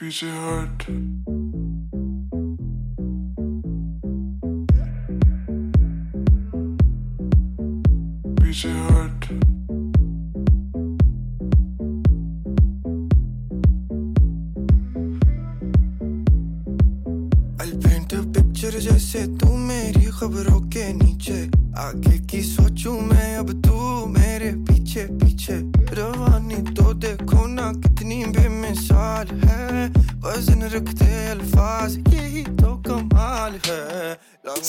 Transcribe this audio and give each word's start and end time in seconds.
Be 0.00 0.06
your 0.06 0.32
heart. 0.32 1.29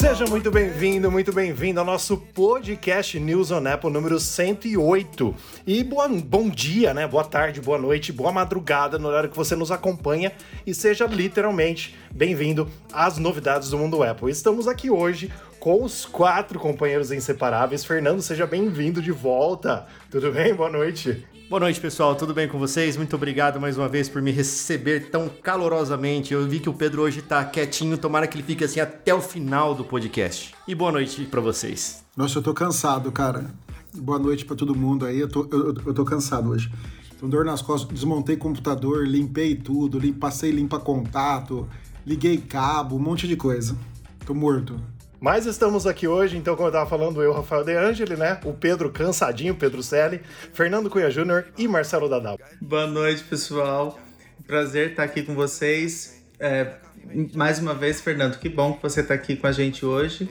Seja 0.02 0.26
muito 0.26 0.50
bem-vindo, 0.50 1.12
muito 1.12 1.32
bem-vindo 1.32 1.80
ao 1.80 1.86
nosso 1.86 2.18
podcast 2.18 3.20
News 3.20 3.52
on 3.52 3.68
Apple 3.68 3.92
número 3.92 4.20
108. 4.20 5.36
E 5.66 5.84
boa, 5.84 6.10
bom 6.10 6.50
dia, 6.50 6.92
né? 6.92 7.08
Boa 7.08 7.24
tarde, 7.24 7.62
boa 7.62 7.78
noite, 7.78 8.12
boa 8.12 8.32
madrugada 8.32 8.98
no 8.98 9.08
horário 9.08 9.30
que 9.30 9.38
você 9.38 9.56
nos 9.56 9.70
acompanha 9.70 10.32
e 10.66 10.74
seja 10.74 11.06
literalmente 11.06 11.96
bem-vindo 12.12 12.68
às 12.92 13.20
novidades 13.20 13.70
do 13.70 13.78
mundo 13.78 14.02
Apple. 14.02 14.32
Estamos 14.32 14.68
aqui 14.68 14.90
hoje 14.90 15.32
com 15.60 15.84
os 15.84 16.04
quatro 16.04 16.60
companheiros 16.60 17.12
inseparáveis. 17.12 17.86
Fernando, 17.86 18.24
seja 18.24 18.48
bem-vindo 18.48 19.04
de 19.04 19.12
volta. 19.12 19.86
Tudo 20.10 20.32
bem? 20.32 20.52
Boa 20.56 20.72
noite. 20.72 21.24
Boa 21.52 21.60
noite, 21.60 21.82
pessoal. 21.82 22.16
Tudo 22.16 22.34
bem 22.34 22.48
com 22.48 22.58
vocês? 22.58 22.96
Muito 22.96 23.14
obrigado 23.14 23.60
mais 23.60 23.78
uma 23.78 23.90
vez 23.90 24.08
por 24.08 24.22
me 24.22 24.32
receber 24.32 25.10
tão 25.10 25.28
calorosamente. 25.28 26.34
Eu 26.34 26.48
vi 26.48 26.62
que 26.62 26.70
o 26.70 26.74
Pedro 26.74 27.02
hoje 27.02 27.22
tá 27.22 27.44
quietinho, 27.44 27.98
tomara 27.98 28.26
que 28.26 28.38
ele 28.38 28.44
fique 28.44 28.64
assim 28.64 28.80
até 28.80 29.14
o 29.14 29.20
final 29.20 29.76
do 29.76 29.84
podcast. 29.84 30.56
E 30.66 30.74
boa 30.74 30.94
noite 30.94 31.26
para 31.26 31.42
vocês. 31.42 32.06
Nossa, 32.16 32.40
eu 32.40 32.42
tô 32.42 32.54
cansado, 32.54 33.12
cara. 33.12 33.54
Boa 33.94 34.18
noite 34.18 34.46
pra 34.46 34.56
todo 34.56 34.74
mundo 34.74 35.06
aí. 35.06 35.20
Eu 35.20 35.28
tô, 35.28 35.46
eu, 35.52 35.76
eu 35.88 35.94
tô 35.94 36.06
cansado 36.06 36.52
hoje. 36.52 36.72
Tô 37.20 37.28
dor 37.28 37.44
nas 37.44 37.62
costas, 37.62 37.94
desmontei 37.94 38.38
computador, 38.38 39.06
limpei 39.06 39.54
tudo, 39.54 40.00
passei 40.14 40.52
limpa 40.52 40.80
contato, 40.80 41.68
liguei 42.08 42.38
cabo, 42.38 42.96
um 42.96 43.00
monte 43.00 43.28
de 43.28 43.36
coisa. 43.36 43.76
Tô 44.26 44.34
morto. 44.34 44.80
Mas 45.22 45.46
estamos 45.46 45.86
aqui 45.86 46.08
hoje, 46.08 46.36
então, 46.36 46.56
como 46.56 46.66
eu 46.66 46.72
estava 46.72 46.90
falando, 46.90 47.22
eu, 47.22 47.32
Rafael 47.32 47.64
De 47.64 47.78
Angeli, 47.78 48.16
né? 48.16 48.40
O 48.44 48.54
Pedro 48.54 48.90
cansadinho, 48.90 49.54
Pedro 49.54 49.84
Selle, 49.84 50.20
Fernando 50.52 50.90
Cunha 50.90 51.12
Júnior 51.12 51.46
e 51.56 51.68
Marcelo 51.68 52.10
Dadal. 52.10 52.40
Boa 52.60 52.88
noite, 52.88 53.24
pessoal. 53.26 54.00
Prazer 54.48 54.90
estar 54.90 55.04
aqui 55.04 55.22
com 55.22 55.36
vocês. 55.36 56.24
É, 56.40 56.74
mais 57.36 57.60
uma 57.60 57.76
vez, 57.76 58.02
Fernando, 58.02 58.40
que 58.40 58.50
bom 58.50 58.74
que 58.74 58.82
você 58.82 59.02
está 59.02 59.14
aqui 59.14 59.36
com 59.36 59.46
a 59.46 59.52
gente 59.52 59.86
hoje. 59.86 60.28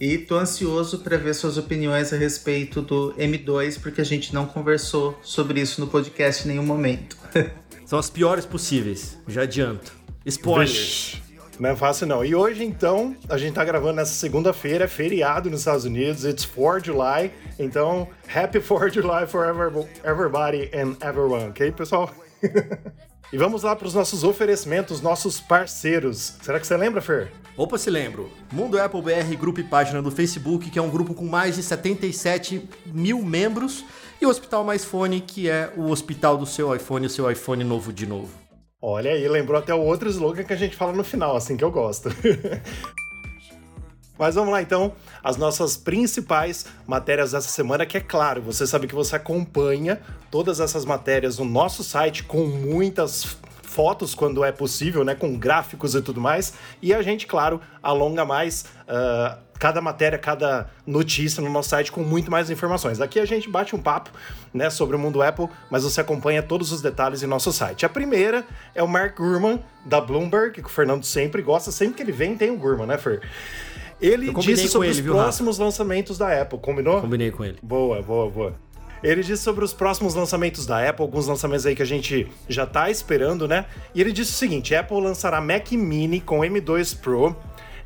E 0.00 0.16
tô 0.16 0.36
ansioso 0.38 1.00
para 1.00 1.18
ver 1.18 1.34
suas 1.34 1.58
opiniões 1.58 2.10
a 2.10 2.16
respeito 2.16 2.80
do 2.80 3.12
M2, 3.18 3.78
porque 3.78 4.00
a 4.00 4.04
gente 4.04 4.32
não 4.32 4.46
conversou 4.46 5.18
sobre 5.22 5.60
isso 5.60 5.82
no 5.82 5.86
podcast 5.86 6.44
em 6.44 6.52
nenhum 6.52 6.64
momento. 6.64 7.18
São 7.84 7.98
as 7.98 8.08
piores 8.08 8.46
possíveis, 8.46 9.18
já 9.28 9.42
adianto. 9.42 9.92
Spoilers. 10.24 11.23
Não 11.58 11.70
é 11.70 11.76
fácil 11.76 12.06
não. 12.06 12.24
E 12.24 12.34
hoje, 12.34 12.64
então, 12.64 13.16
a 13.28 13.38
gente 13.38 13.54
tá 13.54 13.64
gravando 13.64 13.94
nessa 13.94 14.14
segunda-feira, 14.14 14.84
é 14.84 14.88
feriado 14.88 15.48
nos 15.48 15.60
Estados 15.60 15.84
Unidos, 15.84 16.24
it's 16.24 16.44
4 16.44 16.84
July, 16.84 17.30
então, 17.58 18.08
happy 18.34 18.60
4 18.60 18.90
July 18.92 19.26
for 19.26 19.46
every- 19.48 19.86
everybody 20.04 20.70
and 20.74 20.96
everyone, 21.06 21.48
ok, 21.50 21.70
pessoal? 21.72 22.10
e 23.32 23.38
vamos 23.38 23.62
lá 23.62 23.76
para 23.76 23.86
os 23.86 23.94
nossos 23.94 24.24
oferecimentos, 24.24 25.00
nossos 25.00 25.40
parceiros. 25.40 26.34
Será 26.42 26.58
que 26.58 26.66
você 26.66 26.76
lembra, 26.76 27.00
Fer? 27.00 27.30
Opa, 27.56 27.78
se 27.78 27.88
lembro. 27.88 28.28
Mundo 28.52 28.76
Apple 28.80 29.00
BR, 29.00 29.36
grupo 29.38 29.60
e 29.60 29.64
página 29.64 30.02
do 30.02 30.10
Facebook, 30.10 30.68
que 30.70 30.78
é 30.78 30.82
um 30.82 30.90
grupo 30.90 31.14
com 31.14 31.24
mais 31.24 31.54
de 31.54 31.62
77 31.62 32.68
mil 32.86 33.22
membros. 33.22 33.84
E 34.20 34.26
o 34.26 34.28
Hospital 34.28 34.64
Mais 34.64 34.84
Fone, 34.84 35.20
que 35.20 35.48
é 35.48 35.70
o 35.76 35.90
hospital 35.90 36.36
do 36.36 36.46
seu 36.46 36.74
iPhone, 36.74 37.06
o 37.06 37.10
seu 37.10 37.30
iPhone 37.30 37.62
novo 37.62 37.92
de 37.92 38.06
novo. 38.06 38.43
Olha 38.86 39.12
aí, 39.12 39.26
lembrou 39.26 39.58
até 39.58 39.74
o 39.74 39.80
outro 39.80 40.10
slogan 40.10 40.44
que 40.44 40.52
a 40.52 40.56
gente 40.56 40.76
fala 40.76 40.92
no 40.92 41.02
final, 41.02 41.34
assim 41.34 41.56
que 41.56 41.64
eu 41.64 41.70
gosto. 41.70 42.10
Mas 44.18 44.34
vamos 44.34 44.52
lá 44.52 44.60
então, 44.60 44.92
as 45.22 45.38
nossas 45.38 45.74
principais 45.74 46.66
matérias 46.86 47.32
dessa 47.32 47.48
semana, 47.48 47.86
que 47.86 47.96
é 47.96 48.00
claro, 48.00 48.42
você 48.42 48.66
sabe 48.66 48.86
que 48.86 48.94
você 48.94 49.16
acompanha 49.16 50.02
todas 50.30 50.60
essas 50.60 50.84
matérias 50.84 51.38
no 51.38 51.46
nosso 51.46 51.82
site 51.82 52.24
com 52.24 52.44
muitas 52.44 53.38
fotos 53.62 54.14
quando 54.14 54.44
é 54.44 54.52
possível, 54.52 55.02
né, 55.02 55.14
com 55.14 55.34
gráficos 55.34 55.94
e 55.94 56.02
tudo 56.02 56.20
mais, 56.20 56.52
e 56.82 56.92
a 56.92 57.00
gente, 57.00 57.26
claro, 57.26 57.62
alonga 57.82 58.26
mais 58.26 58.66
ah, 58.86 59.38
cada 59.64 59.80
matéria, 59.80 60.18
cada 60.18 60.68
notícia 60.86 61.42
no 61.42 61.48
nosso 61.48 61.70
site 61.70 61.90
com 61.90 62.02
muito 62.02 62.30
mais 62.30 62.50
informações. 62.50 63.00
Aqui 63.00 63.18
a 63.18 63.24
gente 63.24 63.48
bate 63.48 63.74
um 63.74 63.78
papo, 63.78 64.10
né, 64.52 64.68
sobre 64.68 64.94
o 64.94 64.98
mundo 64.98 65.22
Apple, 65.22 65.48
mas 65.70 65.84
você 65.84 66.02
acompanha 66.02 66.42
todos 66.42 66.70
os 66.70 66.82
detalhes 66.82 67.22
em 67.22 67.26
nosso 67.26 67.50
site. 67.50 67.86
A 67.86 67.88
primeira 67.88 68.44
é 68.74 68.82
o 68.82 68.86
Mark 68.86 69.16
Gurman 69.16 69.58
da 69.86 70.02
Bloomberg, 70.02 70.60
que 70.60 70.66
o 70.66 70.68
Fernando 70.68 71.02
sempre 71.02 71.40
gosta, 71.40 71.72
sempre 71.72 71.94
que 71.94 72.02
ele 72.02 72.12
vem 72.12 72.36
tem 72.36 72.50
o 72.50 72.58
Gurman, 72.58 72.86
né, 72.86 72.98
Fer? 72.98 73.22
Ele 74.02 74.34
disse 74.34 74.68
sobre 74.68 74.88
ele, 74.88 74.96
os 74.96 75.00
viu, 75.00 75.14
Rafa? 75.14 75.24
próximos 75.24 75.56
lançamentos 75.56 76.18
da 76.18 76.42
Apple, 76.42 76.58
combinou? 76.58 77.00
Combinei 77.00 77.30
com 77.30 77.42
ele. 77.42 77.56
Boa, 77.62 78.02
boa, 78.02 78.28
boa. 78.30 78.54
Ele 79.02 79.22
disse 79.22 79.42
sobre 79.42 79.64
os 79.64 79.72
próximos 79.72 80.14
lançamentos 80.14 80.66
da 80.66 80.86
Apple, 80.86 81.02
alguns 81.02 81.26
lançamentos 81.26 81.64
aí 81.64 81.74
que 81.74 81.82
a 81.82 81.86
gente 81.86 82.26
já 82.50 82.66
tá 82.66 82.90
esperando, 82.90 83.48
né? 83.48 83.64
E 83.94 84.00
ele 84.02 84.12
disse 84.12 84.32
o 84.32 84.34
seguinte: 84.34 84.74
Apple 84.74 85.00
lançará 85.00 85.40
Mac 85.40 85.72
Mini 85.72 86.20
com 86.20 86.40
M2 86.40 86.98
Pro, 86.98 87.36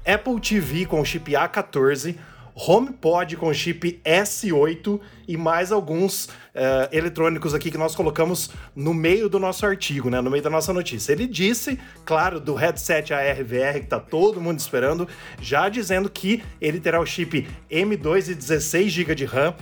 Apple 0.09 0.41
TV 0.41 0.87
com 0.87 1.05
chip 1.05 1.33
A14, 1.33 2.17
HomePod 2.55 3.37
com 3.37 3.53
chip 3.53 4.01
S8 4.03 4.99
e 5.29 5.37
mais 5.37 5.71
alguns 5.71 6.29
eh, 6.55 6.89
eletrônicos 6.91 7.55
aqui 7.55 7.71
que 7.71 7.77
nós 7.77 7.95
colocamos 7.95 8.51
no 8.75 8.95
meio 8.95 9.29
do 9.29 9.39
nosso 9.39 9.67
artigo, 9.67 10.09
né? 10.09 10.21
No 10.21 10.31
meio 10.31 10.43
da 10.43 10.51
nossa 10.51 10.73
notícia. 10.73 11.13
Ele 11.13 11.27
disse, 11.27 11.79
claro, 12.05 12.41
do 12.41 12.55
headset 12.55 13.13
ARVR 13.13 13.81
que 13.81 13.87
tá 13.87 14.01
todo 14.01 14.41
mundo 14.41 14.59
esperando, 14.59 15.07
já 15.41 15.69
dizendo 15.69 16.09
que 16.09 16.43
ele 16.59 16.81
terá 16.81 16.99
o 16.99 17.07
chip 17.07 17.47
M2 17.71 18.31
e 18.31 18.35
16 18.35 18.91
GB 18.91 19.15
de 19.15 19.25
RAM 19.27 19.55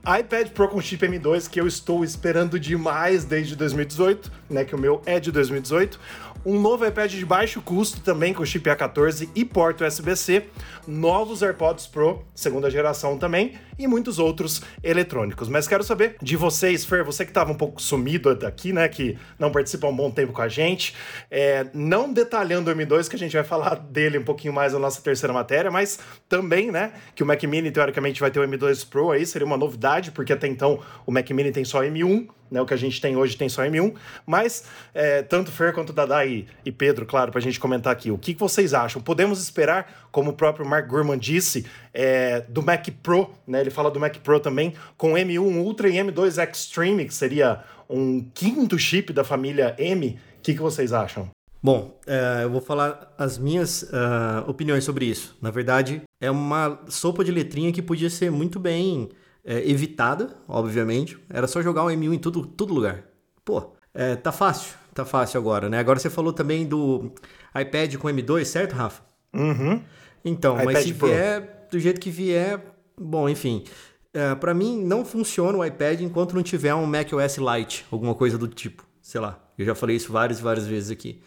iPad 0.00 0.48
Pro 0.48 0.68
com 0.68 0.80
chip 0.80 1.06
M2 1.06 1.48
que 1.48 1.60
eu 1.60 1.66
estou 1.66 2.02
esperando 2.02 2.58
demais 2.58 3.24
desde 3.24 3.54
2018, 3.54 4.32
né? 4.48 4.64
Que 4.64 4.74
o 4.74 4.78
meu 4.78 5.02
é 5.04 5.20
de 5.20 5.30
2018. 5.30 6.00
Um 6.44 6.58
novo 6.58 6.86
iPad 6.86 7.12
de 7.12 7.26
baixo 7.26 7.60
custo 7.60 8.00
também 8.00 8.32
com 8.32 8.44
chip 8.46 8.68
A14 8.70 9.28
e 9.34 9.44
porta 9.44 9.86
USB-C. 9.86 10.46
Novos 10.86 11.42
AirPods 11.42 11.86
Pro, 11.86 12.24
segunda 12.34 12.70
geração 12.70 13.18
também. 13.18 13.58
E 13.80 13.86
muitos 13.86 14.18
outros 14.18 14.60
eletrônicos. 14.84 15.48
Mas 15.48 15.66
quero 15.66 15.82
saber 15.82 16.16
de 16.20 16.36
vocês, 16.36 16.84
Fer, 16.84 17.02
você 17.02 17.24
que 17.24 17.30
estava 17.30 17.50
um 17.50 17.54
pouco 17.54 17.80
sumido 17.80 18.34
daqui, 18.34 18.74
né? 18.74 18.86
Que 18.86 19.16
não 19.38 19.50
participa 19.50 19.86
há 19.86 19.90
um 19.90 19.96
bom 19.96 20.10
tempo 20.10 20.34
com 20.34 20.42
a 20.42 20.48
gente. 20.48 20.94
É, 21.30 21.66
não 21.72 22.12
detalhando 22.12 22.70
o 22.70 22.74
M2, 22.74 23.08
que 23.08 23.16
a 23.16 23.18
gente 23.18 23.32
vai 23.32 23.42
falar 23.42 23.76
dele 23.76 24.18
um 24.18 24.22
pouquinho 24.22 24.52
mais 24.52 24.74
na 24.74 24.78
nossa 24.78 25.00
terceira 25.00 25.32
matéria, 25.32 25.70
mas 25.70 25.98
também, 26.28 26.70
né? 26.70 26.92
Que 27.14 27.22
o 27.22 27.26
Mac 27.26 27.42
Mini, 27.44 27.70
teoricamente, 27.70 28.20
vai 28.20 28.30
ter 28.30 28.38
o 28.38 28.46
M2 28.46 28.86
Pro 28.86 29.12
aí, 29.12 29.24
seria 29.24 29.46
uma 29.46 29.56
novidade, 29.56 30.10
porque 30.10 30.34
até 30.34 30.46
então 30.46 30.80
o 31.06 31.10
Mac 31.10 31.30
Mini 31.30 31.50
tem 31.50 31.64
só 31.64 31.80
M1, 31.80 32.28
né? 32.50 32.60
O 32.60 32.66
que 32.66 32.74
a 32.74 32.76
gente 32.76 33.00
tem 33.00 33.16
hoje 33.16 33.36
tem 33.36 33.48
só 33.48 33.62
M1. 33.62 33.94
Mas 34.26 34.64
é, 34.94 35.22
tanto 35.22 35.50
Fer 35.50 35.72
quanto 35.72 35.92
Dadá 35.92 36.24
e, 36.26 36.46
e 36.64 36.72
Pedro, 36.72 37.06
claro, 37.06 37.30
pra 37.30 37.40
gente 37.40 37.60
comentar 37.60 37.92
aqui, 37.92 38.10
o 38.10 38.18
que, 38.18 38.34
que 38.34 38.40
vocês 38.40 38.74
acham? 38.74 39.00
Podemos 39.00 39.40
esperar, 39.40 40.08
como 40.10 40.30
o 40.30 40.32
próprio 40.32 40.66
Mark 40.66 40.86
Gurman 40.88 41.18
disse, 41.18 41.66
é, 41.92 42.40
do 42.48 42.62
Mac 42.62 42.86
Pro, 43.02 43.30
né? 43.46 43.60
Ele 43.60 43.70
fala 43.70 43.90
do 43.90 44.00
Mac 44.00 44.16
Pro 44.18 44.40
também, 44.40 44.74
com 44.96 45.12
M1 45.12 45.38
Ultra 45.38 45.88
e 45.88 45.94
M2 45.94 46.42
Extreme, 46.50 47.04
que 47.04 47.14
seria 47.14 47.62
um 47.88 48.24
quinto 48.34 48.78
chip 48.78 49.12
da 49.12 49.24
família 49.24 49.74
M. 49.78 50.18
O 50.38 50.42
que, 50.42 50.54
que 50.54 50.60
vocês 50.60 50.92
acham? 50.92 51.28
Bom, 51.62 51.98
é, 52.06 52.44
eu 52.44 52.50
vou 52.50 52.60
falar 52.60 53.14
as 53.18 53.36
minhas 53.36 53.92
ah, 53.92 54.44
opiniões 54.46 54.82
sobre 54.82 55.04
isso. 55.04 55.36
Na 55.42 55.50
verdade, 55.50 56.00
é 56.18 56.30
uma 56.30 56.80
sopa 56.88 57.22
de 57.22 57.30
letrinha 57.30 57.70
que 57.70 57.82
podia 57.82 58.08
ser 58.08 58.30
muito 58.30 58.58
bem 58.58 59.10
é, 59.44 59.68
evitada, 59.68 60.36
obviamente. 60.48 61.18
Era 61.28 61.46
só 61.46 61.62
jogar 61.62 61.84
um 61.84 61.88
M1 61.88 62.14
em 62.14 62.18
tudo, 62.18 62.46
todo 62.46 62.74
lugar. 62.74 63.04
Pô, 63.44 63.72
é, 63.94 64.16
tá 64.16 64.32
fácil, 64.32 64.74
tá 64.94 65.04
fácil 65.04 65.38
agora, 65.38 65.68
né? 65.68 65.78
Agora 65.78 65.98
você 65.98 66.10
falou 66.10 66.32
também 66.32 66.66
do 66.66 67.12
iPad 67.58 67.96
com 67.96 68.08
M2, 68.08 68.44
certo, 68.44 68.72
Rafa? 68.72 69.02
Uhum. 69.34 69.82
Então, 70.24 70.56
mas 70.56 70.70
iPad 70.70 70.84
se 70.84 70.94
Pro. 70.94 71.08
vier 71.08 71.68
do 71.70 71.78
jeito 71.78 72.00
que 72.00 72.10
vier, 72.10 72.60
bom, 72.98 73.28
enfim. 73.28 73.64
É, 74.12 74.34
para 74.34 74.52
mim, 74.52 74.82
não 74.82 75.04
funciona 75.04 75.56
o 75.56 75.64
iPad 75.64 76.00
enquanto 76.00 76.34
não 76.34 76.42
tiver 76.42 76.74
um 76.74 76.84
macOS 76.84 77.38
Lite, 77.38 77.86
alguma 77.90 78.14
coisa 78.14 78.36
do 78.36 78.48
tipo. 78.48 78.84
Sei 79.00 79.20
lá, 79.20 79.38
eu 79.56 79.64
já 79.64 79.74
falei 79.74 79.96
isso 79.96 80.12
várias 80.12 80.40
e 80.40 80.42
várias 80.42 80.66
vezes 80.66 80.90
aqui. 80.90 81.20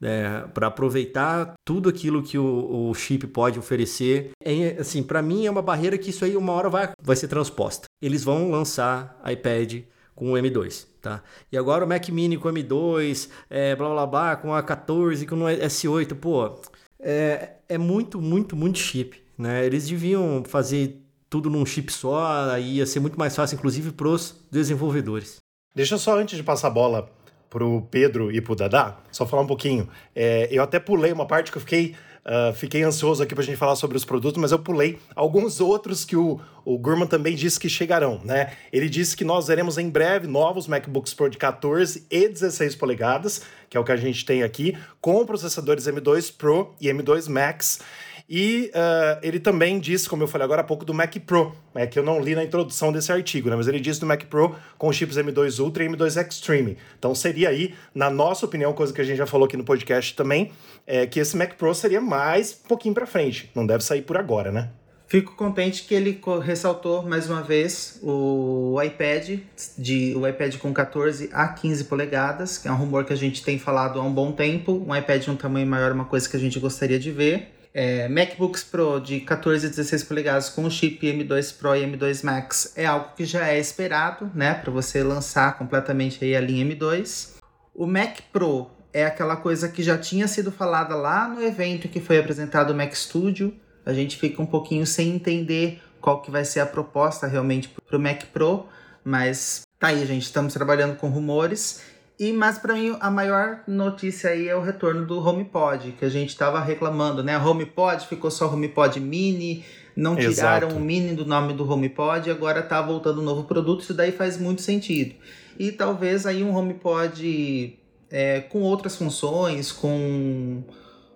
É, 0.00 0.46
para 0.54 0.68
aproveitar 0.68 1.54
tudo 1.64 1.88
aquilo 1.88 2.22
que 2.22 2.38
o, 2.38 2.88
o 2.88 2.94
chip 2.94 3.26
pode 3.26 3.58
oferecer. 3.58 4.30
É, 4.40 4.76
assim, 4.78 5.02
para 5.02 5.20
mim 5.20 5.46
é 5.46 5.50
uma 5.50 5.60
barreira 5.62 5.98
que 5.98 6.10
isso 6.10 6.24
aí 6.24 6.36
uma 6.36 6.52
hora 6.52 6.68
vai, 6.68 6.90
vai 7.02 7.16
ser 7.16 7.26
transposta. 7.26 7.86
Eles 8.00 8.22
vão 8.22 8.50
lançar 8.50 9.20
iPad 9.28 9.82
com 10.14 10.32
o 10.32 10.34
M2, 10.34 10.86
tá? 11.00 11.22
E 11.50 11.56
agora 11.56 11.84
o 11.84 11.88
Mac 11.88 12.08
Mini 12.08 12.36
com 12.36 12.48
o 12.48 12.52
M2, 12.52 13.28
é, 13.48 13.76
blá 13.76 13.88
blá 13.88 14.06
blá, 14.06 14.36
com 14.36 14.52
a 14.52 14.62
14, 14.62 15.26
com 15.26 15.36
o 15.36 15.48
S8, 15.48 16.14
pô, 16.16 16.60
é, 17.00 17.52
é 17.68 17.78
muito, 17.78 18.20
muito, 18.20 18.56
muito 18.56 18.78
chip, 18.78 19.22
né? 19.36 19.64
Eles 19.64 19.88
deviam 19.88 20.42
fazer 20.44 21.00
tudo 21.30 21.48
num 21.48 21.64
chip 21.64 21.92
só, 21.92 22.50
aí 22.50 22.76
ia 22.76 22.86
ser 22.86 23.00
muito 23.00 23.18
mais 23.18 23.36
fácil, 23.36 23.56
inclusive, 23.56 23.92
para 23.92 24.08
os 24.08 24.44
desenvolvedores. 24.50 25.36
Deixa 25.74 25.96
só 25.98 26.18
antes 26.18 26.36
de 26.36 26.42
passar 26.42 26.68
a 26.68 26.70
bola 26.70 27.08
pro 27.50 27.82
Pedro 27.90 28.30
e 28.30 28.40
pro 28.40 28.54
Dadá, 28.54 28.98
só 29.10 29.26
falar 29.26 29.42
um 29.42 29.46
pouquinho. 29.46 29.88
É, 30.14 30.48
eu 30.50 30.62
até 30.62 30.78
pulei 30.78 31.12
uma 31.12 31.26
parte 31.26 31.50
que 31.50 31.56
eu 31.56 31.62
fiquei, 31.62 31.94
uh, 32.24 32.52
fiquei 32.54 32.82
ansioso 32.82 33.22
aqui 33.22 33.34
pra 33.34 33.42
gente 33.42 33.56
falar 33.56 33.76
sobre 33.76 33.96
os 33.96 34.04
produtos, 34.04 34.40
mas 34.40 34.52
eu 34.52 34.58
pulei 34.58 34.98
alguns 35.14 35.60
outros 35.60 36.04
que 36.04 36.16
o, 36.16 36.40
o 36.64 36.78
Gurman 36.78 37.06
também 37.06 37.34
disse 37.34 37.58
que 37.58 37.68
chegarão, 37.68 38.20
né? 38.24 38.52
Ele 38.72 38.88
disse 38.88 39.16
que 39.16 39.24
nós 39.24 39.46
veremos 39.46 39.78
em 39.78 39.88
breve 39.88 40.26
novos 40.26 40.66
MacBooks 40.66 41.14
Pro 41.14 41.30
de 41.30 41.38
14 41.38 42.06
e 42.10 42.28
16 42.28 42.76
polegadas, 42.76 43.42
que 43.70 43.76
é 43.76 43.80
o 43.80 43.84
que 43.84 43.92
a 43.92 43.96
gente 43.96 44.24
tem 44.24 44.42
aqui, 44.42 44.76
com 45.00 45.24
processadores 45.24 45.86
M2 45.86 46.34
Pro 46.36 46.74
e 46.80 46.88
M2 46.88 47.28
Max. 47.28 47.80
E 48.28 48.70
uh, 48.74 49.18
ele 49.22 49.40
também 49.40 49.80
disse, 49.80 50.06
como 50.06 50.22
eu 50.22 50.28
falei 50.28 50.44
agora 50.44 50.60
há 50.60 50.64
pouco, 50.64 50.84
do 50.84 50.92
Mac 50.92 51.16
Pro, 51.24 51.54
é 51.74 51.86
que 51.86 51.98
eu 51.98 52.02
não 52.02 52.20
li 52.20 52.34
na 52.34 52.44
introdução 52.44 52.92
desse 52.92 53.10
artigo, 53.10 53.48
né? 53.48 53.56
Mas 53.56 53.66
ele 53.66 53.80
disse 53.80 54.00
do 54.00 54.06
Mac 54.06 54.24
Pro 54.24 54.54
com 54.76 54.92
chips 54.92 55.16
M2 55.16 55.58
Ultra 55.58 55.82
e 55.82 55.88
M2 55.88 56.28
Extreme. 56.28 56.76
Então 56.98 57.14
seria 57.14 57.48
aí, 57.48 57.74
na 57.94 58.10
nossa 58.10 58.44
opinião, 58.44 58.74
coisa 58.74 58.92
que 58.92 59.00
a 59.00 59.04
gente 59.04 59.16
já 59.16 59.26
falou 59.26 59.46
aqui 59.46 59.56
no 59.56 59.64
podcast 59.64 60.14
também, 60.14 60.52
é 60.86 61.06
que 61.06 61.18
esse 61.18 61.34
Mac 61.38 61.54
Pro 61.54 61.74
seria 61.74 62.02
mais 62.02 62.60
um 62.64 62.68
pouquinho 62.68 62.94
para 62.94 63.06
frente. 63.06 63.50
Não 63.54 63.66
deve 63.66 63.82
sair 63.82 64.02
por 64.02 64.18
agora, 64.18 64.52
né? 64.52 64.68
Fico 65.06 65.34
contente 65.34 65.84
que 65.84 65.94
ele 65.94 66.20
ressaltou 66.42 67.02
mais 67.02 67.30
uma 67.30 67.42
vez 67.42 67.98
o 68.02 68.78
iPad, 68.82 69.38
de, 69.78 70.14
o 70.14 70.28
iPad 70.28 70.54
com 70.58 70.70
14 70.70 71.30
a 71.32 71.48
15 71.48 71.84
polegadas, 71.84 72.58
que 72.58 72.68
é 72.68 72.70
um 72.70 72.76
rumor 72.76 73.06
que 73.06 73.14
a 73.14 73.16
gente 73.16 73.42
tem 73.42 73.58
falado 73.58 73.98
há 73.98 74.02
um 74.02 74.12
bom 74.12 74.32
tempo. 74.32 74.84
Um 74.86 74.94
iPad 74.94 75.22
de 75.22 75.30
um 75.30 75.36
tamanho 75.36 75.66
maior 75.66 75.92
é 75.92 75.94
uma 75.94 76.04
coisa 76.04 76.28
que 76.28 76.36
a 76.36 76.38
gente 76.38 76.60
gostaria 76.60 76.98
de 76.98 77.10
ver 77.10 77.56
é, 77.80 78.08
MacBooks 78.08 78.64
Pro 78.64 78.98
de 78.98 79.20
14 79.20 79.64
e 79.64 79.70
16 79.70 80.02
polegadas 80.02 80.48
com 80.48 80.68
chip 80.68 81.06
M2 81.06 81.56
Pro 81.56 81.76
e 81.76 81.86
M2 81.86 82.24
Max 82.24 82.72
é 82.74 82.84
algo 82.84 83.10
que 83.16 83.24
já 83.24 83.46
é 83.46 83.56
esperado, 83.56 84.28
né, 84.34 84.52
para 84.52 84.72
você 84.72 85.00
lançar 85.00 85.56
completamente 85.56 86.24
aí 86.24 86.34
a 86.34 86.40
linha 86.40 86.66
M2. 86.66 87.36
O 87.72 87.86
Mac 87.86 88.18
Pro 88.32 88.68
é 88.92 89.06
aquela 89.06 89.36
coisa 89.36 89.68
que 89.68 89.80
já 89.80 89.96
tinha 89.96 90.26
sido 90.26 90.50
falada 90.50 90.96
lá 90.96 91.28
no 91.28 91.40
evento 91.40 91.86
que 91.86 92.00
foi 92.00 92.18
apresentado 92.18 92.72
o 92.72 92.74
Mac 92.74 92.92
Studio. 92.94 93.54
A 93.86 93.92
gente 93.92 94.16
fica 94.16 94.42
um 94.42 94.46
pouquinho 94.46 94.84
sem 94.84 95.14
entender 95.14 95.80
qual 96.00 96.20
que 96.20 96.32
vai 96.32 96.44
ser 96.44 96.58
a 96.58 96.66
proposta 96.66 97.28
realmente 97.28 97.68
para 97.68 97.96
o 97.96 98.00
Mac 98.00 98.24
Pro, 98.32 98.66
mas 99.04 99.62
tá 99.78 99.88
aí, 99.88 100.04
gente, 100.04 100.24
estamos 100.24 100.52
trabalhando 100.52 100.96
com 100.96 101.08
rumores 101.08 101.80
e 102.18 102.32
mas 102.32 102.58
para 102.58 102.74
mim 102.74 102.96
a 103.00 103.10
maior 103.10 103.60
notícia 103.66 104.30
aí 104.30 104.48
é 104.48 104.56
o 104.56 104.60
retorno 104.60 105.06
do 105.06 105.18
HomePod, 105.18 105.92
que 105.92 106.04
a 106.04 106.08
gente 106.08 106.30
estava 106.30 106.60
reclamando, 106.60 107.22
né? 107.22 107.38
HomePod 107.38 108.06
ficou 108.06 108.30
só 108.30 108.52
HomePod 108.52 108.98
Mini, 108.98 109.64
não 109.94 110.16
tiraram 110.16 110.68
Exato. 110.68 110.82
o 110.82 110.84
Mini 110.84 111.14
do 111.14 111.24
nome 111.24 111.52
do 111.54 111.70
HomePod, 111.70 112.30
agora 112.30 112.62
tá 112.62 112.82
voltando 112.82 113.20
um 113.20 113.24
novo 113.24 113.44
produto, 113.44 113.82
isso 113.82 113.94
daí 113.94 114.12
faz 114.12 114.36
muito 114.36 114.62
sentido. 114.62 115.14
E 115.58 115.70
talvez 115.72 116.26
aí 116.26 116.42
um 116.42 116.56
HomePod 116.56 117.78
é, 118.10 118.40
com 118.40 118.62
outras 118.62 118.96
funções, 118.96 119.70
com 119.70 120.62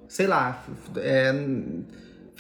sei 0.09 0.27
lá, 0.27 0.63
é, 0.97 1.33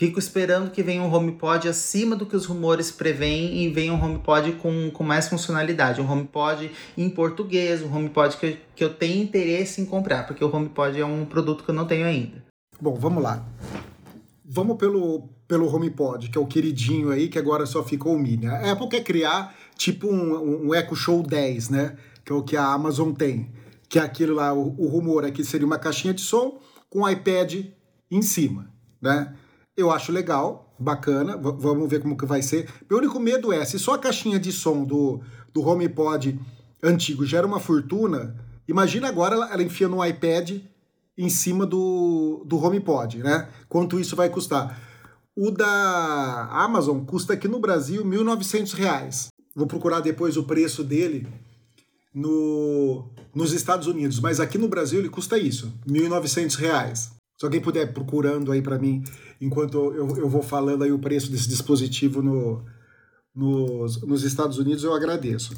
Fico 0.02 0.18
esperando 0.18 0.72
que 0.72 0.82
venha 0.82 1.00
um 1.00 1.14
HomePod 1.14 1.68
acima 1.68 2.16
do 2.16 2.26
que 2.26 2.34
os 2.34 2.44
rumores 2.44 2.90
preveem 2.90 3.62
e 3.62 3.68
venha 3.68 3.92
um 3.92 4.04
HomePod 4.04 4.54
com, 4.54 4.90
com 4.90 5.04
mais 5.04 5.28
funcionalidade. 5.28 6.00
Um 6.00 6.10
HomePod 6.10 6.72
em 6.98 7.08
português, 7.08 7.80
um 7.82 7.96
HomePod 7.96 8.36
que, 8.36 8.46
eu, 8.46 8.56
que 8.74 8.82
eu 8.82 8.92
tenho 8.92 9.22
interesse 9.22 9.80
em 9.80 9.86
comprar, 9.86 10.26
porque 10.26 10.42
o 10.42 10.52
HomePod 10.52 11.00
é 11.00 11.06
um 11.06 11.24
produto 11.24 11.62
que 11.62 11.70
eu 11.70 11.74
não 11.76 11.86
tenho 11.86 12.04
ainda. 12.04 12.42
Bom, 12.80 12.96
vamos 12.96 13.22
lá. 13.22 13.46
Vamos 14.44 14.76
pelo, 14.76 15.28
pelo 15.46 15.72
HomePod, 15.72 16.30
que 16.30 16.36
é 16.36 16.40
o 16.40 16.48
queridinho 16.48 17.10
aí, 17.10 17.28
que 17.28 17.38
agora 17.38 17.64
só 17.64 17.84
ficou 17.84 18.16
o 18.16 18.18
Mini. 18.18 18.48
A 18.48 18.72
Apple 18.72 18.88
quer 18.88 19.04
criar 19.04 19.54
tipo 19.76 20.08
um, 20.08 20.66
um 20.66 20.74
Echo 20.74 20.96
Show 20.96 21.22
10, 21.22 21.68
né? 21.68 21.96
Que 22.24 22.32
é 22.32 22.34
o 22.34 22.42
que 22.42 22.56
a 22.56 22.66
Amazon 22.66 23.12
tem. 23.12 23.52
Que 23.88 24.00
é 24.00 24.02
aquilo 24.02 24.34
lá, 24.34 24.52
o, 24.52 24.74
o 24.80 24.88
rumor 24.88 25.24
aqui 25.24 25.44
seria 25.44 25.64
uma 25.64 25.78
caixinha 25.78 26.12
de 26.12 26.22
som 26.22 26.58
com 26.90 27.02
um 27.02 27.08
iPad 27.08 27.66
em 28.10 28.20
cima, 28.20 28.68
né? 29.00 29.32
Eu 29.76 29.90
acho 29.90 30.12
legal, 30.12 30.74
bacana, 30.78 31.36
vamos 31.36 31.88
ver 31.88 32.00
como 32.00 32.16
que 32.16 32.26
vai 32.26 32.42
ser. 32.42 32.68
Meu 32.88 32.98
único 32.98 33.18
medo 33.18 33.52
é, 33.52 33.64
se 33.64 33.78
só 33.78 33.94
a 33.94 33.98
caixinha 33.98 34.38
de 34.38 34.52
som 34.52 34.84
do, 34.84 35.20
do 35.52 35.66
HomePod 35.66 36.38
antigo 36.82 37.24
gera 37.24 37.46
uma 37.46 37.58
fortuna, 37.60 38.36
imagina 38.68 39.08
agora 39.08 39.34
ela, 39.34 39.52
ela 39.52 39.62
enfia 39.62 39.88
no 39.88 40.04
iPad 40.04 40.60
em 41.16 41.28
cima 41.28 41.64
do, 41.64 42.42
do 42.44 42.56
HomePod, 42.56 43.18
né? 43.18 43.48
Quanto 43.68 43.98
isso 43.98 44.16
vai 44.16 44.28
custar? 44.28 44.78
O 45.34 45.50
da 45.50 46.48
Amazon 46.50 47.04
custa 47.04 47.32
aqui 47.32 47.48
no 47.48 47.58
Brasil 47.58 48.02
R$ 48.02 48.08
1.900. 48.08 49.28
Vou 49.54 49.66
procurar 49.66 50.00
depois 50.00 50.36
o 50.36 50.44
preço 50.44 50.84
dele 50.84 51.26
no, 52.14 53.08
nos 53.34 53.52
Estados 53.52 53.86
Unidos, 53.86 54.20
mas 54.20 54.40
aqui 54.40 54.58
no 54.58 54.68
Brasil 54.68 54.98
ele 54.98 55.08
custa 55.08 55.38
isso, 55.38 55.72
R$ 55.86 56.00
1.900. 56.00 57.21
Se 57.42 57.46
alguém 57.46 57.60
puder 57.60 57.92
procurando 57.92 58.52
aí 58.52 58.62
para 58.62 58.78
mim, 58.78 59.02
enquanto 59.40 59.76
eu, 59.76 60.16
eu 60.16 60.28
vou 60.28 60.44
falando 60.44 60.84
aí 60.84 60.92
o 60.92 60.98
preço 61.00 61.28
desse 61.28 61.48
dispositivo 61.48 62.22
no, 62.22 62.64
nos, 63.34 64.00
nos 64.02 64.22
Estados 64.22 64.58
Unidos, 64.58 64.84
eu 64.84 64.94
agradeço. 64.94 65.52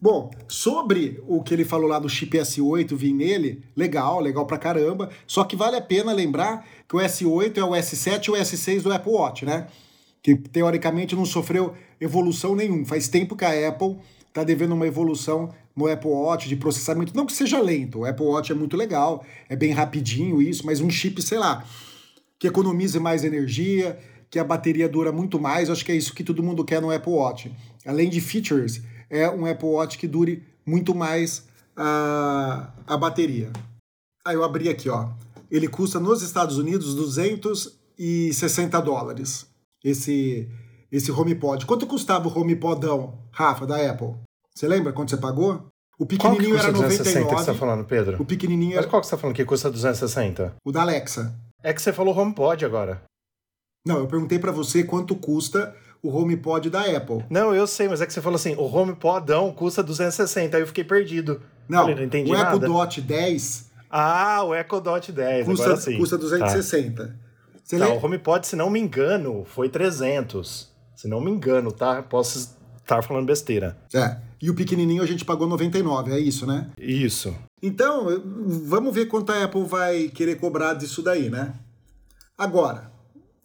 Bom, 0.00 0.30
sobre 0.48 1.22
o 1.28 1.42
que 1.42 1.52
ele 1.52 1.66
falou 1.66 1.90
lá 1.90 1.98
do 1.98 2.08
chip 2.08 2.38
S8 2.38 2.94
vir 2.96 3.12
nele, 3.12 3.62
legal, 3.76 4.18
legal 4.18 4.46
pra 4.46 4.56
caramba. 4.56 5.10
Só 5.26 5.44
que 5.44 5.54
vale 5.54 5.76
a 5.76 5.82
pena 5.82 6.10
lembrar 6.10 6.66
que 6.88 6.96
o 6.96 7.00
S8 7.00 7.58
é 7.58 7.64
o 7.64 7.72
S7 7.72 8.28
e 8.28 8.30
o 8.30 8.34
S6 8.34 8.80
do 8.80 8.90
Apple 8.90 9.12
Watch, 9.12 9.44
né? 9.44 9.66
Que 10.22 10.36
teoricamente 10.36 11.14
não 11.14 11.26
sofreu 11.26 11.74
evolução 12.00 12.56
nenhuma. 12.56 12.86
Faz 12.86 13.08
tempo 13.08 13.36
que 13.36 13.44
a 13.44 13.68
Apple 13.68 13.98
tá 14.36 14.44
devendo 14.44 14.74
uma 14.74 14.86
evolução 14.86 15.48
no 15.74 15.90
Apple 15.90 16.10
Watch 16.10 16.46
de 16.46 16.56
processamento. 16.56 17.16
Não 17.16 17.24
que 17.24 17.32
seja 17.32 17.58
lento, 17.58 18.00
o 18.00 18.04
Apple 18.04 18.26
Watch 18.26 18.52
é 18.52 18.54
muito 18.54 18.76
legal, 18.76 19.24
é 19.48 19.56
bem 19.56 19.72
rapidinho 19.72 20.42
isso, 20.42 20.66
mas 20.66 20.78
um 20.82 20.90
chip, 20.90 21.22
sei 21.22 21.38
lá, 21.38 21.64
que 22.38 22.46
economize 22.46 23.00
mais 23.00 23.24
energia, 23.24 23.98
que 24.28 24.38
a 24.38 24.44
bateria 24.44 24.90
dura 24.90 25.10
muito 25.10 25.40
mais, 25.40 25.70
acho 25.70 25.82
que 25.82 25.90
é 25.90 25.96
isso 25.96 26.12
que 26.12 26.22
todo 26.22 26.42
mundo 26.42 26.66
quer 26.66 26.82
no 26.82 26.90
Apple 26.90 27.14
Watch. 27.14 27.50
Além 27.86 28.10
de 28.10 28.20
features, 28.20 28.82
é 29.08 29.26
um 29.30 29.46
Apple 29.46 29.68
Watch 29.68 29.96
que 29.96 30.06
dure 30.06 30.42
muito 30.66 30.94
mais 30.94 31.48
a, 31.74 32.74
a 32.86 32.94
bateria. 32.98 33.50
Aí 34.22 34.34
eu 34.34 34.44
abri 34.44 34.68
aqui, 34.68 34.90
ó. 34.90 35.08
Ele 35.50 35.66
custa 35.66 35.98
nos 35.98 36.20
Estados 36.20 36.58
Unidos 36.58 36.94
260 36.94 38.82
dólares. 38.82 39.46
Esse 39.82 40.46
esse 40.90 41.10
HomePod. 41.10 41.66
Quanto 41.66 41.86
custava 41.86 42.28
o 42.28 42.38
HomePodão, 42.38 43.18
Rafa, 43.32 43.66
da 43.66 43.90
Apple? 43.90 44.25
Você 44.56 44.66
lembra 44.66 44.90
quanto 44.90 45.10
você 45.10 45.18
pagou? 45.18 45.66
O 45.98 46.06
pequenininho 46.06 46.54
qual 46.54 46.62
que 46.62 46.64
custa 46.64 46.68
era 46.68 46.88
99. 46.88 47.28
que 47.28 47.34
você 47.34 47.52
tá 47.52 47.54
falando, 47.54 47.84
Pedro? 47.84 48.22
O 48.22 48.24
pequenininho 48.24 48.76
Mas 48.76 48.86
qual 48.86 49.02
que 49.02 49.06
você 49.06 49.10
tá 49.10 49.18
falando 49.18 49.36
que 49.36 49.44
custa 49.44 49.70
260? 49.70 50.56
O 50.64 50.72
da 50.72 50.80
Alexa. 50.80 51.38
É 51.62 51.74
que 51.74 51.82
você 51.82 51.92
falou 51.92 52.16
HomePod 52.16 52.64
agora. 52.64 53.02
Não, 53.86 53.98
eu 53.98 54.06
perguntei 54.06 54.38
para 54.38 54.50
você 54.50 54.82
quanto 54.82 55.14
custa 55.14 55.76
o 56.02 56.08
HomePod 56.08 56.70
da 56.70 56.80
Apple. 56.84 57.24
Não, 57.28 57.54
eu 57.54 57.66
sei, 57.66 57.86
mas 57.86 58.00
é 58.00 58.06
que 58.06 58.12
você 58.14 58.22
falou 58.22 58.36
assim, 58.36 58.54
o 58.54 58.64
HomePodão 58.64 59.52
custa 59.52 59.82
260, 59.82 60.56
aí 60.56 60.62
eu 60.62 60.66
fiquei 60.66 60.84
perdido. 60.84 61.42
Não, 61.68 61.80
Falei, 61.80 61.96
não 61.96 62.02
entendi 62.04 62.30
o 62.30 62.34
nada. 62.34 62.56
Echo 62.56 62.66
Dot 62.66 63.00
10... 63.02 63.66
Ah, 63.90 64.42
o 64.42 64.54
Echo 64.54 64.80
Dot 64.80 65.12
10, 65.12 65.46
custa, 65.46 65.64
agora 65.64 65.80
sim. 65.80 65.98
Custa 65.98 66.16
260. 66.16 67.06
Tá. 67.06 67.14
Você 67.62 67.78
tá, 67.78 67.88
o 67.88 68.04
HomePod, 68.04 68.46
se 68.46 68.56
não 68.56 68.70
me 68.70 68.80
engano, 68.80 69.44
foi 69.44 69.68
300. 69.68 70.72
Se 70.94 71.08
não 71.08 71.20
me 71.20 71.30
engano, 71.30 71.70
tá? 71.70 72.02
Posso 72.02 72.56
estar 72.78 73.02
falando 73.02 73.26
besteira. 73.26 73.76
É. 73.94 74.16
E 74.40 74.50
o 74.50 74.54
pequenininho 74.54 75.02
a 75.02 75.06
gente 75.06 75.24
pagou 75.24 75.46
99, 75.48 76.12
é 76.12 76.18
isso, 76.18 76.46
né? 76.46 76.70
Isso. 76.78 77.34
Então, 77.62 78.06
vamos 78.64 78.94
ver 78.94 79.06
quanto 79.06 79.32
a 79.32 79.44
Apple 79.44 79.64
vai 79.64 80.08
querer 80.08 80.36
cobrar 80.36 80.74
disso 80.74 81.02
daí, 81.02 81.30
né? 81.30 81.54
Agora, 82.36 82.92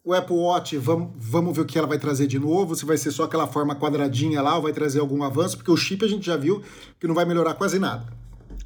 o 0.04 0.12
Apple 0.12 0.36
Watch, 0.36 0.76
vamos, 0.76 1.12
vamos 1.16 1.56
ver 1.56 1.62
o 1.62 1.64
que 1.64 1.78
ela 1.78 1.86
vai 1.86 1.98
trazer 1.98 2.26
de 2.26 2.38
novo, 2.38 2.74
se 2.74 2.84
vai 2.84 2.96
ser 2.96 3.10
só 3.10 3.24
aquela 3.24 3.46
forma 3.46 3.74
quadradinha 3.74 4.42
lá 4.42 4.56
ou 4.56 4.62
vai 4.62 4.72
trazer 4.72 5.00
algum 5.00 5.22
avanço, 5.22 5.56
porque 5.56 5.70
o 5.70 5.76
chip 5.76 6.04
a 6.04 6.08
gente 6.08 6.26
já 6.26 6.36
viu 6.36 6.62
que 7.00 7.06
não 7.06 7.14
vai 7.14 7.24
melhorar 7.24 7.54
quase 7.54 7.78
nada, 7.78 8.06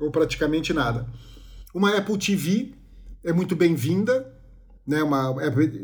ou 0.01 0.11
praticamente 0.11 0.73
nada. 0.73 1.07
Uma 1.75 1.97
Apple 1.97 2.19
TV 2.19 2.73
é 3.23 3.33
muito 3.33 3.55
bem-vinda, 3.55 4.35
né, 4.87 5.03
uma 5.03 5.35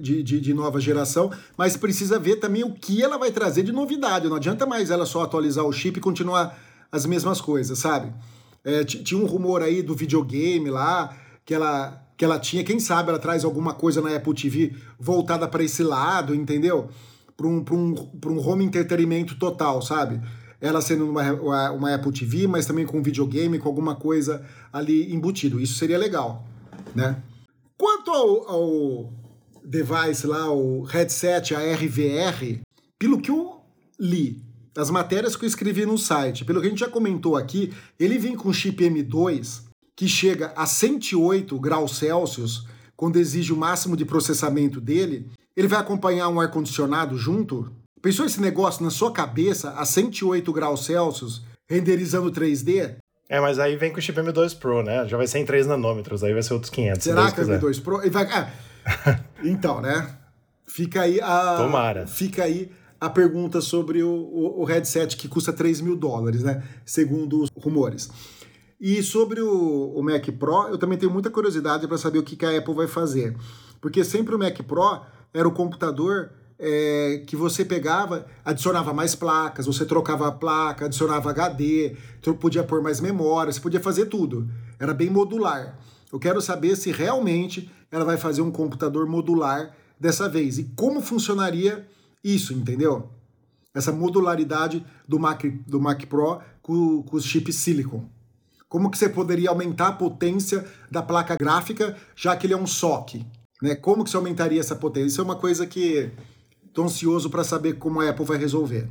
de, 0.00 0.22
de, 0.22 0.40
de, 0.40 0.54
nova 0.54 0.80
geração, 0.80 1.30
mas 1.56 1.76
precisa 1.76 2.18
ver 2.18 2.36
também 2.36 2.62
o 2.62 2.72
que 2.72 3.02
ela 3.02 3.18
vai 3.18 3.32
trazer 3.32 3.62
de 3.62 3.72
novidade. 3.72 4.28
Não 4.28 4.36
adianta 4.36 4.64
mais 4.64 4.90
ela 4.90 5.04
só 5.04 5.22
atualizar 5.22 5.64
o 5.64 5.72
chip 5.72 5.98
e 5.98 6.00
continuar 6.00 6.56
as 6.90 7.04
mesmas 7.04 7.40
coisas, 7.40 7.78
sabe? 7.78 8.12
É, 8.64 8.84
tinha 8.84 9.20
um 9.20 9.26
rumor 9.26 9.60
aí 9.62 9.82
do 9.82 9.94
videogame 9.94 10.70
lá, 10.70 11.16
que 11.44 11.52
ela, 11.52 12.00
que 12.16 12.24
ela 12.24 12.38
tinha, 12.38 12.62
quem 12.62 12.78
sabe 12.78 13.08
ela 13.08 13.18
traz 13.18 13.44
alguma 13.44 13.74
coisa 13.74 14.00
na 14.00 14.14
Apple 14.14 14.34
TV 14.34 14.72
voltada 15.00 15.48
para 15.48 15.64
esse 15.64 15.82
lado, 15.82 16.32
entendeu? 16.34 16.88
Para 17.36 17.48
um, 17.48 17.64
um, 17.72 18.10
um 18.26 18.38
home 18.38 18.64
entretenimento 18.64 19.34
total, 19.36 19.82
sabe? 19.82 20.20
ela 20.60 20.80
sendo 20.80 21.10
uma, 21.10 21.72
uma 21.72 21.92
Apple 21.92 22.12
TV, 22.12 22.46
mas 22.46 22.64
também 22.64 22.86
com 22.86 23.02
videogame, 23.02 23.58
com 23.58 23.68
alguma 23.68 23.96
coisa 23.96 24.46
ali 24.72 25.12
embutido. 25.12 25.60
Isso 25.60 25.74
seria 25.74 25.98
legal, 25.98 26.46
né? 26.94 27.20
Quanto 27.82 28.12
ao, 28.12 28.48
ao 28.48 29.12
device 29.64 30.24
lá, 30.24 30.52
o 30.52 30.84
headset, 30.84 31.52
a 31.52 31.58
RVR, 31.74 32.60
pelo 32.96 33.20
que 33.20 33.28
eu 33.28 33.60
li, 33.98 34.40
as 34.76 34.88
matérias 34.88 35.34
que 35.34 35.44
eu 35.44 35.48
escrevi 35.48 35.84
no 35.84 35.98
site, 35.98 36.44
pelo 36.44 36.60
que 36.60 36.68
a 36.68 36.70
gente 36.70 36.78
já 36.78 36.88
comentou 36.88 37.36
aqui, 37.36 37.74
ele 37.98 38.18
vem 38.18 38.36
com 38.36 38.52
chip 38.52 38.84
M2 38.84 39.62
que 39.96 40.06
chega 40.06 40.52
a 40.54 40.64
108 40.64 41.58
graus 41.58 41.96
Celsius, 41.96 42.68
quando 42.94 43.16
exige 43.16 43.52
o 43.52 43.56
máximo 43.56 43.96
de 43.96 44.04
processamento 44.04 44.80
dele, 44.80 45.28
ele 45.56 45.66
vai 45.66 45.80
acompanhar 45.80 46.28
um 46.28 46.40
ar-condicionado 46.40 47.18
junto? 47.18 47.72
Pensou 48.00 48.24
esse 48.24 48.40
negócio 48.40 48.84
na 48.84 48.90
sua 48.90 49.10
cabeça 49.10 49.72
a 49.72 49.84
108 49.84 50.52
graus 50.52 50.84
Celsius, 50.84 51.42
renderizando 51.68 52.30
3D? 52.30 52.98
É, 53.32 53.40
mas 53.40 53.58
aí 53.58 53.76
vem 53.76 53.90
com 53.90 53.98
o 53.98 54.02
chip 54.02 54.20
M2 54.20 54.58
Pro, 54.58 54.82
né? 54.82 55.08
Já 55.08 55.16
vai 55.16 55.26
ser 55.26 55.38
em 55.38 55.46
3 55.46 55.66
nanômetros, 55.66 56.22
aí 56.22 56.34
vai 56.34 56.42
ser 56.42 56.52
outros 56.52 56.68
500. 56.70 57.02
Será 57.02 57.32
que 57.32 57.40
é 57.40 57.44
M2 57.44 57.82
Pro? 57.82 58.10
Vai... 58.10 58.28
Ah, 58.30 58.50
então, 59.42 59.80
né? 59.80 60.18
Fica 60.66 61.00
aí 61.00 61.18
a... 61.18 61.56
Tomara. 61.56 62.06
Fica 62.06 62.44
aí 62.44 62.70
a 63.00 63.08
pergunta 63.08 63.62
sobre 63.62 64.02
o, 64.02 64.10
o, 64.10 64.60
o 64.60 64.64
headset 64.64 65.16
que 65.16 65.28
custa 65.28 65.50
3 65.50 65.80
mil 65.80 65.96
dólares, 65.96 66.42
né? 66.42 66.62
Segundo 66.84 67.40
os 67.40 67.48
rumores. 67.56 68.10
E 68.78 69.02
sobre 69.02 69.40
o, 69.40 69.94
o 69.96 70.02
Mac 70.02 70.26
Pro, 70.38 70.68
eu 70.68 70.76
também 70.76 70.98
tenho 70.98 71.10
muita 71.10 71.30
curiosidade 71.30 71.88
para 71.88 71.96
saber 71.96 72.18
o 72.18 72.22
que, 72.22 72.36
que 72.36 72.44
a 72.44 72.58
Apple 72.58 72.74
vai 72.74 72.86
fazer. 72.86 73.34
Porque 73.80 74.04
sempre 74.04 74.34
o 74.34 74.38
Mac 74.38 74.60
Pro 74.60 75.00
era 75.32 75.48
o 75.48 75.52
computador 75.52 76.32
é, 76.64 77.24
que 77.26 77.34
você 77.34 77.64
pegava, 77.64 78.24
adicionava 78.44 78.94
mais 78.94 79.16
placas, 79.16 79.66
você 79.66 79.84
trocava 79.84 80.28
a 80.28 80.32
placa, 80.32 80.84
adicionava 80.84 81.28
HD, 81.28 81.96
podia 82.38 82.62
pôr 82.62 82.80
mais 82.80 83.00
memória, 83.00 83.52
você 83.52 83.58
podia 83.58 83.80
fazer 83.80 84.06
tudo. 84.06 84.48
Era 84.78 84.94
bem 84.94 85.10
modular. 85.10 85.76
Eu 86.12 86.20
quero 86.20 86.40
saber 86.40 86.76
se 86.76 86.92
realmente 86.92 87.68
ela 87.90 88.04
vai 88.04 88.16
fazer 88.16 88.42
um 88.42 88.50
computador 88.52 89.08
modular 89.08 89.74
dessa 89.98 90.28
vez 90.28 90.56
e 90.56 90.64
como 90.76 91.02
funcionaria 91.02 91.84
isso, 92.22 92.54
entendeu? 92.54 93.10
Essa 93.74 93.90
modularidade 93.90 94.86
do 95.08 95.18
Mac, 95.18 95.42
do 95.66 95.80
Mac 95.80 96.04
Pro 96.06 96.40
com, 96.62 97.02
com 97.02 97.16
os 97.16 97.24
chips 97.24 97.56
Silicon. 97.56 98.08
Como 98.68 98.88
que 98.88 98.96
você 98.96 99.08
poderia 99.08 99.50
aumentar 99.50 99.88
a 99.88 99.92
potência 99.92 100.64
da 100.88 101.02
placa 101.02 101.36
gráfica, 101.36 101.96
já 102.14 102.36
que 102.36 102.46
ele 102.46 102.54
é 102.54 102.56
um 102.56 102.66
SOC? 102.68 103.26
Né? 103.60 103.74
Como 103.74 104.04
que 104.04 104.10
você 104.10 104.16
aumentaria 104.16 104.60
essa 104.60 104.76
potência? 104.76 105.08
Isso 105.08 105.20
é 105.20 105.24
uma 105.24 105.36
coisa 105.36 105.66
que 105.66 106.12
estou 106.72 106.86
ansioso 106.86 107.28
para 107.28 107.44
saber 107.44 107.74
como 107.74 108.00
a 108.00 108.08
Apple 108.08 108.24
vai 108.24 108.38
resolver. 108.38 108.88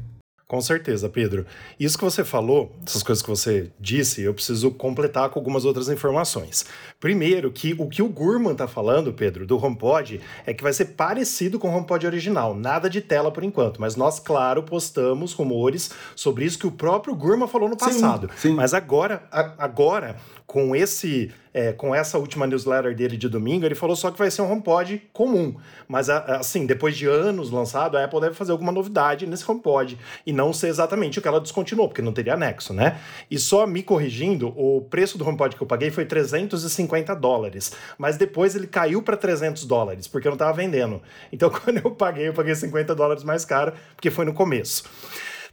Com 0.52 0.60
certeza, 0.60 1.08
Pedro. 1.08 1.46
Isso 1.80 1.98
que 1.98 2.04
você 2.04 2.26
falou, 2.26 2.76
essas 2.86 3.02
coisas 3.02 3.24
que 3.24 3.30
você 3.30 3.72
disse, 3.80 4.22
eu 4.22 4.34
preciso 4.34 4.70
completar 4.70 5.30
com 5.30 5.40
algumas 5.40 5.64
outras 5.64 5.88
informações. 5.88 6.66
Primeiro, 7.00 7.50
que 7.54 7.74
o 7.80 7.88
que 7.88 8.02
o 8.02 8.10
Gurman 8.10 8.52
está 8.52 8.68
falando, 8.68 9.14
Pedro, 9.14 9.48
do 9.48 9.56
HomePod, 9.56 10.20
é 10.46 10.54
que 10.54 10.62
vai 10.62 10.74
ser 10.74 10.88
parecido 10.88 11.58
com 11.58 11.70
o 11.70 11.74
HomePod 11.74 12.06
original. 12.06 12.54
Nada 12.54 12.90
de 12.90 13.00
tela 13.00 13.32
por 13.32 13.46
enquanto, 13.46 13.80
mas 13.80 13.96
nós, 13.96 14.20
claro, 14.20 14.62
postamos 14.62 15.32
rumores 15.32 15.92
sobre 16.18 16.44
isso 16.44 16.60
que 16.60 16.68
o 16.68 16.72
próprio 16.72 17.16
Gurman 17.16 17.48
falou 17.48 17.70
no 17.70 17.78
passado. 17.78 18.30
Sim, 18.36 18.50
sim. 18.50 18.54
Mas 18.54 18.74
agora, 18.74 19.24
a, 19.32 19.54
agora 19.58 20.18
com 20.52 20.76
esse 20.76 21.32
é, 21.54 21.72
com 21.72 21.96
essa 21.96 22.18
última 22.18 22.46
newsletter 22.46 22.94
dele 22.94 23.16
de 23.16 23.30
domingo, 23.30 23.66
ele 23.66 23.74
falou 23.74 23.96
só 23.96 24.12
que 24.12 24.20
vai 24.20 24.30
ser 24.30 24.42
um 24.42 24.52
HomePod 24.52 25.02
comum. 25.14 25.56
Mas 25.88 26.10
assim, 26.10 26.66
depois 26.66 26.98
de 26.98 27.08
anos 27.08 27.50
lançado, 27.50 27.98
a 27.98 28.04
Apple 28.04 28.20
deve 28.20 28.36
fazer 28.36 28.52
alguma 28.52 28.70
novidade 28.70 29.26
nesse 29.26 29.50
HomePod 29.50 29.98
e 30.26 30.34
não 30.34 30.52
ser 30.52 30.68
exatamente 30.68 31.20
o 31.20 31.22
que 31.22 31.28
ela 31.30 31.40
descontinuou, 31.40 31.88
porque 31.88 32.02
não 32.02 32.12
teria 32.12 32.34
anexo, 32.34 32.74
né? 32.74 33.00
E 33.30 33.40
só 33.40 33.66
me 33.66 33.82
corrigindo, 33.82 34.50
o 34.50 34.82
preço 34.82 35.18
do 35.18 35.26
HomePod 35.26 35.56
que 35.56 35.64
eu 35.64 35.68
paguei 35.68 35.90
foi 35.90 36.04
350 36.04 37.16
dólares, 37.16 37.72
mas 37.98 38.18
depois 38.18 38.54
ele 38.54 38.68
caiu 38.68 39.02
para 39.02 39.16
300 39.16 39.64
dólares, 39.64 40.06
porque 40.06 40.28
eu 40.28 40.32
não 40.32 40.36
estava 40.36 40.52
vendendo. 40.52 41.02
Então 41.32 41.48
quando 41.64 41.78
eu 41.78 41.92
paguei, 41.92 42.28
eu 42.28 42.34
paguei 42.34 42.56
50 42.56 42.94
dólares 42.94 43.24
mais 43.24 43.46
caro, 43.46 43.72
porque 43.96 44.12
foi 44.12 44.26
no 44.26 44.34
começo. 44.34 44.84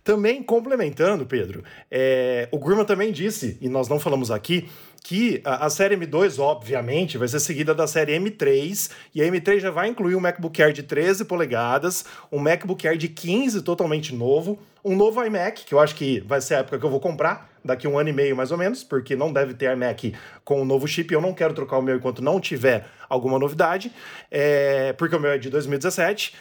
Também 0.08 0.42
complementando, 0.42 1.26
Pedro, 1.26 1.62
é, 1.90 2.48
o 2.50 2.58
Gurman 2.58 2.86
também 2.86 3.12
disse, 3.12 3.58
e 3.60 3.68
nós 3.68 3.88
não 3.88 4.00
falamos 4.00 4.30
aqui, 4.30 4.66
que 5.02 5.40
a, 5.44 5.70
série 5.70 5.96
M2, 5.96 6.38
obviamente, 6.38 7.16
vai 7.16 7.28
ser 7.28 7.40
seguida 7.40 7.74
da 7.74 7.86
série 7.86 8.18
M3, 8.18 8.90
e 9.14 9.22
a 9.22 9.26
M3 9.26 9.60
já 9.60 9.70
vai 9.70 9.88
incluir 9.88 10.14
um 10.14 10.20
MacBook 10.20 10.62
Air 10.62 10.72
de 10.72 10.82
13 10.82 11.24
polegadas, 11.24 12.04
um 12.30 12.38
MacBook 12.38 12.86
Air 12.86 12.96
de 12.96 13.08
15 13.08 13.62
totalmente 13.62 14.14
novo, 14.14 14.58
um 14.84 14.96
novo 14.96 15.24
iMac, 15.24 15.64
que 15.64 15.74
eu 15.74 15.80
acho 15.80 15.94
que 15.94 16.20
vai 16.20 16.40
ser 16.40 16.54
a 16.54 16.58
época 16.58 16.78
que 16.78 16.84
eu 16.84 16.90
vou 16.90 17.00
comprar, 17.00 17.50
daqui 17.64 17.86
um 17.86 17.98
ano 17.98 18.08
e 18.08 18.12
meio 18.12 18.36
mais 18.36 18.50
ou 18.50 18.58
menos, 18.58 18.84
porque 18.84 19.16
não 19.16 19.32
deve 19.32 19.54
ter 19.54 19.72
iMac 19.72 20.14
com 20.44 20.60
o 20.60 20.64
novo 20.64 20.86
chip, 20.86 21.12
eu 21.12 21.20
não 21.20 21.32
quero 21.32 21.54
trocar 21.54 21.78
o 21.78 21.82
meu 21.82 21.96
enquanto 21.96 22.22
não 22.22 22.40
tiver 22.40 22.86
alguma 23.08 23.38
novidade, 23.38 23.92
é, 24.30 24.92
porque 24.94 25.14
o 25.14 25.20
meu 25.20 25.30
é 25.30 25.38
de 25.38 25.50
2017, 25.50 26.34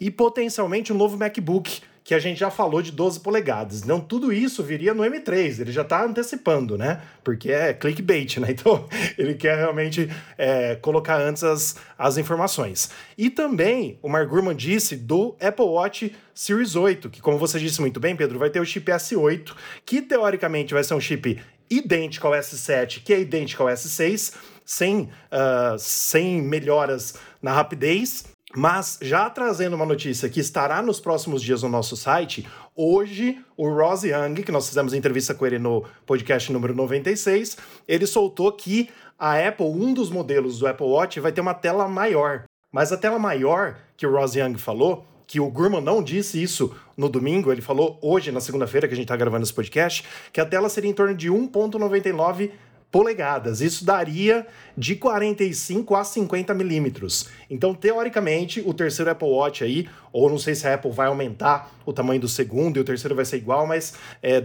e 0.00 0.10
potencialmente 0.10 0.92
um 0.92 0.96
novo 0.96 1.16
MacBook 1.16 1.80
que 2.04 2.14
a 2.14 2.18
gente 2.18 2.38
já 2.38 2.50
falou 2.50 2.82
de 2.82 2.90
12 2.90 3.20
polegadas. 3.20 3.82
Então, 3.82 4.00
tudo 4.00 4.32
isso 4.32 4.62
viria 4.62 4.92
no 4.92 5.02
M3, 5.02 5.60
ele 5.60 5.72
já 5.72 5.82
está 5.82 6.04
antecipando, 6.04 6.76
né? 6.76 7.00
Porque 7.22 7.52
é 7.52 7.72
clickbait, 7.72 8.38
né? 8.38 8.48
Então, 8.62 8.86
ele 9.16 9.34
quer 9.34 9.56
realmente 9.56 10.08
é, 10.36 10.76
colocar 10.76 11.20
antes 11.20 11.42
as, 11.42 11.76
as 11.98 12.16
informações. 12.16 12.90
E 13.16 13.30
também, 13.30 13.98
o 14.02 14.08
Mark 14.08 14.28
Gurman 14.28 14.54
disse 14.54 14.94
do 14.94 15.36
Apple 15.40 15.64
Watch 15.64 16.14
Series 16.34 16.76
8, 16.76 17.10
que, 17.10 17.20
como 17.20 17.38
você 17.38 17.58
disse 17.58 17.80
muito 17.80 17.98
bem, 17.98 18.14
Pedro, 18.14 18.38
vai 18.38 18.50
ter 18.50 18.60
o 18.60 18.64
chip 18.64 18.90
S8, 18.90 19.54
que 19.84 20.02
teoricamente 20.02 20.74
vai 20.74 20.84
ser 20.84 20.94
um 20.94 21.00
chip 21.00 21.40
idêntico 21.68 22.26
ao 22.26 22.34
S7, 22.34 23.02
que 23.02 23.12
é 23.12 23.20
idêntico 23.20 23.62
ao 23.62 23.68
S6, 23.70 24.34
sem, 24.64 25.02
uh, 25.02 25.78
sem 25.78 26.40
melhoras 26.42 27.14
na 27.40 27.52
rapidez 27.52 28.31
mas 28.54 28.98
já 29.00 29.28
trazendo 29.30 29.74
uma 29.74 29.86
notícia 29.86 30.28
que 30.28 30.40
estará 30.40 30.82
nos 30.82 31.00
próximos 31.00 31.42
dias 31.42 31.62
no 31.62 31.68
nosso 31.68 31.96
site, 31.96 32.46
hoje 32.76 33.38
o 33.56 33.68
Ross 33.68 34.02
Young, 34.02 34.34
que 34.42 34.52
nós 34.52 34.68
fizemos 34.68 34.92
entrevista 34.92 35.34
com 35.34 35.46
ele 35.46 35.58
no 35.58 35.84
podcast 36.04 36.52
número 36.52 36.74
96, 36.74 37.56
ele 37.88 38.06
soltou 38.06 38.52
que 38.52 38.90
a 39.18 39.38
Apple, 39.38 39.66
um 39.66 39.94
dos 39.94 40.10
modelos 40.10 40.58
do 40.58 40.66
Apple 40.66 40.86
Watch, 40.86 41.20
vai 41.20 41.32
ter 41.32 41.40
uma 41.40 41.54
tela 41.54 41.88
maior. 41.88 42.44
Mas 42.72 42.90
a 42.90 42.96
tela 42.96 43.18
maior 43.18 43.76
que 43.96 44.06
o 44.06 44.12
Ross 44.12 44.34
Young 44.34 44.58
falou, 44.58 45.06
que 45.26 45.38
o 45.38 45.48
Gurman 45.48 45.80
não 45.80 46.02
disse 46.02 46.42
isso 46.42 46.74
no 46.96 47.08
domingo, 47.08 47.52
ele 47.52 47.62
falou 47.62 47.98
hoje, 48.02 48.32
na 48.32 48.40
segunda-feira, 48.40 48.86
que 48.86 48.94
a 48.94 48.96
gente 48.96 49.04
está 49.04 49.16
gravando 49.16 49.44
esse 49.44 49.54
podcast, 49.54 50.04
que 50.32 50.40
a 50.40 50.44
tela 50.44 50.68
seria 50.68 50.90
em 50.90 50.94
torno 50.94 51.14
de 51.14 51.30
1,99 51.30 52.50
polegadas. 52.92 53.62
Isso 53.62 53.84
daria 53.84 54.46
de 54.76 54.94
45 54.94 55.96
a 55.96 56.04
50 56.04 56.52
milímetros. 56.52 57.28
Então, 57.48 57.74
teoricamente, 57.74 58.62
o 58.64 58.74
terceiro 58.74 59.10
Apple 59.10 59.28
Watch 59.28 59.64
aí, 59.64 59.88
ou 60.12 60.28
não 60.28 60.38
sei 60.38 60.54
se 60.54 60.68
a 60.68 60.74
Apple 60.74 60.92
vai 60.92 61.06
aumentar 61.08 61.72
o 61.86 61.92
tamanho 61.92 62.20
do 62.20 62.28
segundo 62.28 62.76
e 62.76 62.80
o 62.80 62.84
terceiro 62.84 63.16
vai 63.16 63.24
ser 63.24 63.38
igual, 63.38 63.66
mas 63.66 63.94
é, 64.22 64.44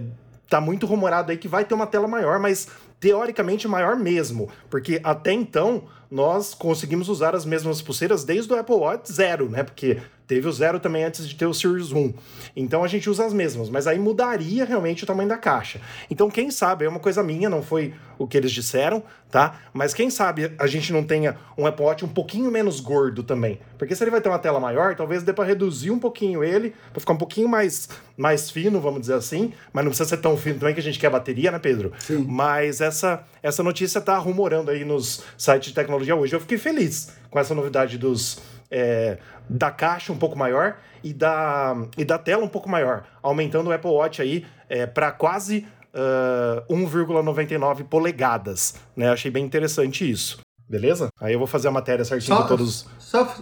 tá 0.49 0.61
muito 0.61 0.85
rumorado 0.85 1.29
aí 1.29 1.37
que 1.37 1.47
vai 1.47 1.65
ter 1.65 1.73
uma 1.73 1.85
tela 1.85 2.07
maior, 2.07 2.39
mas 2.39 2.69
teoricamente 2.99 3.67
maior 3.67 3.95
mesmo, 3.97 4.49
porque 4.69 4.99
até 5.03 5.31
então 5.31 5.83
nós 6.09 6.53
conseguimos 6.53 7.09
usar 7.09 7.35
as 7.35 7.45
mesmas 7.45 7.81
pulseiras 7.81 8.23
desde 8.23 8.51
o 8.51 8.57
Apple 8.57 8.75
Watch 8.75 9.11
zero, 9.11 9.49
né? 9.49 9.61
Porque 9.61 9.99
teve 10.27 10.47
o 10.47 10.51
zero 10.51 10.79
também 10.79 11.03
antes 11.05 11.27
de 11.27 11.35
ter 11.35 11.45
o 11.45 11.53
Series 11.53 11.91
1. 11.91 12.13
Então 12.55 12.83
a 12.83 12.87
gente 12.87 13.09
usa 13.09 13.25
as 13.25 13.33
mesmas, 13.33 13.69
mas 13.69 13.87
aí 13.87 13.97
mudaria 13.97 14.65
realmente 14.65 15.03
o 15.03 15.07
tamanho 15.07 15.29
da 15.29 15.37
caixa. 15.37 15.79
Então 16.11 16.29
quem 16.29 16.51
sabe, 16.51 16.85
é 16.85 16.89
uma 16.89 16.99
coisa 16.99 17.23
minha, 17.23 17.49
não 17.49 17.63
foi 17.63 17.93
o 18.19 18.27
que 18.27 18.35
eles 18.35 18.51
disseram, 18.51 19.03
tá? 19.31 19.59
Mas 19.71 19.93
quem 19.93 20.09
sabe 20.09 20.51
a 20.57 20.67
gente 20.67 20.91
não 20.91 21.03
tenha 21.03 21.37
um 21.57 21.65
Apple 21.65 21.85
Watch 21.85 22.03
um 22.03 22.09
pouquinho 22.09 22.51
menos 22.51 22.79
gordo 22.79 23.23
também. 23.23 23.59
Porque 23.77 23.95
se 23.95 24.03
ele 24.03 24.11
vai 24.11 24.19
ter 24.19 24.27
uma 24.27 24.39
tela 24.39 24.59
maior, 24.59 24.95
talvez 24.95 25.23
dê 25.23 25.31
para 25.31 25.45
reduzir 25.45 25.91
um 25.91 25.99
pouquinho 25.99 26.43
ele, 26.43 26.73
para 26.91 26.99
ficar 26.99 27.13
um 27.13 27.17
pouquinho 27.17 27.47
mais, 27.47 27.87
mais 28.17 28.49
fino, 28.49 28.81
vamos 28.81 29.01
dizer 29.01 29.13
assim, 29.13 29.53
mas 29.71 29.85
não 29.85 29.91
precisa 29.91 30.09
ser 30.09 30.17
tão 30.17 30.35
fino 30.35 30.59
também 30.59 30.73
que 30.73 30.79
a 30.79 30.83
gente 30.83 30.99
quer 30.99 31.09
bateria, 31.09 31.51
né, 31.51 31.59
Pedro? 31.59 31.93
Sim. 31.99 32.25
Mas 32.27 32.81
essa 32.81 33.23
essa 33.41 33.63
notícia 33.63 34.01
tá 34.01 34.17
rumorando 34.17 34.71
aí 34.71 34.83
nos 34.83 35.23
sites 35.37 35.69
de 35.69 35.75
tecnologia 35.75 36.15
hoje. 36.15 36.35
Eu 36.35 36.39
fiquei 36.41 36.57
feliz 36.57 37.13
com 37.29 37.39
essa 37.39 37.55
novidade 37.55 37.97
dos 37.97 38.39
é, 38.69 39.17
da 39.49 39.71
caixa 39.71 40.11
um 40.11 40.17
pouco 40.17 40.37
maior 40.37 40.77
e 41.03 41.13
da, 41.13 41.75
e 41.97 42.03
da 42.03 42.17
tela 42.17 42.43
um 42.43 42.49
pouco 42.49 42.69
maior, 42.69 43.05
aumentando 43.21 43.69
o 43.69 43.73
Apple 43.73 43.91
Watch 43.91 44.21
aí 44.21 44.45
é, 44.69 44.85
para 44.85 45.11
quase 45.11 45.65
uh, 45.93 46.73
1,99 46.73 47.85
polegadas. 47.85 48.75
Né? 48.95 49.09
Achei 49.09 49.31
bem 49.31 49.45
interessante 49.45 50.09
isso. 50.09 50.39
Beleza? 50.67 51.09
Aí 51.19 51.33
eu 51.33 51.39
vou 51.39 51.47
fazer 51.47 51.69
a 51.69 51.71
matéria 51.71 52.03
certinho 52.03 52.35
só, 52.35 52.41
com 52.43 52.47
todos. 52.49 52.85
Só, 52.99 53.35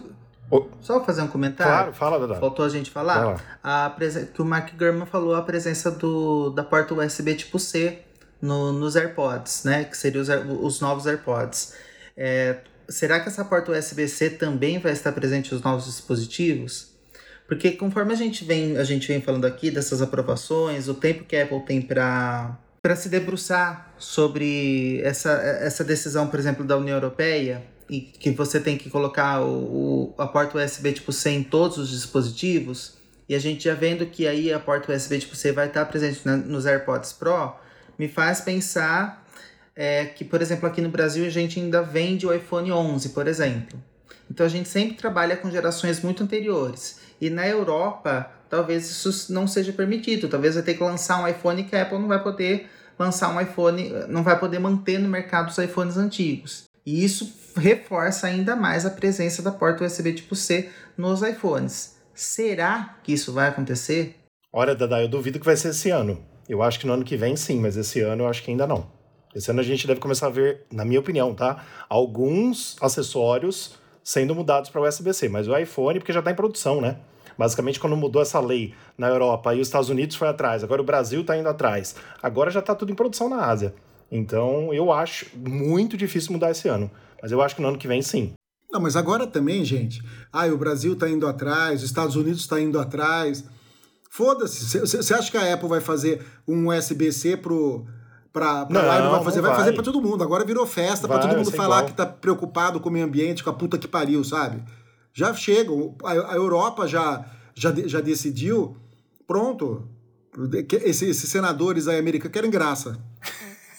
só 0.79 1.03
fazer 1.03 1.23
um 1.23 1.27
comentário. 1.27 1.73
Claro, 1.73 1.93
fala, 1.93 2.19
Dada. 2.19 2.39
Faltou 2.39 2.65
a 2.65 2.69
gente 2.69 2.91
falar. 2.91 3.41
A 3.63 3.89
presen... 3.89 4.27
Que 4.27 4.41
o 4.41 4.45
Mark 4.45 4.71
Gurman 4.77 5.07
falou 5.07 5.33
a 5.35 5.41
presença 5.41 5.89
do, 5.89 6.51
da 6.51 6.63
porta 6.63 6.93
USB 6.93 7.33
tipo 7.33 7.57
C 7.57 8.03
no, 8.39 8.71
nos 8.71 8.95
AirPods, 8.95 9.63
né? 9.63 9.85
Que 9.85 9.97
seriam 9.97 10.21
os, 10.21 10.29
os 10.29 10.81
novos 10.81 11.07
AirPods. 11.07 11.73
É, 12.15 12.59
será 12.87 13.19
que 13.19 13.29
essa 13.29 13.43
porta 13.43 13.71
USB-C 13.71 14.31
também 14.31 14.79
vai 14.79 14.91
estar 14.91 15.11
presente 15.11 15.53
nos 15.53 15.61
novos 15.61 15.85
dispositivos? 15.85 16.93
Porque 17.47 17.71
conforme 17.71 18.13
a 18.13 18.15
gente 18.15 18.43
vem, 18.43 18.77
a 18.77 18.83
gente 18.83 19.07
vem 19.07 19.21
falando 19.21 19.45
aqui 19.45 19.69
dessas 19.69 20.01
aprovações, 20.01 20.87
o 20.87 20.93
tempo 20.93 21.23
que 21.23 21.35
a 21.35 21.43
Apple 21.43 21.61
tem 21.65 21.81
para 21.81 22.57
para 22.81 22.95
se 22.95 23.09
debruçar 23.09 23.95
sobre 23.97 25.01
essa, 25.01 25.31
essa 25.31 25.83
decisão, 25.83 26.27
por 26.27 26.39
exemplo, 26.39 26.63
da 26.63 26.77
União 26.77 26.95
Europeia, 26.95 27.63
e 27.89 27.99
que 27.99 28.29
você 28.29 28.59
tem 28.59 28.77
que 28.77 28.91
colocar 28.91 29.41
o, 29.41 30.13
o, 30.13 30.13
a 30.19 30.27
porta 30.27 30.63
USB 30.63 30.93
tipo 30.93 31.11
C 31.11 31.31
em 31.31 31.43
todos 31.43 31.79
os 31.79 31.89
dispositivos, 31.89 32.97
e 33.27 33.33
a 33.33 33.39
gente 33.39 33.63
já 33.63 33.73
vendo 33.73 34.05
que 34.05 34.27
aí 34.27 34.53
a 34.53 34.59
porta 34.59 34.93
USB 34.93 35.17
tipo 35.17 35.35
C 35.35 35.51
vai 35.51 35.65
estar 35.65 35.83
presente 35.85 36.21
na, 36.23 36.37
nos 36.37 36.67
AirPods 36.67 37.11
Pro, 37.11 37.55
me 37.97 38.07
faz 38.07 38.41
pensar 38.41 39.24
é, 39.75 40.05
que, 40.05 40.23
por 40.23 40.41
exemplo, 40.41 40.67
aqui 40.67 40.81
no 40.81 40.89
Brasil 40.89 41.25
a 41.25 41.29
gente 41.29 41.59
ainda 41.59 41.81
vende 41.81 42.25
o 42.25 42.33
iPhone 42.33 42.71
11, 42.71 43.09
por 43.09 43.27
exemplo. 43.27 43.77
Então 44.29 44.45
a 44.45 44.49
gente 44.49 44.69
sempre 44.69 44.95
trabalha 44.95 45.35
com 45.35 45.51
gerações 45.51 46.01
muito 46.01 46.23
anteriores. 46.23 46.99
E 47.19 47.29
na 47.29 47.47
Europa, 47.47 48.31
talvez 48.49 48.89
isso 48.89 49.31
não 49.33 49.47
seja 49.47 49.71
permitido. 49.71 50.27
Talvez 50.27 50.55
vai 50.55 50.63
ter 50.63 50.73
que 50.75 50.83
lançar 50.83 51.21
um 51.21 51.27
iPhone 51.27 51.63
que 51.63 51.75
a 51.75 51.81
Apple 51.83 51.99
não 51.99 52.07
vai 52.07 52.21
poder 52.21 52.67
lançar 52.97 53.33
um 53.33 53.39
iPhone, 53.39 53.91
não 54.07 54.23
vai 54.23 54.39
poder 54.39 54.59
manter 54.59 54.97
no 54.97 55.09
mercado 55.09 55.49
os 55.49 55.57
iPhones 55.57 55.97
antigos. 55.97 56.63
E 56.85 57.03
isso 57.03 57.33
reforça 57.57 58.27
ainda 58.27 58.55
mais 58.55 58.85
a 58.85 58.89
presença 58.89 59.41
da 59.41 59.51
porta 59.51 59.83
USB 59.83 60.13
tipo 60.13 60.35
C 60.35 60.69
nos 60.97 61.21
iPhones. 61.21 61.95
Será 62.13 62.97
que 63.03 63.11
isso 63.13 63.33
vai 63.33 63.49
acontecer? 63.49 64.15
Olha, 64.51 64.75
Dada, 64.75 65.01
eu 65.01 65.07
duvido 65.07 65.39
que 65.39 65.45
vai 65.45 65.57
ser 65.57 65.69
esse 65.69 65.89
ano. 65.89 66.23
Eu 66.47 66.61
acho 66.61 66.79
que 66.79 66.87
no 66.87 66.93
ano 66.93 67.03
que 67.03 67.17
vem 67.17 67.35
sim, 67.35 67.59
mas 67.59 67.75
esse 67.75 67.99
ano 68.01 68.23
eu 68.23 68.27
acho 68.27 68.43
que 68.43 68.51
ainda 68.51 68.67
não. 68.67 68.94
Esse 69.35 69.51
ano 69.51 69.59
a 69.59 69.63
gente 69.63 69.85
deve 69.85 69.99
começar 69.99 70.27
a 70.27 70.29
ver, 70.29 70.65
na 70.71 70.85
minha 70.85 70.99
opinião, 70.99 71.35
tá? 71.35 71.65
Alguns 71.89 72.77
acessórios 72.81 73.75
sendo 74.01 74.33
mudados 74.33 74.69
para 74.69 74.81
USB-C, 74.81 75.27
mas 75.27 75.47
o 75.47 75.57
iPhone, 75.57 75.99
porque 75.99 76.13
já 76.13 76.19
está 76.19 76.31
em 76.31 76.35
produção, 76.35 76.79
né? 76.79 76.97
Basicamente, 77.37 77.79
quando 77.79 77.97
mudou 77.97 78.21
essa 78.21 78.39
lei 78.39 78.73
na 78.97 79.09
Europa 79.09 79.53
e 79.53 79.59
os 79.59 79.67
Estados 79.67 79.89
Unidos 79.89 80.15
foi 80.15 80.29
atrás, 80.29 80.63
agora 80.63 80.81
o 80.81 80.85
Brasil 80.85 81.19
está 81.19 81.37
indo 81.37 81.49
atrás. 81.49 81.95
Agora 82.23 82.49
já 82.49 82.61
está 82.61 82.73
tudo 82.73 82.93
em 82.93 82.95
produção 82.95 83.27
na 83.27 83.45
Ásia. 83.45 83.75
Então, 84.09 84.73
eu 84.73 84.89
acho 84.91 85.25
muito 85.35 85.97
difícil 85.97 86.31
mudar 86.31 86.51
esse 86.51 86.69
ano. 86.69 86.89
Mas 87.21 87.31
eu 87.31 87.41
acho 87.41 87.55
que 87.55 87.61
no 87.61 87.67
ano 87.67 87.77
que 87.77 87.87
vem, 87.89 88.01
sim. 88.01 88.33
Não, 88.71 88.79
mas 88.79 88.95
agora 88.95 89.27
também, 89.27 89.65
gente. 89.65 90.01
Ah, 90.31 90.45
o 90.47 90.57
Brasil 90.57 90.93
está 90.93 91.09
indo 91.09 91.27
atrás, 91.27 91.81
os 91.81 91.89
Estados 91.89 92.15
Unidos 92.15 92.41
está 92.41 92.61
indo 92.61 92.79
atrás. 92.79 93.43
Foda-se. 94.09 94.79
Você 94.79 95.13
acha 95.13 95.29
que 95.29 95.37
a 95.37 95.53
Apple 95.53 95.67
vai 95.67 95.81
fazer 95.81 96.25
um 96.47 96.69
USB-C 96.69 97.35
pro 97.37 97.85
pra, 98.35 98.65
pra 98.65 98.81
não, 98.81 98.81
e 98.81 99.01
não 99.01 99.11
vai 99.11 99.23
fazer, 99.23 99.39
vai, 99.39 99.51
vai 99.51 99.59
fazer 99.61 99.71
pra 99.71 99.81
todo 99.81 100.01
mundo. 100.01 100.21
Agora 100.21 100.43
virou 100.43 100.67
festa 100.67 101.07
para 101.07 101.19
todo 101.19 101.37
mundo 101.37 101.51
falar 101.51 101.77
igual. 101.77 101.85
que 101.85 101.93
tá 101.93 102.05
preocupado 102.05 102.81
com 102.81 102.89
o 102.89 102.91
meio 102.91 103.05
ambiente, 103.05 103.41
com 103.41 103.49
a 103.49 103.53
puta 103.53 103.77
que 103.77 103.87
pariu, 103.87 104.21
sabe? 104.25 104.61
Já 105.13 105.33
chegam. 105.33 105.95
A, 106.03 106.11
a 106.11 106.35
Europa 106.35 106.85
já, 106.85 107.25
já, 107.55 107.73
já 107.85 108.01
decidiu. 108.01 108.75
Pronto. 109.25 109.87
Esses, 110.83 111.03
esses 111.03 111.29
senadores 111.29 111.87
aí 111.87 111.97
americanos 111.97 112.33
querem 112.33 112.51
graça. 112.51 112.99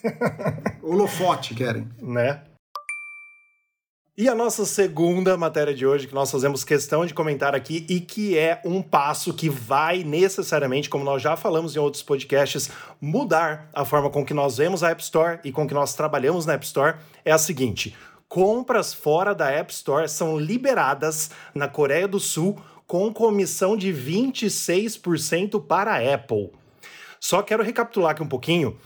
Holofote 0.82 1.54
querem. 1.54 1.86
Né? 2.00 2.40
E 4.18 4.30
a 4.30 4.35
nossa 4.35 4.64
segunda 4.64 5.37
matéria 5.37 5.75
de 5.75 5.87
hoje, 5.87 6.06
que 6.06 6.14
nós 6.14 6.30
fazemos 6.30 6.64
questão 6.64 7.04
de 7.04 7.12
comentar 7.12 7.54
aqui, 7.54 7.85
e 7.87 8.00
que 8.00 8.38
é 8.38 8.62
um 8.64 8.80
passo 8.80 9.35
que 9.35 9.50
vai 9.50 10.04
necessariamente, 10.04 10.88
como 10.88 11.04
nós 11.04 11.20
já 11.20 11.37
falamos 11.37 11.76
em 11.76 11.78
outros 11.78 12.02
podcasts, 12.02 12.70
mudar 12.99 13.68
a 13.75 13.85
forma 13.85 14.08
com 14.08 14.25
que 14.25 14.32
nós 14.32 14.56
vemos 14.56 14.82
a 14.82 14.88
App 14.88 15.02
Store 15.02 15.38
e 15.44 15.52
com 15.52 15.68
que 15.68 15.75
nós 15.75 15.94
trabalhamos 15.94 16.46
na 16.46 16.54
App 16.54 16.64
Store, 16.64 16.96
é 17.26 17.30
a 17.30 17.37
seguinte: 17.37 17.94
compras 18.26 18.94
fora 18.94 19.35
da 19.35 19.50
App 19.50 19.70
Store 19.70 20.08
são 20.08 20.38
liberadas 20.38 21.30
na 21.54 21.68
Coreia 21.68 22.08
do 22.08 22.18
Sul 22.18 22.58
com 22.87 23.12
comissão 23.12 23.76
de 23.76 23.92
26% 23.92 25.62
para 25.62 25.92
a 25.92 26.14
Apple. 26.14 26.52
Só 27.20 27.42
quero 27.42 27.62
recapitular 27.62 28.12
aqui 28.12 28.23
um 28.23 28.28
pouquinho. 28.28 28.78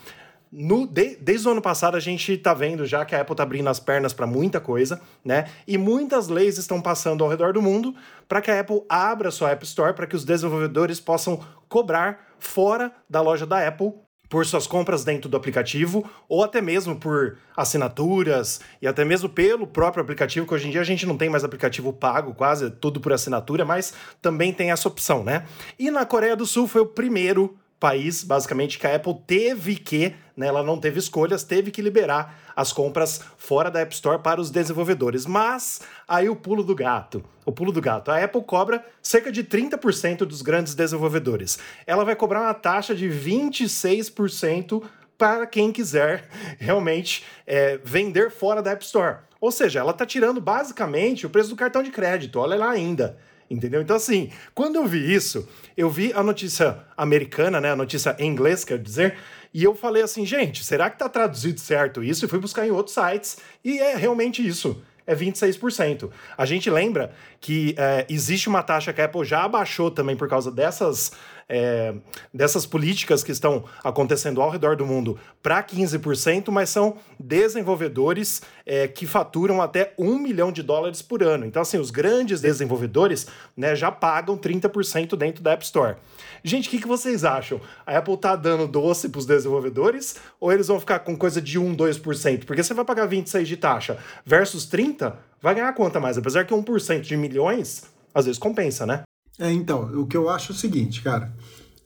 No, 0.52 0.84
de, 0.84 1.16
desde 1.16 1.46
o 1.46 1.52
ano 1.52 1.62
passado 1.62 1.96
a 1.96 2.00
gente 2.00 2.32
está 2.32 2.52
vendo 2.52 2.84
já 2.84 3.04
que 3.04 3.14
a 3.14 3.20
Apple 3.20 3.34
está 3.34 3.44
abrindo 3.44 3.68
as 3.68 3.78
pernas 3.78 4.12
para 4.12 4.26
muita 4.26 4.60
coisa, 4.60 5.00
né? 5.24 5.48
E 5.66 5.78
muitas 5.78 6.26
leis 6.26 6.58
estão 6.58 6.82
passando 6.82 7.22
ao 7.22 7.30
redor 7.30 7.52
do 7.52 7.62
mundo 7.62 7.94
para 8.28 8.40
que 8.40 8.50
a 8.50 8.58
Apple 8.58 8.82
abra 8.88 9.30
sua 9.30 9.50
App 9.50 9.64
Store 9.64 9.94
para 9.94 10.08
que 10.08 10.16
os 10.16 10.24
desenvolvedores 10.24 10.98
possam 10.98 11.40
cobrar 11.68 12.34
fora 12.40 12.92
da 13.08 13.20
loja 13.20 13.46
da 13.46 13.66
Apple 13.66 13.92
por 14.28 14.46
suas 14.46 14.66
compras 14.66 15.04
dentro 15.04 15.28
do 15.28 15.36
aplicativo 15.36 16.08
ou 16.28 16.42
até 16.42 16.60
mesmo 16.60 16.96
por 16.96 17.36
assinaturas 17.56 18.60
e 18.82 18.88
até 18.88 19.04
mesmo 19.04 19.28
pelo 19.28 19.66
próprio 19.66 20.02
aplicativo, 20.02 20.46
que 20.46 20.54
hoje 20.54 20.68
em 20.68 20.70
dia 20.70 20.80
a 20.80 20.84
gente 20.84 21.04
não 21.04 21.16
tem 21.16 21.28
mais 21.28 21.44
aplicativo 21.44 21.92
pago, 21.92 22.32
quase 22.34 22.66
é 22.66 22.70
tudo 22.70 23.00
por 23.00 23.12
assinatura, 23.12 23.64
mas 23.64 23.92
também 24.22 24.52
tem 24.52 24.70
essa 24.70 24.88
opção, 24.88 25.22
né? 25.22 25.46
E 25.78 25.90
na 25.90 26.06
Coreia 26.06 26.36
do 26.36 26.46
Sul 26.46 26.68
foi 26.68 26.80
o 26.80 26.86
primeiro 26.86 27.56
país, 27.80 28.22
basicamente, 28.22 28.78
que 28.78 28.86
a 28.86 28.94
Apple 28.94 29.16
teve 29.26 29.74
que, 29.74 30.14
né, 30.36 30.46
ela 30.46 30.62
não 30.62 30.78
teve 30.78 30.98
escolhas, 30.98 31.42
teve 31.42 31.70
que 31.70 31.80
liberar 31.80 32.38
as 32.54 32.72
compras 32.74 33.22
fora 33.38 33.70
da 33.70 33.80
App 33.80 33.94
Store 33.94 34.22
para 34.22 34.38
os 34.38 34.50
desenvolvedores. 34.50 35.24
Mas 35.24 35.80
aí 36.06 36.28
o 36.28 36.36
pulo 36.36 36.62
do 36.62 36.74
gato. 36.74 37.24
O 37.46 37.50
pulo 37.50 37.72
do 37.72 37.80
gato. 37.80 38.10
A 38.10 38.22
Apple 38.22 38.44
cobra 38.44 38.84
cerca 39.02 39.32
de 39.32 39.42
30% 39.42 40.18
dos 40.18 40.42
grandes 40.42 40.74
desenvolvedores. 40.74 41.58
Ela 41.86 42.04
vai 42.04 42.14
cobrar 42.14 42.42
uma 42.42 42.54
taxa 42.54 42.94
de 42.94 43.08
26% 43.08 44.82
para 45.16 45.46
quem 45.46 45.72
quiser 45.72 46.28
realmente 46.60 47.24
é, 47.46 47.78
vender 47.82 48.30
fora 48.30 48.62
da 48.62 48.72
App 48.72 48.84
Store. 48.84 49.18
Ou 49.40 49.50
seja, 49.50 49.80
ela 49.80 49.92
está 49.92 50.04
tirando 50.04 50.38
basicamente 50.38 51.24
o 51.24 51.30
preço 51.30 51.48
do 51.48 51.56
cartão 51.56 51.82
de 51.82 51.90
crédito. 51.90 52.38
Olha 52.38 52.56
lá 52.56 52.70
ainda. 52.70 53.16
Entendeu? 53.50 53.82
Então, 53.82 53.96
assim, 53.96 54.30
quando 54.54 54.76
eu 54.76 54.86
vi 54.86 55.12
isso, 55.12 55.48
eu 55.76 55.90
vi 55.90 56.12
a 56.12 56.22
notícia 56.22 56.78
americana, 56.96 57.60
né? 57.60 57.72
A 57.72 57.76
notícia 57.76 58.14
em 58.16 58.30
inglês, 58.30 58.64
quer 58.64 58.78
dizer, 58.78 59.16
e 59.52 59.64
eu 59.64 59.74
falei 59.74 60.04
assim, 60.04 60.24
gente, 60.24 60.64
será 60.64 60.88
que 60.88 60.96
tá 60.96 61.08
traduzido 61.08 61.58
certo 61.58 62.04
isso? 62.04 62.24
E 62.24 62.28
fui 62.28 62.38
buscar 62.38 62.64
em 62.64 62.70
outros 62.70 62.94
sites, 62.94 63.38
e 63.64 63.80
é 63.80 63.96
realmente 63.96 64.46
isso. 64.46 64.80
É 65.04 65.16
26%. 65.16 66.08
A 66.38 66.46
gente 66.46 66.70
lembra 66.70 67.12
que 67.40 67.74
é, 67.76 68.06
existe 68.08 68.48
uma 68.48 68.62
taxa 68.62 68.92
que 68.92 69.00
a 69.00 69.06
Apple 69.06 69.24
já 69.24 69.42
abaixou 69.42 69.90
também 69.90 70.14
por 70.14 70.28
causa 70.28 70.52
dessas, 70.52 71.10
é, 71.50 71.92
dessas 72.32 72.64
políticas 72.64 73.24
que 73.24 73.32
estão 73.32 73.64
acontecendo 73.82 74.40
ao 74.40 74.48
redor 74.48 74.76
do 74.76 74.86
mundo 74.86 75.18
para 75.42 75.60
15%, 75.60 76.50
mas 76.50 76.70
são 76.70 76.96
desenvolvedores 77.18 78.40
é, 78.64 78.86
que 78.86 79.04
faturam 79.04 79.60
até 79.60 79.92
1 79.98 80.18
milhão 80.18 80.52
de 80.52 80.62
dólares 80.62 81.02
por 81.02 81.24
ano. 81.24 81.44
Então, 81.44 81.60
assim, 81.60 81.76
os 81.76 81.90
grandes 81.90 82.40
desenvolvedores 82.40 83.26
né, 83.56 83.74
já 83.74 83.90
pagam 83.90 84.38
30% 84.38 85.16
dentro 85.16 85.42
da 85.42 85.52
App 85.52 85.64
Store. 85.64 85.96
Gente, 86.44 86.68
o 86.68 86.70
que, 86.70 86.80
que 86.80 86.86
vocês 86.86 87.24
acham? 87.24 87.60
A 87.84 87.98
Apple 87.98 88.16
tá 88.16 88.36
dando 88.36 88.68
doce 88.68 89.08
para 89.08 89.18
os 89.18 89.26
desenvolvedores 89.26 90.16
ou 90.38 90.52
eles 90.52 90.68
vão 90.68 90.78
ficar 90.78 91.00
com 91.00 91.16
coisa 91.16 91.42
de 91.42 91.58
1, 91.58 91.76
2%? 91.76 92.44
Porque 92.44 92.62
você 92.62 92.72
vai 92.72 92.84
pagar 92.84 93.08
26% 93.08 93.42
de 93.42 93.56
taxa 93.56 93.98
versus 94.24 94.66
30%, 94.70 95.14
vai 95.42 95.54
ganhar 95.54 95.72
quanto 95.72 96.00
mais? 96.00 96.16
Apesar 96.16 96.44
que 96.44 96.54
1% 96.54 97.00
de 97.00 97.16
milhões, 97.16 97.82
às 98.14 98.26
vezes 98.26 98.38
compensa, 98.38 98.86
né? 98.86 99.02
É, 99.40 99.50
então, 99.50 99.90
o 99.98 100.06
que 100.06 100.16
eu 100.16 100.28
acho 100.28 100.52
é 100.52 100.54
o 100.54 100.58
seguinte, 100.58 101.00
cara. 101.00 101.34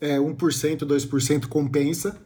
É 0.01 0.19
1%, 0.19 0.79
2% 0.79 1.47
compensa, 1.47 2.19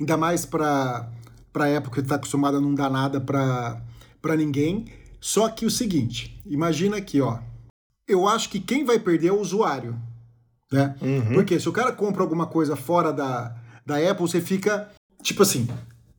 ainda 0.00 0.16
mais 0.16 0.46
para 0.46 1.08
para 1.52 1.66
época 1.68 1.96
que 1.96 2.00
está 2.02 2.14
acostumada 2.14 2.58
a 2.58 2.60
não 2.60 2.74
dar 2.74 2.88
nada 2.88 3.20
para 3.20 4.36
ninguém. 4.36 4.86
Só 5.20 5.48
que 5.48 5.66
o 5.66 5.70
seguinte, 5.70 6.40
imagina 6.46 6.96
aqui, 6.96 7.20
ó. 7.20 7.38
Eu 8.08 8.26
acho 8.26 8.48
que 8.48 8.60
quem 8.60 8.84
vai 8.84 8.98
perder 8.98 9.28
é 9.28 9.32
o 9.32 9.40
usuário, 9.40 10.00
né? 10.72 10.94
Uhum. 11.02 11.34
Porque 11.34 11.58
se 11.58 11.68
o 11.68 11.72
cara 11.72 11.92
compra 11.92 12.22
alguma 12.22 12.46
coisa 12.46 12.76
fora 12.76 13.12
da, 13.12 13.54
da 13.84 13.96
Apple, 13.96 14.28
você 14.28 14.40
fica 14.40 14.90
tipo 15.22 15.42
assim, 15.42 15.68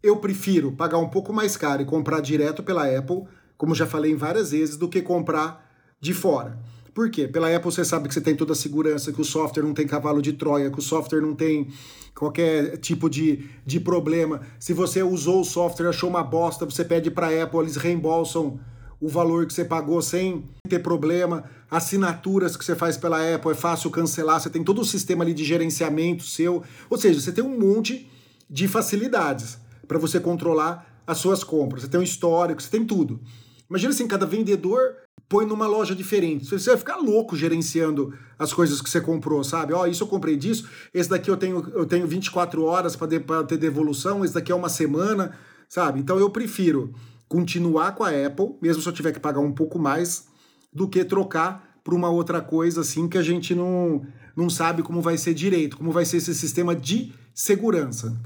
eu 0.04 0.18
prefiro 0.18 0.72
pagar 0.74 0.98
um 0.98 1.10
pouco 1.10 1.34
mais 1.34 1.58
caro 1.58 1.82
e 1.82 1.86
comprar 1.86 2.22
direto 2.22 2.62
pela 2.62 2.86
Apple, 2.86 3.24
como 3.58 3.74
já 3.74 3.88
falei 3.88 4.16
várias 4.16 4.52
vezes, 4.52 4.78
do 4.78 4.90
que 4.90 5.02
comprar 5.02 5.70
de 6.00 6.14
fora. 6.14 6.60
Por 6.94 7.10
quê? 7.10 7.28
Pela 7.28 7.54
Apple 7.56 7.72
você 7.72 7.86
sabe 7.86 8.08
que 8.08 8.14
você 8.14 8.22
tem 8.22 8.36
toda 8.36 8.52
a 8.52 8.56
segurança, 8.56 9.14
que 9.14 9.22
o 9.22 9.26
software 9.26 9.64
não 9.64 9.74
tem 9.74 9.88
cavalo 9.88 10.22
de 10.22 10.34
Troia, 10.34 10.70
que 10.70 10.80
o 10.80 10.82
software 10.82 11.22
não 11.22 11.34
tem 11.34 11.70
qualquer 12.14 12.78
tipo 12.78 13.10
de, 13.10 13.50
de 13.66 13.80
problema. 13.80 14.42
Se 14.60 14.74
você 14.74 15.02
usou 15.02 15.42
o 15.42 15.46
software, 15.46 15.88
achou 15.88 16.10
uma 16.10 16.24
bosta, 16.24 16.66
você 16.66 16.84
pede 16.84 17.10
para 17.10 17.28
a 17.28 17.44
Apple, 17.44 17.60
eles 17.60 17.78
reembolsam 17.78 18.60
o 19.00 19.08
valor 19.08 19.48
que 19.48 19.54
você 19.54 19.64
pagou 19.64 20.02
sem 20.02 20.44
ter 20.68 20.80
problema. 20.80 21.46
Assinaturas 21.70 22.58
que 22.58 22.66
você 22.66 22.76
faz 22.76 22.98
pela 22.98 23.36
Apple 23.36 23.52
é 23.52 23.56
fácil 23.56 23.90
cancelar, 23.90 24.42
você 24.42 24.50
tem 24.50 24.64
todo 24.64 24.82
o 24.82 24.86
sistema 24.86 25.24
ali 25.24 25.34
de 25.34 25.46
gerenciamento 25.46 26.24
seu. 26.24 26.62
Ou 26.90 26.98
seja, 26.98 27.22
você 27.22 27.32
tem 27.32 27.44
um 27.44 27.58
monte 27.58 28.12
de 28.50 28.68
facilidades 28.68 29.58
para 29.88 29.98
você 29.98 30.20
controlar 30.20 31.02
as 31.08 31.18
suas 31.18 31.42
compras. 31.42 31.84
Você 31.84 31.90
tem 31.90 32.00
um 32.00 32.04
histórico, 32.04 32.62
você 32.62 32.70
tem 32.70 32.86
tudo. 32.86 33.22
Imagina 33.70 33.94
assim, 33.94 34.08
cada 34.08 34.26
vendedor 34.26 34.98
põe 35.32 35.46
numa 35.46 35.66
loja 35.66 35.96
diferente. 35.96 36.46
Você 36.46 36.72
vai 36.72 36.78
ficar 36.78 36.98
louco 36.98 37.38
gerenciando 37.38 38.14
as 38.38 38.52
coisas 38.52 38.82
que 38.82 38.90
você 38.90 39.00
comprou, 39.00 39.42
sabe? 39.46 39.72
Ó, 39.72 39.84
oh, 39.84 39.88
isso 39.88 40.04
eu 40.04 40.08
comprei 40.08 40.36
disso, 40.36 40.68
esse 40.94 41.10
daqui 41.10 41.32
eu 41.32 41.38
tenho, 41.38 41.72
eu 41.74 41.86
tenho 41.86 42.06
24 42.06 42.62
horas 42.66 42.98
para 42.98 43.08
de, 43.08 43.20
ter 43.48 43.58
devolução, 43.58 44.26
esse 44.26 44.34
daqui 44.34 44.52
é 44.52 44.56
uma 44.56 44.68
semana, 44.68 45.32
sabe? 45.70 46.02
Então 46.02 46.20
eu 46.20 46.30
prefiro 46.30 46.94
continuar 47.30 47.96
com 47.96 48.04
a 48.04 48.10
Apple, 48.10 48.58
mesmo 48.62 48.82
se 48.82 48.90
eu 48.90 48.92
tiver 48.92 49.14
que 49.14 49.22
pagar 49.22 49.40
um 49.40 49.54
pouco 49.54 49.80
mais, 49.80 50.28
do 50.74 50.86
que 50.86 51.06
trocar 51.06 51.80
para 51.82 51.96
uma 51.96 52.10
outra 52.10 52.42
coisa 52.42 52.82
assim 52.82 53.08
que 53.08 53.18
a 53.18 53.24
gente 53.24 53.56
não, 53.56 54.06
não 54.36 54.50
sabe 54.50 54.84
como 54.84 55.00
vai 55.00 55.18
ser 55.18 55.34
direito, 55.34 55.78
como 55.78 55.94
vai 55.94 56.04
ser 56.04 56.18
esse 56.18 56.36
sistema 56.36 56.76
de 56.76 57.14
segurança. 57.34 58.18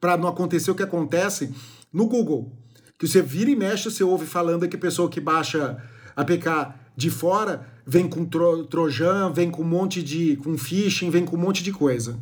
Para 0.00 0.16
não 0.16 0.26
acontecer 0.26 0.70
o 0.70 0.74
que 0.74 0.82
acontece 0.82 1.52
no 1.92 2.06
Google, 2.06 2.50
que 2.98 3.06
você 3.06 3.20
vira 3.20 3.50
e 3.50 3.56
mexe, 3.56 3.90
você 3.90 4.02
ouve 4.02 4.24
falando 4.24 4.66
que 4.66 4.76
a 4.76 4.78
pessoa 4.78 5.10
que 5.10 5.20
baixa 5.20 5.78
APK 6.16 6.74
de 6.96 7.10
fora 7.10 7.68
vem 7.86 8.08
com 8.08 8.24
tro 8.24 8.64
trojan, 8.64 9.30
vem 9.30 9.50
com 9.50 9.62
um 9.62 9.66
monte 9.66 10.02
de 10.02 10.36
com 10.36 10.56
phishing, 10.56 11.10
vem 11.10 11.24
com 11.24 11.36
um 11.36 11.40
monte 11.40 11.62
de 11.62 11.72
coisa. 11.72 12.18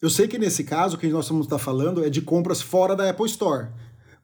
Eu 0.00 0.10
sei 0.10 0.26
que 0.26 0.38
nesse 0.38 0.64
caso, 0.64 0.96
o 0.96 0.98
que 0.98 1.08
nós 1.08 1.24
estamos 1.24 1.46
tá 1.46 1.58
falando 1.58 2.04
é 2.04 2.10
de 2.10 2.20
compras 2.20 2.60
fora 2.60 2.96
da 2.96 3.08
Apple 3.08 3.26
Store. 3.26 3.68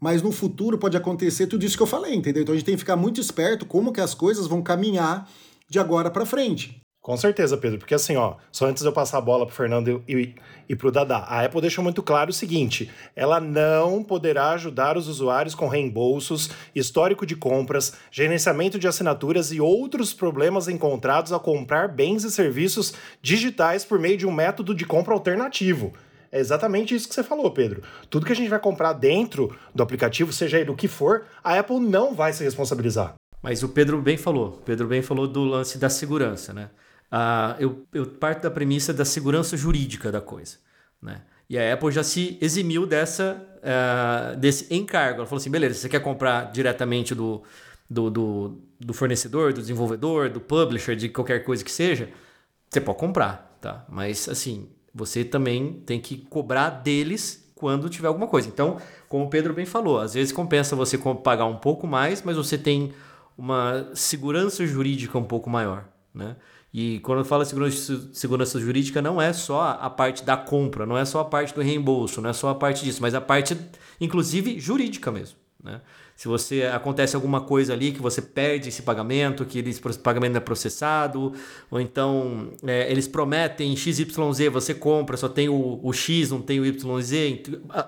Mas 0.01 0.20
no 0.20 0.33
futuro 0.33 0.77
pode 0.77 0.96
acontecer 0.96 1.46
tudo 1.46 1.64
isso 1.64 1.77
que 1.77 1.83
eu 1.83 1.87
falei, 1.87 2.14
entendeu? 2.14 2.42
Então 2.42 2.53
a 2.53 2.57
gente 2.57 2.66
tem 2.66 2.75
que 2.75 2.81
ficar 2.81 2.96
muito 2.96 3.20
esperto 3.20 3.64
como 3.64 3.92
que 3.92 4.01
as 4.01 4.14
coisas 4.14 4.46
vão 4.46 4.61
caminhar 4.61 5.29
de 5.68 5.79
agora 5.79 6.11
para 6.11 6.27
frente. 6.27 6.81
Com 7.01 7.16
certeza, 7.16 7.57
Pedro, 7.57 7.79
porque 7.79 7.94
assim, 7.94 8.16
ó, 8.16 8.37
só 8.53 8.66
antes 8.66 8.83
de 8.83 8.88
eu 8.88 8.92
passar 8.92 9.18
a 9.18 9.20
bola 9.20 9.46
pro 9.46 9.55
Fernando 9.55 10.05
e, 10.09 10.35
e, 10.68 10.72
e 10.72 10.77
pro 10.77 10.92
Dadá, 10.92 11.18
a 11.18 11.44
Apple 11.44 11.61
deixou 11.61 11.83
muito 11.83 12.03
claro 12.03 12.31
o 12.31 12.33
seguinte: 12.33 12.90
ela 13.14 13.40
não 13.40 14.03
poderá 14.03 14.51
ajudar 14.51 14.96
os 14.96 15.09
usuários 15.09 15.55
com 15.55 15.68
reembolsos, 15.68 16.51
histórico 16.75 17.27
de 17.27 17.37
compras, 17.37 17.94
gerenciamento 18.11 18.79
de 18.79 18.88
assinaturas 18.88 19.53
e 19.53 19.61
outros 19.61 20.12
problemas 20.12 20.68
encontrados 20.68 21.33
ao 21.33 21.40
comprar 21.40 21.88
bens 21.88 22.25
e 22.25 22.31
serviços 22.31 22.94
digitais 23.20 23.85
por 23.85 23.98
meio 23.98 24.16
de 24.16 24.27
um 24.27 24.33
método 24.33 24.75
de 24.75 24.85
compra 24.85 25.14
alternativo. 25.14 25.92
É 26.31 26.40
exatamente 26.40 26.94
isso 26.94 27.07
que 27.07 27.14
você 27.14 27.22
falou, 27.22 27.51
Pedro. 27.51 27.83
Tudo 28.09 28.25
que 28.25 28.33
a 28.33 28.37
gente 28.37 28.48
vai 28.48 28.59
comprar 28.59 28.94
dentro 28.94 29.55
do 29.75 29.83
aplicativo, 29.83 30.33
seja 30.33 30.59
ele 30.59 30.70
o 30.70 30.75
que 30.75 30.88
for, 30.88 31.25
a 31.44 31.59
Apple 31.59 31.79
não 31.79 32.14
vai 32.14 32.33
se 32.33 32.42
responsabilizar. 32.42 33.14
Mas 33.42 33.62
o 33.62 33.68
Pedro 33.68 34.01
bem 34.01 34.16
falou. 34.16 34.48
O 34.48 34.62
Pedro 34.64 34.87
bem 34.87 35.03
falou 35.03 35.29
do 35.29 35.44
lance 35.44 35.77
da 35.77 35.90
segurança, 35.90 36.55
né? 36.55 36.70
Ah, 37.14 37.57
eu, 37.61 37.87
eu 37.92 38.07
parto 38.07 38.44
da 38.44 38.51
premissa 38.51 38.90
da 38.90 39.05
segurança 39.05 39.55
jurídica 39.55 40.11
da 40.11 40.22
coisa, 40.22 40.57
né? 41.01 41.20
E 41.46 41.59
a 41.59 41.75
Apple 41.75 41.92
já 41.92 42.03
se 42.03 42.38
eximiu 42.40 42.87
dessa, 42.87 43.46
uh, 43.59 44.35
desse 44.38 44.72
encargo. 44.72 45.18
Ela 45.18 45.27
falou 45.27 45.38
assim: 45.38 45.51
beleza, 45.51 45.75
você 45.75 45.90
quer 45.90 46.01
comprar 46.01 46.51
diretamente 46.51 47.14
do, 47.14 47.42
do, 47.90 48.09
do, 48.09 48.59
do, 48.81 48.94
fornecedor, 48.94 49.53
do 49.53 49.61
desenvolvedor, 49.61 50.31
do 50.31 50.40
publisher, 50.40 50.96
de 50.96 51.11
qualquer 51.11 51.44
coisa 51.44 51.62
que 51.62 51.70
seja, 51.70 52.09
você 52.70 52.81
pode 52.81 52.98
comprar, 52.98 53.59
tá? 53.61 53.85
Mas 53.90 54.27
assim, 54.31 54.70
você 54.94 55.22
também 55.22 55.83
tem 55.85 56.01
que 56.01 56.16
cobrar 56.16 56.70
deles 56.70 57.53
quando 57.55 57.90
tiver 57.90 58.09
alguma 58.09 58.27
coisa. 58.27 58.48
Então, 58.48 58.79
como 59.07 59.27
o 59.27 59.29
Pedro 59.29 59.53
bem 59.53 59.66
falou, 59.66 59.98
às 60.01 60.14
vezes 60.14 60.33
compensa 60.33 60.75
você 60.75 60.96
pagar 61.22 61.44
um 61.44 61.59
pouco 61.59 61.87
mais, 61.87 62.22
mas 62.22 62.38
você 62.38 62.57
tem 62.57 62.94
uma 63.37 63.90
segurança 63.94 64.66
jurídica 64.66 65.18
um 65.18 65.25
pouco 65.25 65.51
maior, 65.51 65.85
né? 66.14 66.37
E 66.73 67.01
quando 67.01 67.19
eu 67.19 67.25
falo 67.25 67.45
segurança, 67.45 68.09
segurança 68.15 68.59
jurídica, 68.59 69.03
não 69.03 69.21
é 69.21 69.33
só 69.33 69.79
a 69.79 69.91
parte 69.91 70.25
da 70.25 70.37
compra, 70.37 70.87
não 70.87 70.97
é 70.97 71.05
só 71.05 71.21
a 71.21 71.25
parte 71.25 71.55
do 71.55 71.61
reembolso, 71.61 72.23
não 72.23 72.31
é 72.31 72.33
só 72.33 72.49
a 72.49 72.55
parte 72.55 72.83
disso, 72.83 73.03
mas 73.03 73.15
a 73.15 73.21
parte, 73.21 73.57
inclusive, 74.01 74.59
jurídica 74.59 75.11
mesmo. 75.11 75.37
Né? 75.63 75.83
Se 76.17 76.29
você 76.29 76.63
acontece 76.65 77.15
alguma 77.15 77.43
coisa 77.43 77.75
ali 77.75 77.93
que 77.93 78.01
você 78.01 78.23
perde 78.23 78.71
esse 78.71 78.83
pagamento, 78.83 79.45
que 79.45 79.59
esse 79.59 79.81
pagamento 79.99 80.37
é 80.37 80.41
processado, 80.41 81.35
ou 81.71 81.79
então 81.79 82.53
é, 82.67 82.91
eles 82.91 83.07
prometem 83.07 83.77
XYZ, 83.77 84.49
você 84.51 84.75
compra, 84.75 85.17
só 85.17 85.29
tem 85.29 85.51
o, 85.51 85.79
o 85.83 85.93
X, 85.93 86.31
não 86.31 86.41
tem 86.41 86.59
o 86.59 86.65
YZ, 86.65 87.13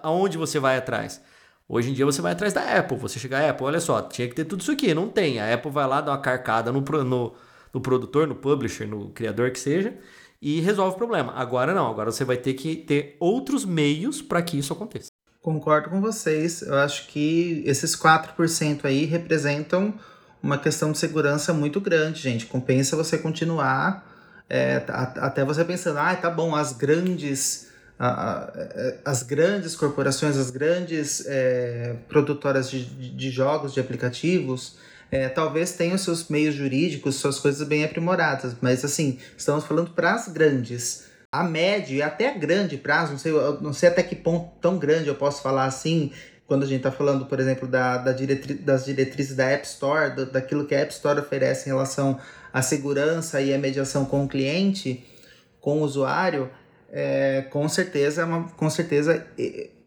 aonde 0.02 0.36
você 0.36 0.58
vai 0.58 0.76
atrás? 0.76 1.22
Hoje 1.66 1.90
em 1.90 1.94
dia 1.94 2.04
você 2.04 2.20
vai 2.20 2.32
atrás 2.32 2.52
da 2.52 2.60
Apple, 2.60 2.98
você 2.98 3.18
chega 3.18 3.38
à 3.38 3.50
Apple, 3.50 3.64
olha 3.64 3.80
só, 3.80 4.02
tinha 4.02 4.28
que 4.28 4.34
ter 4.34 4.44
tudo 4.44 4.60
isso 4.60 4.70
aqui, 4.70 4.92
não 4.92 5.08
tem. 5.08 5.40
A 5.40 5.54
Apple 5.54 5.70
vai 5.70 5.86
lá, 5.86 6.02
dá 6.02 6.12
uma 6.12 6.18
carcada 6.18 6.70
no, 6.70 6.80
no 6.80 7.32
no 7.74 7.80
produtor, 7.80 8.26
no 8.26 8.36
publisher, 8.36 8.86
no 8.86 9.10
criador 9.10 9.50
que 9.50 9.58
seja, 9.58 9.94
e 10.40 10.60
resolve 10.60 10.94
o 10.94 10.98
problema. 10.98 11.32
Agora 11.34 11.74
não, 11.74 11.90
agora 11.90 12.12
você 12.12 12.24
vai 12.24 12.36
ter 12.36 12.54
que 12.54 12.76
ter 12.76 13.16
outros 13.18 13.64
meios 13.64 14.22
para 14.22 14.40
que 14.40 14.58
isso 14.58 14.72
aconteça. 14.72 15.08
Concordo 15.42 15.90
com 15.90 16.00
vocês. 16.00 16.62
Eu 16.62 16.76
acho 16.76 17.08
que 17.08 17.62
esses 17.66 17.94
4% 17.96 18.84
aí 18.84 19.04
representam 19.04 19.92
uma 20.42 20.56
questão 20.56 20.92
de 20.92 20.98
segurança 20.98 21.52
muito 21.52 21.80
grande, 21.80 22.20
gente. 22.20 22.46
Compensa 22.46 22.96
você 22.96 23.18
continuar 23.18 24.10
é, 24.48 24.84
até 24.88 25.44
você 25.44 25.64
pensando, 25.64 25.98
ah, 25.98 26.14
tá 26.14 26.30
bom, 26.30 26.54
as 26.54 26.72
grandes 26.72 27.72
as 29.04 29.22
grandes 29.22 29.76
corporações, 29.76 30.36
as 30.36 30.50
grandes 30.50 31.24
é, 31.26 31.94
produtoras 32.08 32.68
de, 32.68 32.84
de 32.84 33.30
jogos, 33.30 33.72
de 33.72 33.80
aplicativos, 33.80 34.76
é, 35.14 35.28
talvez 35.28 35.70
tenham 35.70 35.96
seus 35.96 36.28
meios 36.28 36.56
jurídicos, 36.56 37.14
suas 37.14 37.38
coisas 37.38 37.64
bem 37.68 37.84
aprimoradas, 37.84 38.56
mas 38.60 38.84
assim, 38.84 39.16
estamos 39.38 39.64
falando 39.64 39.92
para 39.92 40.12
as 40.12 40.26
grandes. 40.26 41.04
A 41.30 41.44
médio 41.44 41.94
e 41.94 42.02
até 42.02 42.30
a 42.30 42.36
grande 42.36 42.76
prazo, 42.76 43.12
não 43.12 43.18
sei, 43.18 43.32
não 43.60 43.72
sei 43.72 43.90
até 43.90 44.02
que 44.02 44.16
ponto 44.16 44.50
tão 44.60 44.76
grande 44.76 45.06
eu 45.06 45.14
posso 45.14 45.40
falar 45.40 45.66
assim, 45.66 46.10
quando 46.48 46.64
a 46.64 46.66
gente 46.66 46.78
está 46.78 46.90
falando, 46.90 47.26
por 47.26 47.38
exemplo, 47.38 47.68
da, 47.68 47.96
da 47.96 48.10
diretri 48.10 48.54
das 48.54 48.86
diretrizes 48.86 49.36
da 49.36 49.44
App 49.44 49.64
Store, 49.64 50.16
do, 50.16 50.26
daquilo 50.26 50.66
que 50.66 50.74
a 50.74 50.80
App 50.80 50.92
Store 50.92 51.20
oferece 51.20 51.68
em 51.68 51.72
relação 51.72 52.18
à 52.52 52.60
segurança 52.60 53.40
e 53.40 53.54
à 53.54 53.58
mediação 53.58 54.04
com 54.04 54.24
o 54.24 54.28
cliente, 54.28 55.04
com 55.60 55.78
o 55.78 55.82
usuário, 55.82 56.50
é, 56.90 57.42
com 57.52 57.68
certeza, 57.68 58.22
é 58.22 58.24
uma, 58.24 58.48
com 58.48 58.68
certeza 58.68 59.24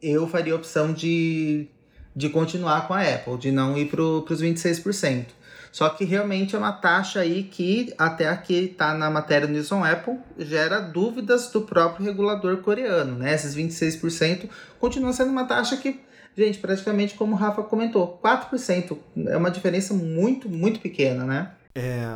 eu 0.01 0.25
faria 0.25 0.53
a 0.53 0.55
opção 0.55 0.93
de 0.93 1.67
de 2.17 2.29
continuar 2.29 2.87
com 2.87 2.95
a 2.95 3.01
Apple, 3.03 3.37
de 3.37 3.51
não 3.51 3.77
ir 3.77 3.91
para 3.91 4.01
os 4.01 4.41
26%. 4.41 5.27
Só 5.71 5.87
que 5.89 6.03
realmente 6.03 6.55
é 6.55 6.57
uma 6.57 6.71
taxa 6.71 7.19
aí 7.19 7.43
que, 7.43 7.93
até 7.95 8.27
aqui 8.27 8.71
está 8.71 8.95
na 8.95 9.07
matéria 9.07 9.45
do 9.45 9.53
Nison 9.53 9.83
Apple, 9.83 10.17
gera 10.39 10.79
dúvidas 10.79 11.51
do 11.51 11.61
próprio 11.61 12.03
regulador 12.03 12.57
coreano. 12.57 13.19
Né? 13.19 13.35
Esses 13.35 13.55
26% 13.55 14.49
continua 14.79 15.13
sendo 15.13 15.29
uma 15.29 15.45
taxa 15.45 15.77
que, 15.77 15.99
gente, 16.35 16.57
praticamente 16.57 17.13
como 17.13 17.35
o 17.35 17.37
Rafa 17.37 17.61
comentou, 17.61 18.19
4%. 18.23 18.97
É 19.27 19.37
uma 19.37 19.51
diferença 19.51 19.93
muito, 19.93 20.49
muito 20.49 20.79
pequena, 20.79 21.23
né? 21.23 21.51
É, 21.75 22.15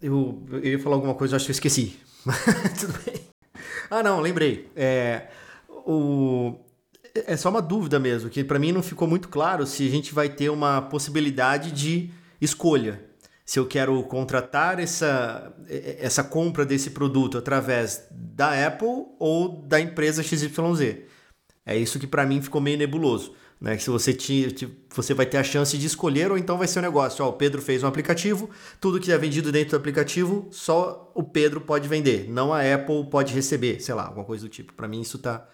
eu, 0.00 0.40
eu 0.52 0.64
ia 0.64 0.78
falar 0.78 0.94
alguma 0.94 1.14
coisa, 1.14 1.34
acho 1.34 1.46
que 1.46 1.50
eu 1.50 1.54
esqueci. 1.54 1.98
Tudo 2.78 2.94
bem. 3.04 3.20
Ah, 3.90 4.04
não, 4.04 4.20
lembrei. 4.20 4.70
É, 4.76 5.22
o, 5.68 6.54
é 7.14 7.36
só 7.36 7.48
uma 7.48 7.62
dúvida 7.62 7.98
mesmo, 7.98 8.30
que 8.30 8.44
para 8.44 8.58
mim 8.58 8.72
não 8.72 8.82
ficou 8.82 9.06
muito 9.08 9.28
claro 9.28 9.66
se 9.66 9.86
a 9.86 9.90
gente 9.90 10.14
vai 10.14 10.28
ter 10.28 10.50
uma 10.50 10.82
possibilidade 10.82 11.72
de 11.72 12.10
escolha. 12.40 13.04
Se 13.44 13.58
eu 13.58 13.66
quero 13.66 14.00
contratar 14.04 14.78
essa, 14.78 15.52
essa 15.68 16.22
compra 16.22 16.64
desse 16.64 16.90
produto 16.90 17.36
através 17.36 18.06
da 18.10 18.66
Apple 18.66 19.06
ou 19.18 19.62
da 19.62 19.80
empresa 19.80 20.22
XYZ. 20.22 20.98
É 21.66 21.76
isso 21.76 21.98
que 21.98 22.06
para 22.06 22.24
mim 22.24 22.40
ficou 22.40 22.60
meio 22.60 22.78
nebuloso. 22.78 23.34
Né? 23.60 23.76
Que 23.76 23.82
se 23.82 23.90
você, 23.90 24.14
te, 24.14 24.68
você 24.94 25.12
vai 25.12 25.26
ter 25.26 25.36
a 25.36 25.44
chance 25.44 25.76
de 25.76 25.86
escolher, 25.86 26.30
ou 26.30 26.38
então 26.38 26.56
vai 26.56 26.66
ser 26.66 26.78
um 26.78 26.82
negócio. 26.82 27.24
Ó, 27.24 27.28
o 27.28 27.32
Pedro 27.34 27.60
fez 27.60 27.82
um 27.82 27.86
aplicativo, 27.86 28.48
tudo 28.80 28.98
que 28.98 29.12
é 29.12 29.18
vendido 29.18 29.52
dentro 29.52 29.72
do 29.72 29.76
aplicativo, 29.76 30.48
só 30.50 31.12
o 31.14 31.22
Pedro 31.22 31.60
pode 31.60 31.86
vender, 31.86 32.30
não 32.30 32.54
a 32.54 32.60
Apple 32.60 33.04
pode 33.10 33.34
receber, 33.34 33.80
sei 33.80 33.94
lá, 33.94 34.06
alguma 34.06 34.24
coisa 34.24 34.44
do 34.44 34.48
tipo. 34.48 34.72
Para 34.72 34.88
mim 34.88 35.02
isso 35.02 35.18
tá, 35.18 35.46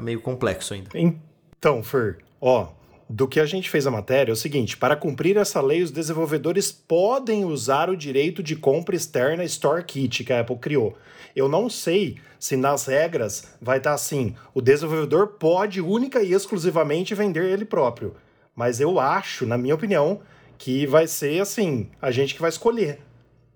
tá 0.00 0.04
meio 0.04 0.20
complexo 0.20 0.74
ainda. 0.74 0.90
Então, 0.94 1.82
Fer, 1.82 2.18
ó, 2.40 2.68
do 3.08 3.28
que 3.28 3.40
a 3.40 3.46
gente 3.46 3.68
fez 3.68 3.86
a 3.86 3.90
matéria 3.90 4.30
é 4.30 4.34
o 4.34 4.36
seguinte: 4.36 4.76
para 4.76 4.96
cumprir 4.96 5.36
essa 5.36 5.60
lei, 5.60 5.82
os 5.82 5.90
desenvolvedores 5.90 6.72
podem 6.72 7.44
usar 7.44 7.90
o 7.90 7.96
direito 7.96 8.42
de 8.42 8.56
compra 8.56 8.96
externa 8.96 9.44
Store 9.44 9.84
Kit 9.84 10.24
que 10.24 10.32
a 10.32 10.40
Apple 10.40 10.56
criou. 10.56 10.96
Eu 11.34 11.48
não 11.48 11.68
sei 11.68 12.18
se 12.38 12.56
nas 12.56 12.86
regras 12.86 13.54
vai 13.60 13.78
estar 13.78 13.90
tá 13.90 13.94
assim: 13.94 14.34
o 14.54 14.60
desenvolvedor 14.60 15.28
pode 15.38 15.80
única 15.80 16.22
e 16.22 16.32
exclusivamente 16.32 17.14
vender 17.14 17.44
ele 17.44 17.64
próprio. 17.64 18.14
Mas 18.54 18.80
eu 18.80 18.98
acho, 18.98 19.46
na 19.46 19.58
minha 19.58 19.74
opinião, 19.74 20.20
que 20.56 20.86
vai 20.86 21.06
ser 21.06 21.40
assim: 21.40 21.88
a 22.00 22.10
gente 22.10 22.34
que 22.34 22.40
vai 22.40 22.50
escolher. 22.50 23.00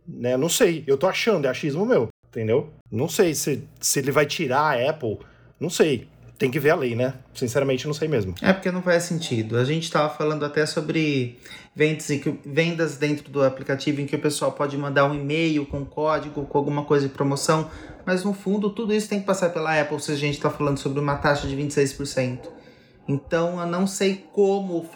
Né? 0.06 0.36
Não 0.36 0.48
sei, 0.50 0.84
eu 0.86 0.98
tô 0.98 1.06
achando, 1.06 1.46
é 1.46 1.48
achismo 1.48 1.86
meu, 1.86 2.08
entendeu? 2.28 2.70
Não 2.90 3.08
sei 3.08 3.34
se, 3.34 3.66
se 3.80 3.98
ele 3.98 4.10
vai 4.10 4.26
tirar 4.26 4.60
a 4.60 4.90
Apple, 4.90 5.18
não 5.58 5.70
sei 5.70 6.08
tem 6.38 6.50
que 6.50 6.58
ver 6.58 6.70
a 6.70 6.76
lei, 6.76 6.94
né? 6.94 7.14
Sinceramente, 7.32 7.86
não 7.86 7.94
sei 7.94 8.08
mesmo. 8.08 8.34
É 8.42 8.52
porque 8.52 8.70
não 8.70 8.82
faz 8.82 9.04
sentido. 9.04 9.56
A 9.56 9.64
gente 9.64 9.84
estava 9.84 10.12
falando 10.12 10.44
até 10.44 10.66
sobre 10.66 11.38
vendas, 11.74 12.10
em 12.10 12.18
que, 12.18 12.38
vendas 12.44 12.96
dentro 12.96 13.30
do 13.30 13.42
aplicativo 13.42 14.00
em 14.00 14.06
que 14.06 14.16
o 14.16 14.18
pessoal 14.18 14.52
pode 14.52 14.76
mandar 14.76 15.04
um 15.04 15.14
e-mail 15.14 15.64
com 15.66 15.84
código, 15.84 16.44
com 16.44 16.58
alguma 16.58 16.84
coisa 16.84 17.08
de 17.08 17.14
promoção, 17.14 17.70
mas 18.04 18.24
no 18.24 18.34
fundo 18.34 18.70
tudo 18.70 18.92
isso 18.92 19.08
tem 19.08 19.20
que 19.20 19.26
passar 19.26 19.50
pela 19.50 19.80
Apple 19.80 20.00
se 20.00 20.12
a 20.12 20.16
gente 20.16 20.34
está 20.34 20.50
falando 20.50 20.78
sobre 20.78 21.00
uma 21.00 21.16
taxa 21.16 21.46
de 21.46 21.56
26%. 21.56 22.38
Então 23.06 23.60
eu 23.60 23.66
não 23.66 23.86
sei 23.86 24.26
como 24.32 24.88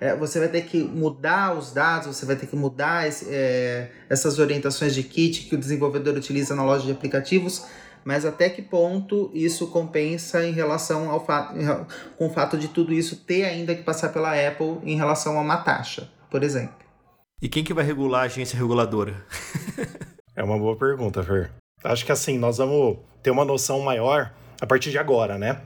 é, 0.00 0.14
você 0.14 0.38
vai 0.38 0.48
ter 0.48 0.62
que 0.62 0.78
mudar 0.78 1.56
os 1.56 1.72
dados, 1.72 2.16
você 2.16 2.24
vai 2.24 2.36
ter 2.36 2.46
que 2.46 2.54
mudar 2.54 3.08
esse, 3.08 3.26
é, 3.30 3.90
essas 4.08 4.38
orientações 4.38 4.94
de 4.94 5.02
kit 5.02 5.48
que 5.48 5.54
o 5.56 5.58
desenvolvedor 5.58 6.14
utiliza 6.14 6.54
na 6.54 6.62
loja 6.62 6.86
de 6.86 6.92
aplicativos 6.92 7.66
mas 8.04 8.24
até 8.24 8.48
que 8.48 8.62
ponto 8.62 9.30
isso 9.32 9.68
compensa 9.68 10.44
em 10.46 10.52
relação 10.52 11.10
ao 11.10 11.24
fato, 11.24 11.54
com 12.16 12.26
o 12.26 12.30
fato 12.30 12.56
de 12.56 12.68
tudo 12.68 12.92
isso 12.92 13.16
ter 13.24 13.44
ainda 13.44 13.74
que 13.74 13.82
passar 13.82 14.10
pela 14.10 14.32
Apple 14.32 14.78
em 14.84 14.96
relação 14.96 15.38
a 15.38 15.42
uma 15.42 15.58
taxa, 15.58 16.10
por 16.30 16.42
exemplo. 16.42 16.74
E 17.40 17.48
quem 17.48 17.64
que 17.64 17.74
vai 17.74 17.84
regular 17.84 18.22
a 18.22 18.24
agência 18.24 18.58
reguladora? 18.58 19.24
É 20.34 20.42
uma 20.42 20.58
boa 20.58 20.74
pergunta, 20.74 21.22
Fer. 21.22 21.50
Acho 21.84 22.06
que 22.06 22.10
assim, 22.10 22.38
nós 22.38 22.56
vamos 22.56 22.96
ter 23.22 23.30
uma 23.30 23.44
noção 23.44 23.80
maior 23.80 24.32
a 24.58 24.66
partir 24.66 24.90
de 24.90 24.96
agora, 24.96 25.36
né? 25.36 25.60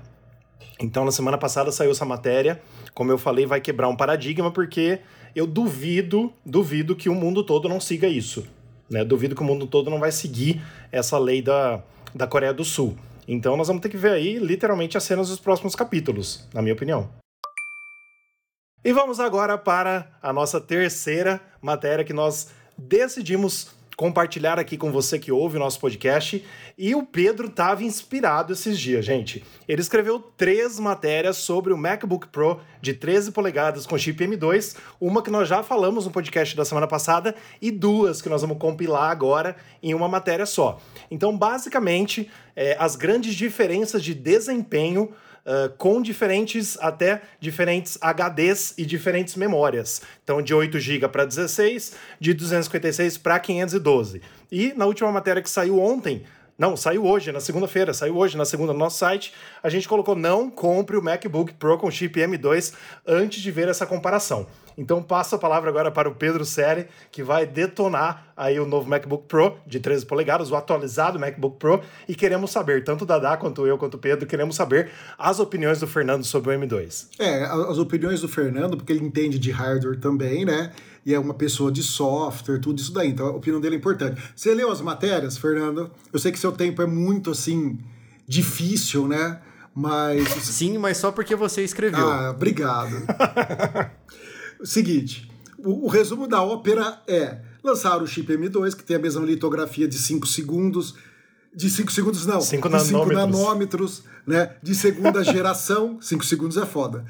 Então, 0.80 1.04
na 1.04 1.12
semana 1.12 1.38
passada 1.38 1.70
saiu 1.70 1.92
essa 1.92 2.04
matéria. 2.04 2.60
Como 2.92 3.12
eu 3.12 3.16
falei, 3.16 3.46
vai 3.46 3.60
quebrar 3.60 3.88
um 3.88 3.94
paradigma, 3.96 4.50
porque 4.50 4.98
eu 5.36 5.46
duvido, 5.46 6.32
duvido 6.44 6.96
que 6.96 7.08
o 7.08 7.14
mundo 7.14 7.44
todo 7.44 7.68
não 7.68 7.78
siga 7.78 8.08
isso. 8.08 8.44
Né? 8.90 9.04
Duvido 9.04 9.36
que 9.36 9.42
o 9.42 9.44
mundo 9.44 9.66
todo 9.66 9.88
não 9.88 10.00
vai 10.00 10.10
seguir 10.10 10.60
essa 10.90 11.16
lei 11.16 11.40
da, 11.40 11.82
da 12.16 12.26
Coreia 12.26 12.52
do 12.52 12.64
Sul. 12.64 12.96
Então, 13.28 13.56
nós 13.56 13.68
vamos 13.68 13.82
ter 13.82 13.88
que 13.88 13.96
ver 13.96 14.12
aí, 14.12 14.38
literalmente, 14.38 14.96
as 14.96 15.04
cenas 15.04 15.28
dos 15.28 15.38
próximos 15.38 15.74
capítulos, 15.74 16.48
na 16.54 16.62
minha 16.62 16.74
opinião. 16.74 17.10
E 18.84 18.92
vamos 18.92 19.18
agora 19.18 19.58
para 19.58 20.16
a 20.22 20.32
nossa 20.32 20.60
terceira 20.60 21.40
matéria 21.60 22.04
que 22.04 22.12
nós 22.12 22.50
decidimos 22.78 23.74
compartilhar 23.96 24.58
aqui 24.58 24.76
com 24.76 24.92
você 24.92 25.18
que 25.18 25.32
ouve 25.32 25.56
o 25.56 25.58
nosso 25.58 25.80
podcast. 25.80 26.44
E 26.76 26.94
o 26.94 27.02
Pedro 27.02 27.48
estava 27.48 27.82
inspirado 27.82 28.52
esses 28.52 28.78
dias, 28.78 29.04
gente. 29.04 29.42
Ele 29.66 29.80
escreveu 29.80 30.20
três 30.36 30.78
matérias 30.78 31.38
sobre 31.38 31.72
o 31.72 31.78
MacBook 31.78 32.28
Pro 32.28 32.60
de 32.80 32.92
13 32.92 33.32
polegadas 33.32 33.86
com 33.86 33.96
chip 33.96 34.22
M2, 34.22 34.76
uma 35.00 35.22
que 35.22 35.30
nós 35.30 35.48
já 35.48 35.62
falamos 35.62 36.04
no 36.04 36.10
podcast 36.10 36.54
da 36.54 36.64
semana 36.64 36.86
passada 36.86 37.34
e 37.60 37.70
duas 37.70 38.20
que 38.20 38.28
nós 38.28 38.42
vamos 38.42 38.58
compilar 38.58 39.10
agora 39.10 39.56
em 39.82 39.94
uma 39.94 40.08
matéria 40.08 40.44
só. 40.44 40.78
Então, 41.10 41.36
basicamente, 41.36 42.30
é, 42.54 42.76
as 42.78 42.96
grandes 42.96 43.34
diferenças 43.34 44.04
de 44.04 44.12
desempenho 44.12 45.12
Uh, 45.46 45.70
com 45.78 46.02
diferentes, 46.02 46.76
até 46.80 47.22
diferentes 47.38 47.96
HDs 48.00 48.74
e 48.76 48.84
diferentes 48.84 49.36
memórias. 49.36 50.02
Então, 50.24 50.42
de 50.42 50.52
8 50.52 50.80
GB 50.80 51.06
para 51.06 51.24
16, 51.24 51.92
de 52.18 52.34
256 52.34 53.16
para 53.18 53.38
512. 53.38 54.20
E 54.50 54.72
na 54.74 54.86
última 54.86 55.12
matéria 55.12 55.40
que 55.40 55.48
saiu 55.48 55.78
ontem, 55.78 56.24
não, 56.58 56.74
saiu 56.74 57.04
hoje, 57.04 57.30
na 57.32 57.40
segunda-feira, 57.40 57.92
saiu 57.92 58.16
hoje, 58.16 58.36
na 58.36 58.46
segunda 58.46 58.72
no 58.72 58.78
nosso 58.78 58.98
site, 58.98 59.32
a 59.62 59.68
gente 59.68 59.86
colocou 59.86 60.16
não 60.16 60.50
compre 60.50 60.96
o 60.96 61.02
MacBook 61.02 61.52
Pro 61.54 61.76
com 61.76 61.90
chip 61.90 62.18
M2 62.18 62.72
antes 63.06 63.42
de 63.42 63.50
ver 63.50 63.68
essa 63.68 63.84
comparação. 63.84 64.46
Então 64.76 65.02
passo 65.02 65.34
a 65.34 65.38
palavra 65.38 65.70
agora 65.70 65.90
para 65.90 66.08
o 66.08 66.14
Pedro 66.14 66.44
Sere, 66.44 66.86
que 67.10 67.22
vai 67.22 67.46
detonar 67.46 68.32
aí 68.36 68.60
o 68.60 68.66
novo 68.66 68.88
MacBook 68.88 69.26
Pro 69.26 69.56
de 69.66 69.80
13 69.80 70.04
polegadas, 70.04 70.50
o 70.50 70.56
atualizado 70.56 71.18
MacBook 71.18 71.56
Pro, 71.58 71.80
e 72.06 72.14
queremos 72.14 72.50
saber, 72.50 72.84
tanto 72.84 73.02
o 73.02 73.06
Dadá 73.06 73.36
quanto 73.36 73.66
eu, 73.66 73.78
quanto 73.78 73.94
o 73.94 73.98
Pedro, 73.98 74.26
queremos 74.26 74.54
saber 74.56 74.90
as 75.18 75.40
opiniões 75.40 75.80
do 75.80 75.86
Fernando 75.86 76.24
sobre 76.24 76.54
o 76.54 76.60
M2. 76.60 77.08
É, 77.18 77.44
as 77.44 77.78
opiniões 77.78 78.20
do 78.20 78.28
Fernando, 78.28 78.76
porque 78.76 78.92
ele 78.92 79.04
entende 79.04 79.38
de 79.38 79.50
hardware 79.50 79.98
também, 79.98 80.44
né? 80.44 80.72
E 81.04 81.14
é 81.14 81.18
uma 81.18 81.34
pessoa 81.34 81.70
de 81.70 81.82
software, 81.82 82.58
tudo 82.58 82.78
isso 82.78 82.92
daí. 82.92 83.08
Então 83.08 83.28
a 83.28 83.30
opinião 83.30 83.60
dele 83.60 83.76
é 83.76 83.78
importante. 83.78 84.20
Você 84.34 84.52
leu 84.52 84.70
as 84.70 84.80
matérias, 84.80 85.38
Fernando? 85.38 85.90
Eu 86.12 86.18
sei 86.18 86.32
que 86.32 86.38
seu 86.38 86.52
tempo 86.52 86.82
é 86.82 86.86
muito 86.86 87.30
assim 87.30 87.78
difícil, 88.26 89.06
né? 89.06 89.40
Mas. 89.74 90.26
Sim, 90.28 90.78
mas 90.78 90.96
só 90.96 91.12
porque 91.12 91.36
você 91.36 91.62
escreveu. 91.62 92.08
Ah, 92.08 92.30
obrigado. 92.30 92.96
Seguinte, 94.64 95.30
o, 95.58 95.86
o, 95.86 95.88
resumo 95.88 96.26
da 96.26 96.42
ópera 96.42 97.02
é 97.06 97.40
lançar 97.62 98.02
o 98.02 98.06
chip 98.06 98.32
M2, 98.32 98.74
que 98.74 98.84
tem 98.84 98.96
a 98.96 98.98
mesma 98.98 99.24
litografia 99.24 99.88
de 99.88 99.98
5 99.98 100.26
segundos, 100.26 100.94
de 101.54 101.68
5 101.70 101.90
segundos 101.92 102.26
não, 102.26 102.40
5 102.40 102.68
de 102.68 102.80
5 102.80 102.92
nanômetros. 102.92 103.16
nanômetros, 103.16 104.02
né, 104.26 104.56
de 104.62 104.74
segunda 104.74 105.22
geração, 105.24 105.98
5 106.00 106.24
segundos 106.24 106.56
é 106.56 106.66
foda, 106.66 107.04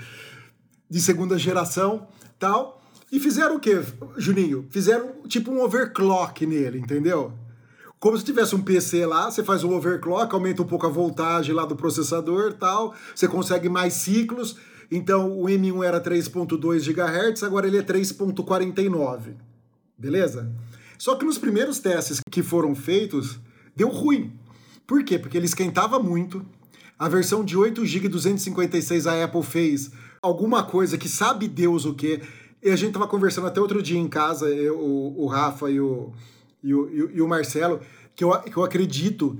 de 0.88 1.00
segunda 1.00 1.38
geração, 1.38 2.09
tal, 2.38 2.82
e 3.11 3.20
fizeram 3.20 3.56
o 3.56 3.61
quê, 3.61 3.82
Juninho? 4.16 4.66
Fizeram 4.70 5.22
tipo 5.28 5.50
um 5.50 5.62
overclock 5.62 6.44
nele, 6.44 6.78
entendeu? 6.78 7.32
Como 7.98 8.16
se 8.18 8.24
tivesse 8.24 8.54
um 8.54 8.62
PC 8.62 9.06
lá, 9.06 9.30
você 9.30 9.42
faz 9.42 9.64
um 9.64 9.74
overclock, 9.74 10.32
aumenta 10.35 10.62
um 10.62 10.66
pouco 10.66 10.87
a 10.87 10.90
voltagem 10.90 11.54
lá 11.54 11.64
do 11.64 11.74
processador 11.74 12.52
tal, 12.52 12.94
você 13.14 13.26
consegue 13.26 13.68
mais 13.68 13.94
ciclos, 13.94 14.56
então 14.90 15.38
o 15.38 15.44
M1 15.44 15.85
era 15.85 16.01
3.2 16.01 16.85
GHz, 16.85 17.42
agora 17.42 17.66
ele 17.66 17.79
é 17.79 17.83
3.49. 17.83 19.35
Beleza? 19.99 20.53
Só 20.99 21.14
que 21.14 21.25
nos 21.25 21.38
primeiros 21.38 21.79
testes 21.79 22.20
que 22.31 22.42
foram 22.42 22.75
feitos, 22.75 23.38
deu 23.75 23.88
ruim. 23.88 24.33
Por 24.87 25.03
quê? 25.05 25.18
Porque 25.18 25.37
ele 25.37 25.46
esquentava 25.46 25.99
muito. 25.99 26.44
A 26.99 27.09
versão 27.09 27.44
de 27.44 27.57
8 27.57 27.85
GB 27.85 28.09
256 28.09 29.07
a 29.07 29.25
Apple 29.25 29.42
fez 29.42 29.90
alguma 30.22 30.62
coisa 30.62 30.96
que 30.96 31.09
sabe 31.09 31.49
Deus 31.49 31.85
o 31.85 31.94
que. 31.94 32.20
E 32.62 32.70
a 32.70 32.77
gente 32.77 32.94
tava 32.94 33.07
conversando 33.07 33.46
até 33.46 33.61
outro 33.61 33.83
dia 33.83 33.99
em 33.99 34.09
casa, 34.09 34.49
eu, 34.49 34.79
o, 34.79 35.27
Rafa 35.27 35.70
e 35.70 35.79
o, 35.79 36.12
e 36.62 36.75
o, 36.75 37.11
e 37.14 37.20
o 37.20 37.29
Marcelo, 37.29 37.81
que 38.14 38.25
eu, 38.25 38.31
que 38.40 38.57
eu 38.57 38.64
acredito 38.64 39.38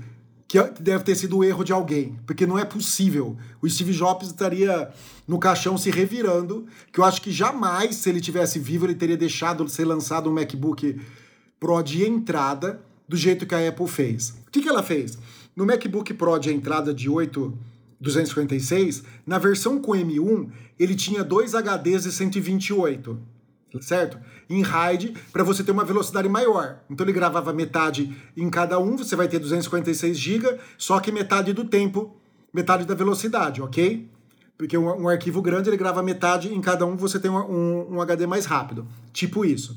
que 0.49 0.59
deve 0.81 1.03
ter 1.03 1.17
sido 1.17 1.39
o 1.39 1.45
erro 1.45 1.65
de 1.65 1.73
alguém, 1.73 2.17
porque 2.25 2.47
não 2.47 2.59
é 2.59 2.65
possível. 2.65 3.37
O 3.61 3.69
Steve 3.69 3.93
Jobs 3.93 4.29
estaria 4.29 4.91
no 5.27 5.39
caixão 5.39 5.77
se 5.77 5.91
revirando, 5.91 6.67
que 6.93 7.01
eu 7.01 7.05
acho 7.05 7.21
que 7.21 7.33
jamais, 7.33 7.97
se 7.97 8.09
ele 8.09 8.21
tivesse 8.21 8.59
vivo, 8.59 8.87
ele 8.87 8.95
teria 8.95 9.17
deixado 9.17 9.69
ser 9.69 9.85
lançado 9.85 10.31
um 10.31 10.33
MacBook 10.33 11.01
Pro 11.59 11.83
de 11.83 12.05
entrada 12.05 12.81
do 13.09 13.17
jeito 13.17 13.47
que 13.47 13.55
a 13.55 13.69
Apple 13.69 13.89
fez. 13.89 14.31
O 14.47 14.51
que, 14.51 14.63
que 14.63 14.69
ela 14.69 14.83
fez? 14.83 15.19
No 15.55 15.67
MacBook 15.67 16.15
Pro 16.15 16.39
de 16.39 16.53
entrada 16.53 16.95
de 16.95 17.09
8 17.09 17.59
256, 18.01 19.03
na 19.27 19.39
versão 19.39 19.81
com 19.81 19.93
M1, 19.93 20.51
ele 20.79 20.95
tinha 20.95 21.25
dois 21.25 21.53
HDs 21.55 22.03
de 22.03 22.13
128 22.13 23.19
certo? 23.83 24.19
Em 24.49 24.63
RAID, 24.63 25.15
para 25.33 25.45
você 25.45 25.63
ter 25.63 25.73
uma 25.73 25.85
velocidade 25.85 26.29
maior. 26.29 26.81
Então 26.91 27.05
ele 27.05 27.13
gravava 27.13 27.53
metade 27.53 28.17
em 28.37 28.49
cada 28.51 28.79
um, 28.79 28.97
você 28.97 29.17
vai 29.17 29.29
ter 29.29 29.39
256 29.39 30.17
GB, 30.17 30.59
só 30.79 31.01
que 31.01 31.11
metade 31.11 31.53
do 31.53 31.65
tempo, 31.65 32.17
metade 32.53 32.85
da 32.85 32.95
velocidade, 32.95 33.61
ok? 33.63 34.09
Porque 34.57 34.77
um, 34.77 35.03
um 35.03 35.09
arquivo 35.09 35.43
grande 35.43 35.69
ele 35.69 35.77
grava 35.77 36.03
metade 36.03 36.53
em 36.53 36.61
cada 36.61 36.87
um, 36.87 36.97
você 36.97 37.19
tem 37.19 37.31
um, 37.31 37.37
um, 37.37 37.95
um 37.97 38.01
HD 38.01 38.27
mais 38.27 38.47
rápido. 38.47 38.87
Tipo 39.13 39.45
isso. 39.45 39.77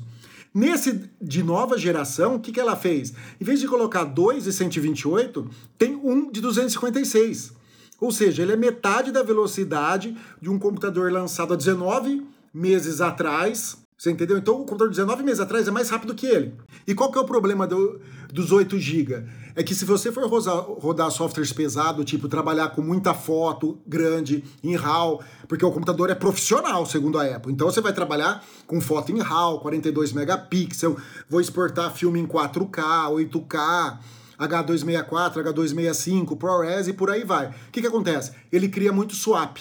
Nesse 0.52 1.08
de 1.20 1.42
nova 1.42 1.78
geração, 1.78 2.34
o 2.34 2.40
que, 2.40 2.50
que 2.50 2.58
ela 2.58 2.74
fez? 2.74 3.14
Em 3.40 3.44
vez 3.44 3.60
de 3.60 3.68
colocar 3.68 4.04
dois 4.04 4.44
de 4.44 4.52
128, 4.52 5.48
tem 5.78 5.94
um 5.94 6.30
de 6.30 6.40
256. 6.40 7.52
Ou 8.00 8.10
seja, 8.10 8.42
ele 8.42 8.52
é 8.52 8.56
metade 8.56 9.12
da 9.12 9.22
velocidade 9.22 10.16
de 10.40 10.48
um 10.48 10.58
computador 10.58 11.12
lançado 11.12 11.52
há 11.52 11.56
19 11.56 12.26
meses 12.52 13.00
atrás, 13.00 13.76
você 14.00 14.10
entendeu? 14.10 14.38
Então 14.38 14.54
o 14.54 14.58
computador 14.60 14.88
de 14.88 14.96
19 14.96 15.22
meses 15.22 15.40
atrás 15.40 15.68
é 15.68 15.70
mais 15.70 15.90
rápido 15.90 16.14
que 16.14 16.24
ele. 16.24 16.54
E 16.86 16.94
qual 16.94 17.12
que 17.12 17.18
é 17.18 17.20
o 17.20 17.26
problema 17.26 17.66
do, 17.66 18.00
dos 18.32 18.50
8 18.50 18.78
GB? 18.78 19.26
É 19.54 19.62
que 19.62 19.74
se 19.74 19.84
você 19.84 20.10
for 20.10 20.26
rodar, 20.26 20.56
rodar 20.56 21.10
softwares 21.10 21.52
pesados, 21.52 22.06
tipo 22.06 22.26
trabalhar 22.26 22.70
com 22.70 22.80
muita 22.80 23.12
foto 23.12 23.78
grande 23.86 24.42
em 24.64 24.74
RAW, 24.74 25.22
porque 25.46 25.66
o 25.66 25.70
computador 25.70 26.08
é 26.08 26.14
profissional, 26.14 26.86
segundo 26.86 27.18
a 27.18 27.26
Apple. 27.26 27.52
Então 27.52 27.70
você 27.70 27.82
vai 27.82 27.92
trabalhar 27.92 28.42
com 28.66 28.80
foto 28.80 29.12
em 29.12 29.20
RAW, 29.20 29.60
42 29.60 30.14
megapixels, 30.14 30.98
vou 31.28 31.42
exportar 31.42 31.92
filme 31.92 32.18
em 32.18 32.26
4K, 32.26 33.12
8K, 33.12 33.98
H264, 34.38 35.44
H265, 35.44 36.38
ProRes 36.38 36.88
e 36.88 36.94
por 36.94 37.10
aí 37.10 37.22
vai. 37.22 37.48
O 37.48 37.52
que, 37.70 37.82
que 37.82 37.86
acontece? 37.86 38.32
Ele 38.50 38.70
cria 38.70 38.94
muito 38.94 39.14
swap, 39.14 39.58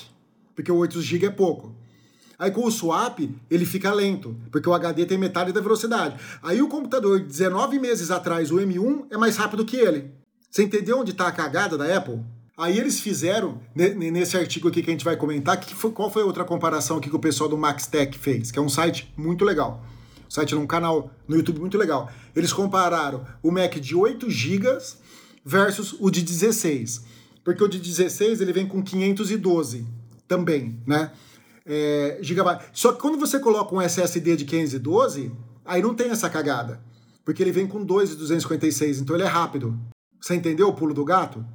porque 0.55 0.71
o 0.71 0.77
8 0.77 1.01
GB 1.01 1.25
é 1.25 1.29
pouco. 1.29 1.78
Aí 2.39 2.51
com 2.51 2.65
o 2.65 2.71
swap, 2.71 3.19
ele 3.51 3.65
fica 3.65 3.93
lento, 3.93 4.33
porque 4.49 4.69
o 4.69 4.73
HD 4.73 5.05
tem 5.05 5.17
metade 5.17 5.51
da 5.51 5.59
velocidade. 5.59 6.17
Aí 6.41 6.61
o 6.61 6.69
computador, 6.69 7.19
19 7.19 7.77
meses 7.77 8.09
atrás, 8.09 8.49
o 8.49 8.55
M1, 8.55 9.07
é 9.11 9.17
mais 9.17 9.35
rápido 9.35 9.65
que 9.65 9.75
ele. 9.75 10.09
Você 10.49 10.63
entendeu 10.63 10.99
onde 10.99 11.11
está 11.11 11.27
a 11.27 11.33
cagada 11.33 11.77
da 11.77 11.97
Apple? 11.97 12.21
Aí 12.57 12.79
eles 12.79 12.99
fizeram, 13.01 13.59
nesse 13.75 14.37
artigo 14.37 14.69
aqui 14.69 14.81
que 14.81 14.89
a 14.89 14.93
gente 14.93 15.03
vai 15.03 15.17
comentar, 15.17 15.59
que 15.59 15.75
foi, 15.75 15.91
qual 15.91 16.09
foi 16.09 16.23
a 16.23 16.25
outra 16.25 16.45
comparação 16.45 16.97
aqui 16.97 17.09
que 17.09 17.15
o 17.15 17.19
pessoal 17.19 17.49
do 17.49 17.57
MaxTech 17.57 18.17
fez, 18.17 18.51
que 18.51 18.59
é 18.59 18.61
um 18.61 18.69
site 18.69 19.13
muito 19.17 19.43
legal. 19.43 19.85
Um 20.25 20.31
site 20.31 20.55
num 20.55 20.67
canal 20.67 21.11
no 21.27 21.35
YouTube 21.35 21.59
muito 21.59 21.77
legal. 21.77 22.09
Eles 22.35 22.53
compararam 22.53 23.25
o 23.43 23.51
Mac 23.51 23.75
de 23.75 23.95
8 23.95 24.29
GB 24.29 24.77
versus 25.43 25.95
o 25.99 26.09
de 26.09 26.21
16. 26.21 27.03
Porque 27.43 27.63
o 27.63 27.67
de 27.67 27.79
16 27.79 28.39
ele 28.39 28.53
vem 28.53 28.67
com 28.67 28.81
512 28.81 29.85
também, 30.27 30.79
né? 30.85 31.11
É. 31.69 32.19
Só 32.73 32.91
que 32.91 32.99
quando 32.99 33.19
você 33.19 33.39
coloca 33.39 33.75
um 33.75 33.81
SSD 33.81 34.35
de 34.35 34.45
512, 34.45 35.31
aí 35.63 35.81
não 35.81 35.93
tem 35.93 36.09
essa 36.09 36.29
cagada. 36.29 36.81
Porque 37.23 37.43
ele 37.43 37.51
vem 37.51 37.67
com 37.67 37.83
2 37.83 38.09
de 38.09 38.15
256, 38.15 39.01
então 39.01 39.15
ele 39.15 39.23
é 39.23 39.27
rápido. 39.27 39.79
Você 40.19 40.33
entendeu 40.33 40.67
o 40.67 40.73
pulo 40.73 40.95
do 40.95 41.05
gato? 41.05 41.45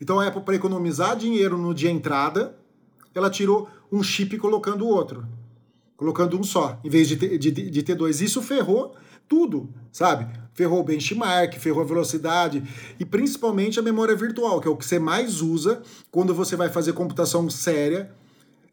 Então 0.00 0.20
a 0.20 0.26
Apple, 0.26 0.42
para 0.42 0.54
economizar 0.54 1.16
dinheiro 1.16 1.56
no 1.56 1.72
dia 1.72 1.90
entrada, 1.90 2.56
ela 3.14 3.30
tirou 3.30 3.68
um 3.90 4.02
chip 4.02 4.36
colocando 4.36 4.84
o 4.84 4.88
outro. 4.88 5.26
Colocando 5.96 6.38
um 6.38 6.44
só, 6.44 6.78
em 6.84 6.90
vez 6.90 7.08
de 7.08 7.16
ter, 7.16 7.38
de, 7.38 7.50
de 7.50 7.82
ter 7.82 7.94
dois. 7.94 8.20
Isso 8.20 8.42
ferrou 8.42 8.94
tudo, 9.26 9.68
sabe? 9.90 10.28
Ferrou 10.52 10.80
o 10.80 10.84
benchmark, 10.84 11.54
ferrou 11.58 11.82
a 11.82 11.86
velocidade 11.86 12.62
e 13.00 13.04
principalmente 13.04 13.80
a 13.80 13.82
memória 13.82 14.14
virtual, 14.14 14.60
que 14.60 14.68
é 14.68 14.70
o 14.70 14.76
que 14.76 14.84
você 14.84 14.98
mais 14.98 15.40
usa 15.40 15.82
quando 16.10 16.34
você 16.34 16.54
vai 16.54 16.68
fazer 16.68 16.92
computação 16.92 17.48
séria 17.48 18.10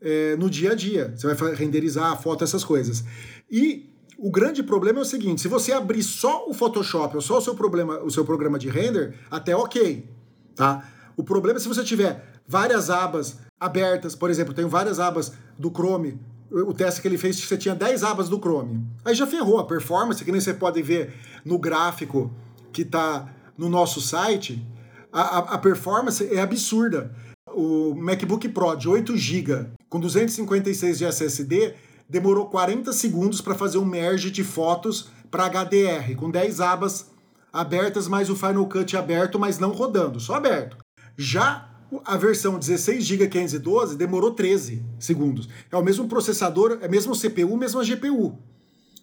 é, 0.02 0.36
no 0.36 0.50
dia 0.50 0.72
a 0.72 0.76
dia. 0.76 1.14
Você 1.16 1.34
vai 1.34 1.56
renderizar 1.56 2.12
a 2.12 2.16
foto, 2.16 2.44
essas 2.44 2.64
coisas. 2.64 3.04
E 3.50 3.90
O 4.18 4.32
grande 4.32 4.64
problema 4.64 5.00
é 5.00 5.02
o 5.02 5.06
seguinte: 5.06 5.42
se 5.42 5.48
você 5.48 5.72
abrir 5.74 6.02
só 6.04 6.48
o 6.48 6.54
Photoshop 6.54 7.16
ou 7.16 7.22
só 7.22 7.38
o 7.38 7.42
seu, 7.42 7.54
problema, 7.54 8.00
o 8.02 8.10
seu 8.10 8.24
programa 8.24 8.58
de 8.58 8.70
render, 8.70 9.14
até 9.30 9.56
ok. 9.56 10.10
Tá? 10.56 10.90
O 11.18 11.24
problema 11.24 11.60
é 11.60 11.62
se 11.62 11.68
você 11.68 11.84
tiver 11.84 12.42
várias 12.48 12.90
abas 12.90 13.40
abertas, 13.60 14.16
por 14.16 14.30
exemplo, 14.30 14.54
tenho 14.54 14.70
várias 14.70 15.00
abas 15.00 15.34
do 15.58 15.70
Chrome. 15.70 16.20
O 16.52 16.74
teste 16.74 17.02
que 17.02 17.08
ele 17.08 17.18
fez, 17.18 17.38
você 17.40 17.58
tinha 17.58 17.76
10 17.76 18.04
abas 18.04 18.30
do 18.30 18.38
Chrome. 18.38 18.86
Aí 19.04 19.16
já 19.16 19.26
ferrou 19.28 19.60
a 19.60 19.66
performance, 19.66 20.24
que 20.24 20.32
nem 20.32 20.40
você 20.40 20.54
pode 20.54 20.82
ver 20.82 21.14
no 21.44 21.58
gráfico 21.58 22.32
que 22.72 22.84
está 22.84 23.28
no 23.58 23.68
nosso 23.68 24.00
site. 24.00 24.66
A, 25.12 25.22
a, 25.22 25.40
a 25.56 25.58
performance 25.58 26.24
é 26.24 26.40
absurda. 26.40 27.12
O 27.58 27.96
MacBook 27.96 28.50
Pro 28.50 28.76
de 28.76 28.90
8 28.90 29.16
GB 29.16 29.68
com 29.88 29.98
256 29.98 30.98
de 30.98 31.06
SSD 31.06 31.74
demorou 32.10 32.48
40 32.48 32.92
segundos 32.92 33.40
para 33.40 33.56
fazer 33.56 33.78
um 33.78 33.86
merge 33.86 34.30
de 34.30 34.44
fotos 34.44 35.08
para 35.32 35.48
HDR, 35.48 36.16
com 36.18 36.30
10 36.30 36.60
abas 36.60 37.12
abertas, 37.54 38.10
mais 38.10 38.30
o 38.30 38.36
Final 38.36 38.68
Cut 38.68 38.98
aberto, 38.98 39.40
mas 39.40 39.58
não 39.58 39.72
rodando, 39.72 40.20
só 40.20 40.36
aberto. 40.36 40.76
Já 41.16 41.70
a 42.04 42.18
versão 42.18 42.60
16 42.60 43.06
GB 43.06 43.30
512 43.30 43.96
demorou 43.96 44.32
13 44.32 44.84
segundos. 45.00 45.48
É 45.72 45.78
o 45.78 45.84
mesmo 45.84 46.10
processador, 46.10 46.80
é 46.82 46.90
mesmo 46.90 47.16
CPU, 47.16 47.56
mesma 47.56 47.86
GPU. 47.86 48.38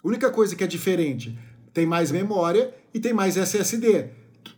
A 0.04 0.06
única 0.06 0.30
coisa 0.30 0.54
que 0.54 0.62
é 0.62 0.66
diferente, 0.66 1.38
tem 1.72 1.86
mais 1.86 2.10
memória 2.10 2.74
e 2.92 3.00
tem 3.00 3.14
mais 3.14 3.38
SSD, 3.38 4.10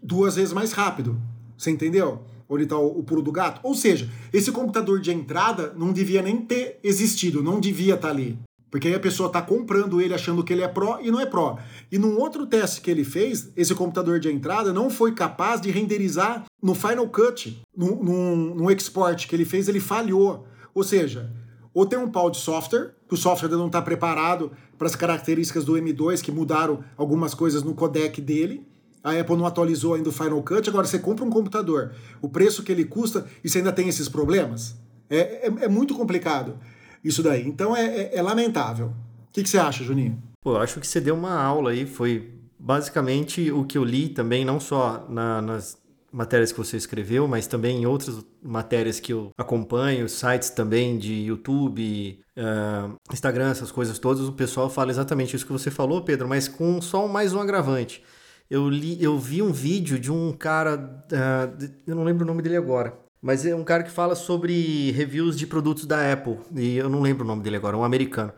duas 0.02 0.34
vezes 0.34 0.52
mais 0.52 0.72
rápido. 0.72 1.16
Você 1.56 1.70
entendeu? 1.70 2.33
Onde 2.48 2.64
está 2.64 2.76
o, 2.76 2.98
o 2.98 3.02
pulo 3.02 3.22
do 3.22 3.32
gato? 3.32 3.60
Ou 3.62 3.74
seja, 3.74 4.10
esse 4.32 4.52
computador 4.52 5.00
de 5.00 5.12
entrada 5.12 5.72
não 5.76 5.92
devia 5.92 6.22
nem 6.22 6.36
ter 6.36 6.78
existido, 6.82 7.42
não 7.42 7.60
devia 7.60 7.94
estar 7.94 8.08
tá 8.08 8.14
ali. 8.14 8.38
Porque 8.74 8.88
aí 8.88 8.94
a 8.94 8.98
pessoa 8.98 9.28
está 9.28 9.40
comprando 9.40 10.00
ele 10.00 10.12
achando 10.12 10.42
que 10.42 10.52
ele 10.52 10.62
é 10.62 10.66
Pro 10.66 10.98
e 11.00 11.08
não 11.08 11.20
é 11.20 11.26
Pro. 11.26 11.56
E 11.92 11.96
num 11.96 12.18
outro 12.18 12.44
teste 12.44 12.80
que 12.80 12.90
ele 12.90 13.04
fez, 13.04 13.52
esse 13.56 13.72
computador 13.72 14.18
de 14.18 14.28
entrada 14.28 14.72
não 14.72 14.90
foi 14.90 15.12
capaz 15.12 15.60
de 15.60 15.70
renderizar 15.70 16.44
no 16.60 16.74
Final 16.74 17.08
Cut, 17.08 17.62
num 17.76 18.68
export 18.68 19.28
que 19.28 19.36
ele 19.36 19.44
fez, 19.44 19.68
ele 19.68 19.78
falhou. 19.78 20.48
Ou 20.74 20.82
seja, 20.82 21.30
ou 21.72 21.86
tem 21.86 21.96
um 21.98 22.10
pau 22.10 22.28
de 22.28 22.38
software, 22.38 22.96
que 23.06 23.14
o 23.14 23.16
software 23.16 23.46
ainda 23.46 23.58
não 23.58 23.68
está 23.68 23.80
preparado 23.80 24.50
para 24.76 24.88
as 24.88 24.96
características 24.96 25.64
do 25.64 25.74
M2, 25.74 26.20
que 26.20 26.32
mudaram 26.32 26.82
algumas 26.96 27.32
coisas 27.32 27.62
no 27.62 27.74
codec 27.74 28.20
dele. 28.20 28.66
A 29.04 29.12
Apple 29.12 29.36
não 29.36 29.44
atualizou 29.44 29.92
ainda 29.92 30.08
o 30.08 30.12
Final 30.12 30.42
Cut. 30.42 30.66
Agora, 30.66 30.86
você 30.86 30.98
compra 30.98 31.24
um 31.24 31.30
computador, 31.30 31.92
o 32.22 32.28
preço 32.28 32.62
que 32.62 32.72
ele 32.72 32.86
custa, 32.86 33.26
e 33.44 33.50
você 33.50 33.58
ainda 33.58 33.70
tem 33.70 33.86
esses 33.86 34.08
problemas? 34.08 34.76
É, 35.10 35.46
é, 35.46 35.52
é 35.64 35.68
muito 35.68 35.94
complicado 35.94 36.58
isso 37.04 37.22
daí. 37.22 37.46
Então 37.46 37.76
é, 37.76 37.84
é, 37.84 38.16
é 38.16 38.22
lamentável. 38.22 38.86
O 38.86 39.32
que, 39.32 39.42
que, 39.42 39.48
você 39.48 39.58
acha, 39.58 39.84
Juninho? 39.84 40.20
Pô, 40.40 40.52
eu 40.52 40.60
acho 40.60 40.80
que 40.80 40.86
você 40.86 41.00
deu 41.00 41.14
uma 41.14 41.34
aula 41.34 41.72
aí, 41.72 41.84
foi 41.84 42.32
basicamente 42.58 43.50
o 43.50 43.64
que 43.64 43.76
eu 43.76 43.84
li 43.84 44.08
também, 44.08 44.44
não 44.44 44.58
só 44.58 45.06
na, 45.08 45.42
nas 45.42 45.76
matérias 46.10 46.52
que 46.52 46.58
você 46.58 46.76
escreveu, 46.76 47.26
mas 47.26 47.46
também 47.46 47.82
em 47.82 47.86
outras 47.86 48.24
matérias 48.42 49.00
que 49.00 49.12
eu 49.12 49.30
acompanho, 49.36 50.08
sites 50.08 50.48
também 50.48 50.96
de 50.96 51.12
YouTube, 51.12 52.20
uh, 52.38 52.94
Instagram, 53.12 53.50
essas 53.50 53.72
coisas 53.72 53.98
todas, 53.98 54.26
o 54.26 54.32
pessoal 54.32 54.70
fala 54.70 54.90
exatamente 54.90 55.34
isso 55.34 55.44
que 55.44 55.52
você 55.52 55.70
falou, 55.70 56.02
Pedro, 56.02 56.28
mas 56.28 56.46
com 56.46 56.80
só 56.80 57.08
mais 57.08 57.34
um 57.34 57.40
agravante. 57.40 58.02
Eu, 58.50 58.68
li, 58.68 59.02
eu 59.02 59.18
vi 59.18 59.42
um 59.42 59.52
vídeo 59.52 59.98
de 59.98 60.12
um 60.12 60.32
cara, 60.32 61.04
uh, 61.10 61.72
eu 61.86 61.94
não 61.94 62.04
lembro 62.04 62.24
o 62.24 62.26
nome 62.26 62.42
dele 62.42 62.56
agora, 62.56 62.96
mas 63.20 63.46
é 63.46 63.54
um 63.54 63.64
cara 63.64 63.82
que 63.82 63.90
fala 63.90 64.14
sobre 64.14 64.90
reviews 64.92 65.38
de 65.38 65.46
produtos 65.46 65.86
da 65.86 66.12
Apple. 66.12 66.38
E 66.54 66.76
eu 66.76 66.88
não 66.88 67.00
lembro 67.00 67.24
o 67.24 67.26
nome 67.26 67.42
dele 67.42 67.56
agora, 67.56 67.76
um 67.76 67.84
americano. 67.84 68.32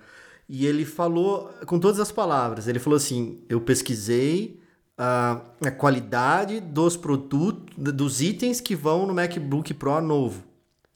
E 0.48 0.64
ele 0.64 0.84
falou 0.84 1.50
com 1.66 1.78
todas 1.78 1.98
as 1.98 2.12
palavras. 2.12 2.68
Ele 2.68 2.78
falou 2.78 2.96
assim: 2.96 3.42
eu 3.48 3.60
pesquisei 3.60 4.60
a, 4.96 5.40
a 5.60 5.70
qualidade 5.70 6.60
dos 6.60 6.96
produtos, 6.96 7.74
dos 7.76 8.20
itens 8.20 8.60
que 8.60 8.76
vão 8.76 9.06
no 9.06 9.14
MacBook 9.14 9.74
Pro 9.74 10.00
novo. 10.00 10.44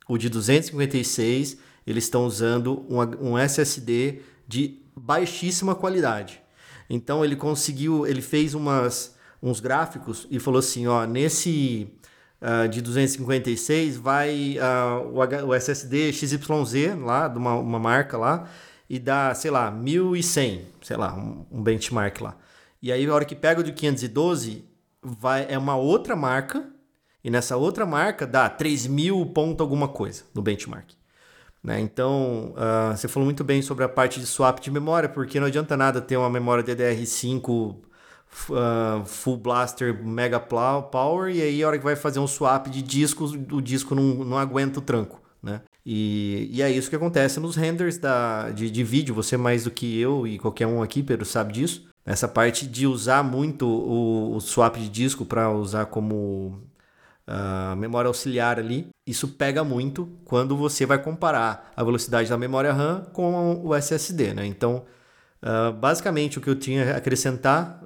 O 0.08 0.16
de 0.16 0.28
256, 0.28 1.58
eles 1.86 2.04
estão 2.04 2.24
usando 2.24 2.84
um, 2.88 3.30
um 3.32 3.38
SSD 3.38 4.20
de 4.46 4.80
baixíssima 4.96 5.74
qualidade. 5.74 6.40
Então 6.90 7.24
ele 7.24 7.36
conseguiu, 7.36 8.04
ele 8.04 8.20
fez 8.20 8.52
umas, 8.52 9.14
uns 9.40 9.60
gráficos 9.60 10.26
e 10.28 10.40
falou 10.40 10.58
assim: 10.58 10.88
ó, 10.88 11.06
nesse 11.06 11.88
uh, 12.42 12.68
de 12.68 12.82
256 12.82 13.96
vai 13.96 14.58
uh, 14.58 15.06
o, 15.08 15.46
o, 15.46 15.54
SSD 15.54 16.12
XYZ 16.12 16.98
lá, 17.00 17.28
de 17.28 17.38
uma, 17.38 17.54
uma, 17.54 17.78
marca 17.78 18.18
lá, 18.18 18.48
e 18.88 18.98
dá, 18.98 19.32
sei 19.34 19.52
lá, 19.52 19.70
1100, 19.70 20.66
sei 20.82 20.96
lá, 20.96 21.14
um, 21.14 21.46
um, 21.50 21.62
benchmark 21.62 22.20
lá. 22.20 22.36
E 22.82 22.90
aí, 22.90 23.06
a 23.06 23.14
hora 23.14 23.24
que 23.24 23.36
pega 23.36 23.60
o 23.60 23.64
de 23.64 23.72
512, 23.72 24.64
vai, 25.00 25.46
é 25.48 25.56
uma 25.56 25.76
outra 25.76 26.16
marca, 26.16 26.68
e 27.22 27.30
nessa 27.30 27.56
outra 27.56 27.86
marca 27.86 28.26
dá 28.26 28.48
3000 28.48 29.26
ponto 29.26 29.62
alguma 29.62 29.86
coisa 29.86 30.24
no 30.34 30.42
benchmark. 30.42 30.99
Né? 31.62 31.80
Então, 31.80 32.54
uh, 32.56 32.96
você 32.96 33.06
falou 33.06 33.24
muito 33.24 33.44
bem 33.44 33.60
sobre 33.60 33.84
a 33.84 33.88
parte 33.88 34.18
de 34.18 34.26
swap 34.26 34.60
de 34.60 34.70
memória, 34.70 35.08
porque 35.08 35.38
não 35.38 35.46
adianta 35.46 35.76
nada 35.76 36.00
ter 36.00 36.16
uma 36.16 36.30
memória 36.30 36.64
DDR5 36.64 37.48
uh, 37.48 39.04
full 39.04 39.36
blaster 39.36 40.04
mega 40.04 40.40
power 40.40 41.34
e 41.34 41.42
aí 41.42 41.62
a 41.62 41.66
hora 41.66 41.78
que 41.78 41.84
vai 41.84 41.96
fazer 41.96 42.18
um 42.18 42.26
swap 42.26 42.68
de 42.68 42.80
discos, 42.80 43.32
o 43.32 43.60
disco 43.60 43.94
não, 43.94 44.24
não 44.24 44.38
aguenta 44.38 44.78
o 44.78 44.82
tranco, 44.82 45.20
né? 45.42 45.60
E, 45.84 46.48
e 46.52 46.62
é 46.62 46.70
isso 46.70 46.90
que 46.90 46.96
acontece 46.96 47.40
nos 47.40 47.56
renders 47.56 47.98
da, 47.98 48.50
de, 48.50 48.70
de 48.70 48.84
vídeo. 48.84 49.14
Você 49.14 49.36
mais 49.36 49.64
do 49.64 49.70
que 49.70 49.98
eu 49.98 50.26
e 50.26 50.38
qualquer 50.38 50.66
um 50.66 50.82
aqui, 50.82 51.02
Pedro, 51.02 51.24
sabe 51.24 51.54
disso. 51.54 51.88
Essa 52.04 52.28
parte 52.28 52.66
de 52.66 52.86
usar 52.86 53.22
muito 53.22 53.66
o, 53.66 54.36
o 54.36 54.40
swap 54.40 54.76
de 54.76 54.88
disco 54.88 55.24
para 55.24 55.50
usar 55.50 55.86
como 55.86 56.60
uh, 57.30 57.76
memória 57.76 58.08
auxiliar 58.08 58.58
ali, 58.58 58.88
isso 59.06 59.28
pega 59.28 59.62
muito 59.62 60.08
quando 60.24 60.56
você 60.56 60.84
vai 60.84 60.98
comparar 61.02 61.72
a 61.76 61.84
velocidade 61.84 62.28
da 62.28 62.36
memória 62.36 62.72
RAM 62.72 63.06
com 63.12 63.62
o 63.64 63.74
SSD, 63.74 64.34
né? 64.34 64.44
Então, 64.46 64.84
uh, 65.42 65.72
basicamente 65.72 66.38
o 66.38 66.40
que 66.40 66.50
eu 66.50 66.56
tinha 66.56 66.94
a 66.94 66.96
acrescentar 66.96 67.80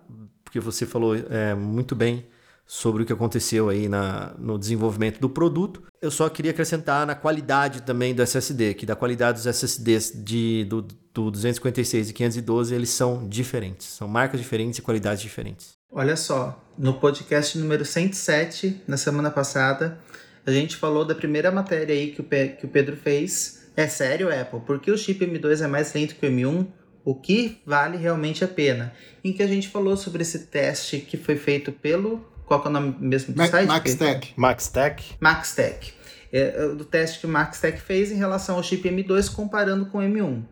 porque 0.55 0.61
você 0.61 0.87
falou 0.87 1.17
é, 1.17 1.53
muito 1.53 1.97
bem 1.97 2.25
sobre 2.65 3.03
o 3.03 3.07
que 3.07 3.13
aconteceu 3.13 3.69
aí 3.69 3.89
na, 3.89 4.33
no 4.39 4.57
desenvolvimento 4.57 5.19
do 5.19 5.29
produto. 5.29 5.83
Eu 6.01 6.13
só 6.13 6.29
queria 6.29 6.53
acrescentar 6.53 7.05
na 7.05 7.17
qualidade 7.17 7.83
também 7.83 8.15
do 8.15 8.23
SSD, 8.23 8.75
que 8.75 8.87
da 8.87 8.95
qualidade 8.95 9.39
dos 9.39 9.47
SSDs 9.47 10.13
de, 10.15 10.65
do, 10.67 10.83
do 11.13 11.29
256 11.29 12.09
e 12.09 12.13
512, 12.13 12.73
eles 12.73 12.91
são 12.91 13.29
diferentes. 13.29 13.89
São 13.89 14.07
marcas 14.07 14.41
diferentes 14.41 14.79
e 14.79 14.83
qualidades 14.83 15.21
diferentes. 15.21 15.77
Olha 15.91 16.17
só, 16.17 16.63
no 16.77 16.95
podcast 16.95 17.57
número 17.59 17.85
107, 17.85 18.83
na 18.87 18.97
semana 18.97 19.31
passada, 19.31 19.99
a 20.45 20.51
gente 20.51 20.77
falou 20.77 21.05
da 21.05 21.15
primeira 21.15 21.51
matéria 21.51 21.95
aí 21.95 22.13
que 22.13 22.21
o, 22.21 22.25
que 22.25 22.65
o 22.65 22.69
Pedro 22.69 22.97
fez. 22.97 23.69
É 23.77 23.89
sério, 23.89 24.29
Apple? 24.29 24.61
Por 24.61 24.81
que 24.81 24.91
o 24.91 24.99
chip 24.99 25.25
M2 25.25 25.65
é 25.65 25.67
mais 25.67 25.93
lento 25.93 26.15
que 26.15 26.27
o 26.27 26.31
M1? 26.31 26.67
o 27.05 27.15
que 27.15 27.61
vale 27.67 27.97
realmente 27.97 28.43
a 28.43 28.49
pena. 28.49 28.93
Em 29.23 29.33
que 29.33 29.43
a 29.43 29.47
gente 29.47 29.69
falou 29.69 29.97
sobre 29.97 30.23
esse 30.23 30.47
teste 30.47 30.99
que 30.99 31.17
foi 31.17 31.37
feito 31.37 31.71
pelo. 31.71 32.25
Qual 32.47 32.63
é 32.65 32.69
o 32.69 32.71
nome 32.71 32.97
mesmo 32.99 33.35
do 33.35 33.39
Ma 33.39 33.47
site? 33.47 33.69
MaxTech. 33.69 34.35
MaxTech. 34.37 35.17
MaxTech. 35.21 35.95
É, 36.33 36.69
do 36.69 36.85
teste 36.85 37.21
que 37.21 37.27
o 37.27 37.29
MaxTech 37.29 37.81
fez 37.81 38.11
em 38.11 38.17
relação 38.17 38.57
ao 38.57 38.63
chip 38.63 38.89
M2 38.89 39.33
comparando 39.33 39.87
com 39.87 39.99
o 39.99 40.01
M1. 40.01 40.43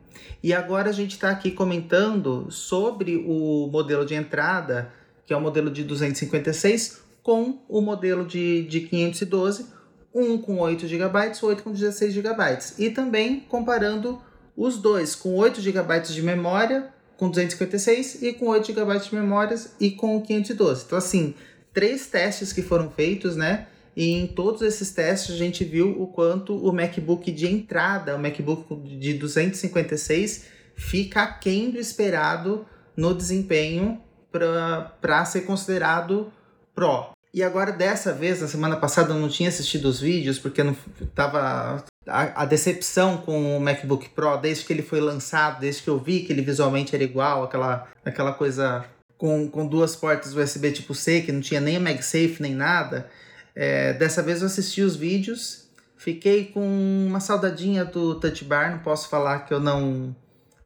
E 0.42 0.54
agora 0.54 0.90
a 0.90 0.92
gente 0.92 1.12
está 1.12 1.30
aqui 1.30 1.50
comentando 1.50 2.50
sobre 2.50 3.16
o 3.26 3.68
modelo 3.72 4.04
de 4.04 4.14
entrada, 4.14 4.92
que 5.26 5.32
é 5.32 5.36
o 5.36 5.40
modelo 5.40 5.70
de 5.70 5.84
256, 5.84 7.00
com 7.22 7.60
o 7.68 7.80
modelo 7.80 8.26
de, 8.26 8.64
de 8.64 8.80
512, 8.80 9.66
um 10.14 10.36
com 10.36 10.58
8 10.58 10.86
GB, 10.86 11.18
outro 11.42 11.64
com 11.64 11.72
16 11.72 12.12
GB. 12.12 12.58
E 12.78 12.90
também 12.90 13.40
comparando 13.40 14.20
os 14.56 14.76
dois 14.78 15.14
com 15.14 15.36
8 15.36 15.60
GB 15.60 16.00
de 16.00 16.22
memória, 16.22 16.92
com 17.16 17.28
256 17.28 18.22
e 18.22 18.32
com 18.32 18.48
8 18.48 18.66
GB 18.66 18.98
de 18.98 19.14
memória 19.14 19.56
e 19.80 19.90
com 19.92 20.20
512. 20.20 20.84
Então 20.84 20.98
assim, 20.98 21.34
três 21.72 22.06
testes 22.06 22.52
que 22.52 22.62
foram 22.62 22.90
feitos, 22.90 23.36
né? 23.36 23.68
E 23.94 24.10
em 24.10 24.26
todos 24.26 24.62
esses 24.62 24.90
testes 24.90 25.34
a 25.34 25.38
gente 25.38 25.64
viu 25.64 25.90
o 26.00 26.06
quanto 26.06 26.56
o 26.56 26.72
MacBook 26.72 27.30
de 27.30 27.46
entrada, 27.46 28.16
o 28.16 28.18
MacBook 28.18 28.74
de 28.98 29.14
256, 29.14 30.46
fica 30.74 31.22
aquém 31.22 31.70
do 31.70 31.78
esperado 31.78 32.66
no 32.96 33.14
desempenho 33.14 34.00
para 34.32 35.24
ser 35.24 35.42
considerado 35.42 36.32
Pro. 36.74 37.10
E 37.34 37.42
agora, 37.42 37.72
dessa 37.72 38.12
vez, 38.12 38.40
na 38.40 38.48
semana 38.48 38.76
passada, 38.76 39.12
eu 39.12 39.18
não 39.18 39.28
tinha 39.28 39.48
assistido 39.48 39.86
os 39.86 40.00
vídeos 40.00 40.38
porque 40.38 40.62
não 40.62 40.76
tava 41.14 41.82
a, 42.06 42.42
a, 42.42 42.44
decepção 42.44 43.18
com 43.18 43.56
o 43.56 43.60
MacBook 43.60 44.10
Pro 44.10 44.36
desde 44.36 44.64
que 44.64 44.72
ele 44.72 44.82
foi 44.82 45.00
lançado, 45.00 45.60
desde 45.60 45.82
que 45.82 45.88
eu 45.88 45.98
vi 45.98 46.20
que 46.20 46.32
ele 46.32 46.42
visualmente 46.42 46.94
era 46.94 47.04
igual, 47.04 47.44
aquela, 47.44 47.88
aquela 48.04 48.32
coisa 48.32 48.84
com, 49.16 49.48
com 49.48 49.66
duas 49.66 49.96
portas 49.96 50.34
USB 50.34 50.72
tipo 50.72 50.94
C, 50.94 51.22
que 51.22 51.32
não 51.32 51.40
tinha 51.40 51.60
nem 51.60 51.78
MagSafe 51.78 52.36
nem 52.40 52.54
nada. 52.54 53.08
É, 53.54 53.92
dessa 53.94 54.22
vez 54.22 54.40
eu 54.40 54.46
assisti 54.46 54.82
os 54.82 54.96
vídeos, 54.96 55.68
fiquei 55.96 56.46
com 56.46 56.60
uma 57.06 57.20
saudadinha 57.20 57.84
do 57.84 58.16
Touch 58.16 58.44
Bar, 58.44 58.72
não 58.72 58.78
posso 58.80 59.08
falar 59.08 59.40
que 59.40 59.54
eu 59.54 59.60
não 59.60 60.14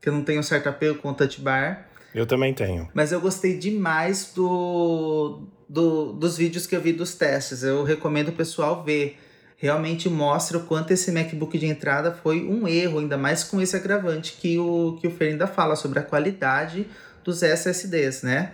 que 0.00 0.08
eu 0.08 0.12
não 0.12 0.22
tenho 0.22 0.42
certo 0.42 0.68
apego 0.68 0.98
com 0.98 1.10
o 1.10 1.14
Touch 1.14 1.40
Bar. 1.40 1.85
Eu 2.16 2.24
também 2.24 2.54
tenho. 2.54 2.88
Mas 2.94 3.12
eu 3.12 3.20
gostei 3.20 3.58
demais 3.58 4.32
do, 4.34 5.42
do, 5.68 6.14
dos 6.14 6.38
vídeos 6.38 6.66
que 6.66 6.74
eu 6.74 6.80
vi 6.80 6.94
dos 6.94 7.14
testes. 7.14 7.62
Eu 7.62 7.84
recomendo 7.84 8.28
o 8.28 8.32
pessoal 8.32 8.82
ver. 8.82 9.18
Realmente 9.58 10.08
mostra 10.08 10.56
o 10.56 10.62
quanto 10.64 10.92
esse 10.92 11.12
MacBook 11.12 11.58
de 11.58 11.66
entrada 11.66 12.12
foi 12.12 12.42
um 12.42 12.66
erro, 12.66 13.00
ainda 13.00 13.18
mais 13.18 13.44
com 13.44 13.60
esse 13.60 13.76
agravante 13.76 14.36
que 14.40 14.58
o, 14.58 14.98
que 14.98 15.06
o 15.06 15.10
Fer 15.10 15.32
ainda 15.32 15.46
fala 15.46 15.76
sobre 15.76 15.98
a 15.98 16.02
qualidade 16.02 16.86
dos 17.22 17.42
SSDs, 17.42 18.22
né? 18.22 18.52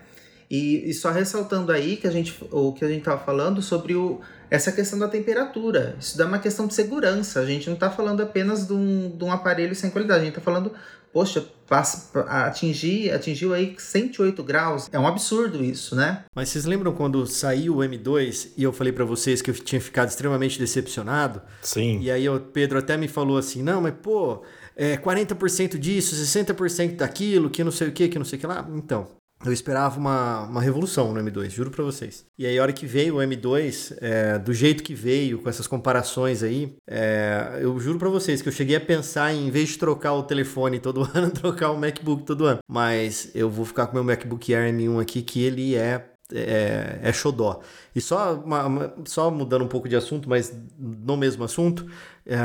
E, 0.51 0.91
e 0.91 0.95
só 0.95 1.11
ressaltando 1.11 1.73
aí 1.73 1.97
que 1.97 2.07
a 2.07 2.11
gente, 2.11 2.37
o 2.51 2.73
que 2.73 2.85
a 2.85 2.89
gente 2.89 2.99
estava 2.99 3.19
falando 3.19 3.63
sobre 3.63 3.95
o, 3.95 4.21
essa 4.51 4.71
questão 4.71 4.99
da 4.99 5.09
temperatura. 5.09 5.97
Isso 5.99 6.19
dá 6.19 6.27
uma 6.27 6.39
questão 6.39 6.67
de 6.67 6.75
segurança. 6.75 7.41
A 7.41 7.47
gente 7.47 7.69
não 7.69 7.75
está 7.75 7.91
falando 7.91 8.23
apenas 8.23 8.67
de 8.67 8.73
um, 8.73 9.17
de 9.17 9.25
um 9.25 9.33
aparelho 9.33 9.75
sem 9.75 9.91
qualidade, 9.91 10.21
a 10.21 10.25
gente 10.25 10.37
está 10.37 10.43
falando 10.43 10.73
poxa, 11.13 11.47
passa, 11.69 12.21
atingir, 12.29 13.11
atingiu 13.13 13.53
aí 13.55 13.75
108 13.79 14.43
graus. 14.43 14.89
É 14.93 14.99
um 14.99 15.07
absurdo 15.07 15.65
isso, 15.65 15.95
né? 15.95 16.25
Mas 16.35 16.49
vocês 16.49 16.65
lembram 16.65 16.93
quando 16.93 17.27
saiu 17.27 17.77
o 17.77 17.79
M2 17.79 18.51
e 18.57 18.63
eu 18.63 18.73
falei 18.73 18.93
para 18.93 19.05
vocês 19.05 19.41
que 19.41 19.51
eu 19.51 19.55
tinha 19.55 19.81
ficado 19.81 20.09
extremamente 20.09 20.59
decepcionado? 20.59 21.43
Sim. 21.63 22.01
E 22.01 22.11
aí 22.11 22.29
o 22.29 22.41
Pedro 22.41 22.79
até 22.79 22.97
me 22.97 23.09
falou 23.09 23.39
assim: 23.39 23.63
não, 23.63 23.81
mas 23.81 23.95
pô, 24.03 24.43
é 24.77 24.97
40% 24.97 25.79
disso, 25.79 26.15
60% 26.15 26.97
daquilo, 26.97 27.51
que 27.51 27.63
não 27.63 27.71
sei 27.71 27.89
o 27.89 27.93
que, 27.93 28.09
que 28.09 28.19
não 28.19 28.25
sei 28.25 28.39
o 28.39 28.41
que 28.41 28.47
lá. 28.47 28.67
Então, 28.75 29.07
eu 29.45 29.53
esperava 29.53 29.99
uma, 29.99 30.43
uma 30.43 30.61
revolução 30.61 31.13
no 31.13 31.21
M2, 31.21 31.51
juro 31.51 31.71
pra 31.71 31.83
vocês. 31.83 32.25
E 32.39 32.47
aí, 32.47 32.59
a 32.59 32.63
hora 32.63 32.73
que 32.73 32.87
veio 32.87 33.17
o 33.17 33.19
M2, 33.19 33.97
é, 34.01 34.39
do 34.39 34.53
jeito 34.53 34.83
que 34.83 34.95
veio, 34.95 35.39
com 35.41 35.49
essas 35.49 35.67
comparações 35.67 36.43
aí, 36.43 36.75
é, 36.89 37.59
eu 37.61 37.79
juro 37.81 37.99
pra 37.99 38.09
vocês 38.09 38.41
que 38.41 38.49
eu 38.49 38.53
cheguei 38.53 38.77
a 38.77 38.81
pensar 38.81 39.33
em, 39.33 39.49
em 39.49 39.51
vez 39.51 39.71
de 39.71 39.79
trocar 39.79 40.13
o 40.15 40.23
telefone 40.23 40.79
todo 40.79 41.09
ano, 41.15 41.31
trocar 41.31 41.71
o 41.71 41.79
MacBook 41.79 42.25
todo 42.25 42.47
ano. 42.47 42.61
Mas 42.69 43.31
eu 43.35 43.51
vou 43.51 43.65
ficar 43.65 43.87
com 43.87 43.95
meu 43.95 44.05
MacBook 44.05 44.55
Air 44.55 44.73
M1 44.73 45.01
aqui, 45.01 45.23
que 45.23 45.43
ele 45.43 45.75
é 45.75 46.09
é, 46.35 46.99
é 47.03 47.13
xodó. 47.13 47.61
E 47.95 48.01
só, 48.01 48.35
uma, 48.35 48.95
só 49.05 49.31
mudando 49.31 49.65
um 49.65 49.69
pouco 49.69 49.89
de 49.89 49.97
assunto, 49.97 50.29
mas 50.29 50.55
no 50.79 51.17
mesmo 51.17 51.45
assunto, 51.45 51.87
é, 52.25 52.39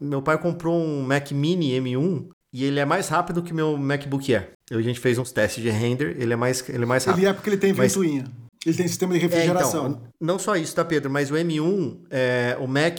meu 0.00 0.20
pai 0.20 0.38
comprou 0.38 0.78
um 0.78 1.02
Mac 1.02 1.30
Mini 1.32 1.72
M1 1.80 2.28
e 2.54 2.62
ele 2.64 2.78
é 2.78 2.84
mais 2.84 3.08
rápido 3.08 3.42
que 3.42 3.52
meu 3.52 3.76
MacBook 3.76 4.32
Air. 4.32 4.50
A 4.70 4.80
gente 4.80 5.00
fez 5.00 5.18
uns 5.18 5.32
testes 5.32 5.62
de 5.62 5.68
render, 5.70 6.16
ele 6.18 6.32
é 6.32 6.36
mais, 6.36 6.66
ele 6.68 6.84
é 6.84 6.86
mais 6.86 7.04
rápido. 7.04 7.20
Ele 7.22 7.28
é 7.28 7.32
porque 7.32 7.50
ele 7.50 7.56
tem 7.56 7.72
Mas- 7.72 7.92
ventoinha. 7.92 8.24
Ele 8.64 8.74
tem 8.76 8.88
sistema 8.88 9.12
de 9.12 9.18
refrigeração. 9.18 9.84
É, 9.84 9.88
então, 9.90 10.02
não 10.20 10.38
só 10.38 10.56
isso, 10.56 10.74
tá, 10.74 10.82
Pedro? 10.84 11.10
Mas 11.10 11.30
o 11.30 11.34
M1, 11.34 11.98
é, 12.08 12.56
o 12.58 12.66
Mac, 12.66 12.98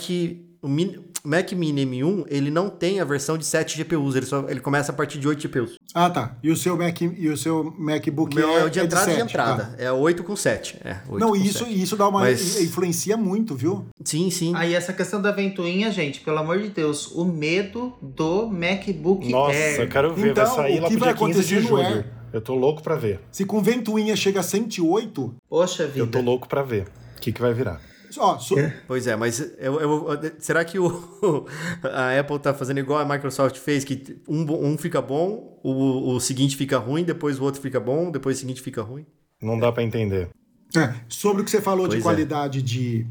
o 0.62 0.68
Mini- 0.68 0.99
Mac 1.26 1.51
Mini 1.53 1.86
M1, 1.86 2.26
ele 2.28 2.49
não 2.51 2.69
tem 2.69 2.99
a 2.99 3.05
versão 3.05 3.38
de 3.38 3.45
7 3.45 3.78
GPUs, 3.78 4.15
ele, 4.15 4.26
só, 4.26 4.45
ele 4.47 4.59
começa 4.59 4.91
a 4.91 4.95
partir 4.95 5.19
de 5.19 5.28
8 5.28 5.41
GPUs. 5.47 5.76
Ah, 5.93 6.09
tá. 6.09 6.36
E 6.43 6.51
o 6.51 6.55
seu, 6.55 6.78
Mac, 6.78 7.01
e 7.01 7.28
o 7.30 7.36
seu 7.38 7.73
MacBook 7.78 8.36
O 8.36 8.39
meu 8.39 8.49
é, 8.49 8.61
é, 8.61 8.65
o 8.65 8.69
de 8.69 8.80
é 8.80 8.84
entrada 8.84 9.11
e 9.11 9.15
sete. 9.15 9.23
entrada, 9.30 9.76
é 9.78 9.91
8 9.91 10.23
com 10.23 10.36
7. 10.36 10.78
É, 10.84 10.97
8 11.09 11.19
Não, 11.19 11.30
com 11.30 11.36
isso, 11.36 11.59
7. 11.65 11.82
isso 11.82 11.95
dá 11.97 12.07
uma. 12.07 12.19
Mas- 12.21 12.59
influencia 12.61 13.17
muito, 13.17 13.55
viu? 13.55 13.86
Sim, 14.03 14.30
sim. 14.30 14.53
Aí 14.55 14.73
essa 14.73 14.93
questão 14.93 15.21
da 15.21 15.32
ventoinha, 15.32 15.91
gente, 15.91 16.19
pelo 16.21 16.38
amor 16.38 16.59
de 16.59 16.69
Deus, 16.69 17.11
o 17.11 17.26
medo 17.26 17.93
do 18.01 18.47
MacBook 18.47 19.30
Nossa, 19.30 19.55
Air. 19.57 19.82
eu 19.82 19.88
quero 19.89 20.13
ver. 20.13 20.32
Então, 20.32 20.45
vai 20.45 20.55
sair 20.55 20.80
o 20.80 20.82
lá 20.84 20.88
que 20.89 20.95
pro 20.97 21.05
vai 21.05 21.13
dia 21.13 21.28
15 21.28 21.43
de 21.47 21.59
julho. 21.61 21.78
Air? 21.84 22.05
Eu 22.34 22.41
tô 22.41 22.53
louco 22.53 22.84
pra 22.84 22.95
ver. 22.95 23.21
Se 23.32 23.45
com 23.45 23.61
ventoinha 23.61 24.13
chega 24.15 24.41
a 24.41 24.43
108, 24.43 25.34
Poxa 25.49 25.86
vida. 25.88 25.99
Eu 25.99 26.07
tô 26.07 26.19
louco 26.19 26.47
pra 26.49 26.61
ver. 26.63 26.88
O 27.17 27.21
que, 27.21 27.32
que 27.32 27.41
vai 27.41 27.53
virar? 27.53 27.80
Ó, 28.18 28.38
so- 28.39 28.55
Pois 28.88 29.07
é, 29.07 29.16
mas 29.16 29.39
eu, 29.57 29.80
eu- 29.80 30.07
será 30.39 30.63
que 30.66 30.78
o, 30.80 30.88
a 31.84 32.20
Apple 32.20 32.39
tá 32.39 32.53
fazendo 32.53 32.80
igual 32.80 32.99
a 32.99 33.05
Microsoft 33.05 33.57
fez, 33.57 33.84
que 33.84 34.18
um, 34.28 34.43
um 34.66 34.78
fica 34.78 35.01
bom, 35.01 35.59
o, 35.63 36.13
o 36.16 36.20
seguinte 36.20 36.55
fica 36.55 36.78
ruim, 36.78 37.03
depois 37.03 37.39
o 37.39 37.43
outro 37.43 37.61
fica 37.61 37.80
bom, 37.80 38.11
depois 38.11 38.38
o 38.38 38.39
seguinte 38.39 38.61
fica 38.61 38.82
ruim? 38.82 39.05
Não 39.41 39.59
dá 39.59 39.72
pra 39.72 39.84
entender. 39.84 40.30
é, 40.76 40.93
sobre 41.09 41.41
o 41.41 41.45
que 41.45 41.51
você 41.51 41.61
falou 41.61 41.88
de 41.88 41.95
Pois 41.95 42.01
é. 42.01 42.03
qualidade 42.03 42.61
de. 42.61 43.05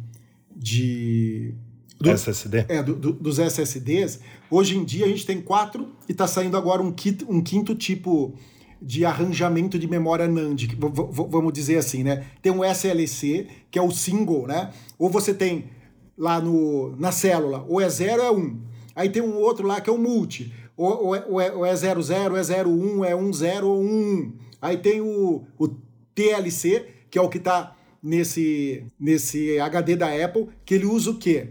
de 0.55 1.55
do- 2.00 2.11
SSD? 2.11 2.64
é, 2.68 2.82
do- 2.82 2.94
do- 2.96 3.12
dos 3.12 3.38
SSDs, 3.38 4.20
hoje 4.50 4.76
em 4.76 4.84
dia 4.84 5.07
a 5.07 5.09
gente 5.09 5.24
tem 5.24 5.40
quatro 5.40 5.92
e 6.09 6.12
está 6.12 6.26
saindo 6.26 6.57
agora 6.57 6.82
um, 6.82 6.92
kit, 6.92 7.24
um 7.28 7.40
quinto 7.42 7.74
tipo 7.74 8.34
de 8.82 9.05
arranjamento 9.07 9.78
de 9.78 9.86
memória 9.88 10.26
NAND, 10.28 10.66
que 10.66 10.74
v- 10.76 10.88
v- 10.88 11.26
vamos 11.30 11.52
dizer 11.52 11.78
assim, 11.78 12.02
né? 12.02 12.24
Tem 12.42 12.52
um 12.52 12.62
SLC, 12.62 13.46
que 13.70 13.78
é 13.78 13.82
o 13.82 13.90
single, 13.90 14.46
né? 14.46 14.70
Ou 15.05 15.11
você 15.11 15.34
tem 15.34 15.66
lá 16.16 16.40
no, 16.40 16.96
na 16.96 17.12
célula, 17.12 17.62
ou 17.68 17.78
é 17.78 17.86
0 17.86 18.22
ou 18.22 18.26
é 18.26 18.30
1. 18.30 18.38
Um. 18.38 18.61
Aí 18.96 19.11
tem 19.11 19.20
um 19.20 19.36
outro 19.36 19.66
lá 19.66 19.78
que 19.78 19.90
é 19.90 19.92
o 19.92 19.98
multi. 19.98 20.50
Ou, 20.74 21.09
ou, 21.09 21.14
é, 21.14 21.52
ou, 21.52 21.66
é, 21.66 21.68
é 21.68 21.76
00, 21.76 22.36
é 22.38 22.64
01, 22.64 23.05
é 23.05 23.14
10 23.14 23.62
ou 23.64 23.84
11. 23.84 24.32
Aí 24.62 24.78
tem 24.78 25.02
o, 25.02 25.44
o 25.59 25.68
TLC, 26.14 26.86
que 27.11 27.18
é 27.18 27.20
o 27.20 27.28
que 27.28 27.36
está 27.36 27.76
nesse, 28.02 28.86
nesse 28.98 29.61
HD 29.61 29.94
da 29.94 30.09
Apple, 30.09 30.48
que 30.64 30.74
ele 30.74 30.86
usa 30.86 31.11
o 31.11 31.18
quê? 31.18 31.50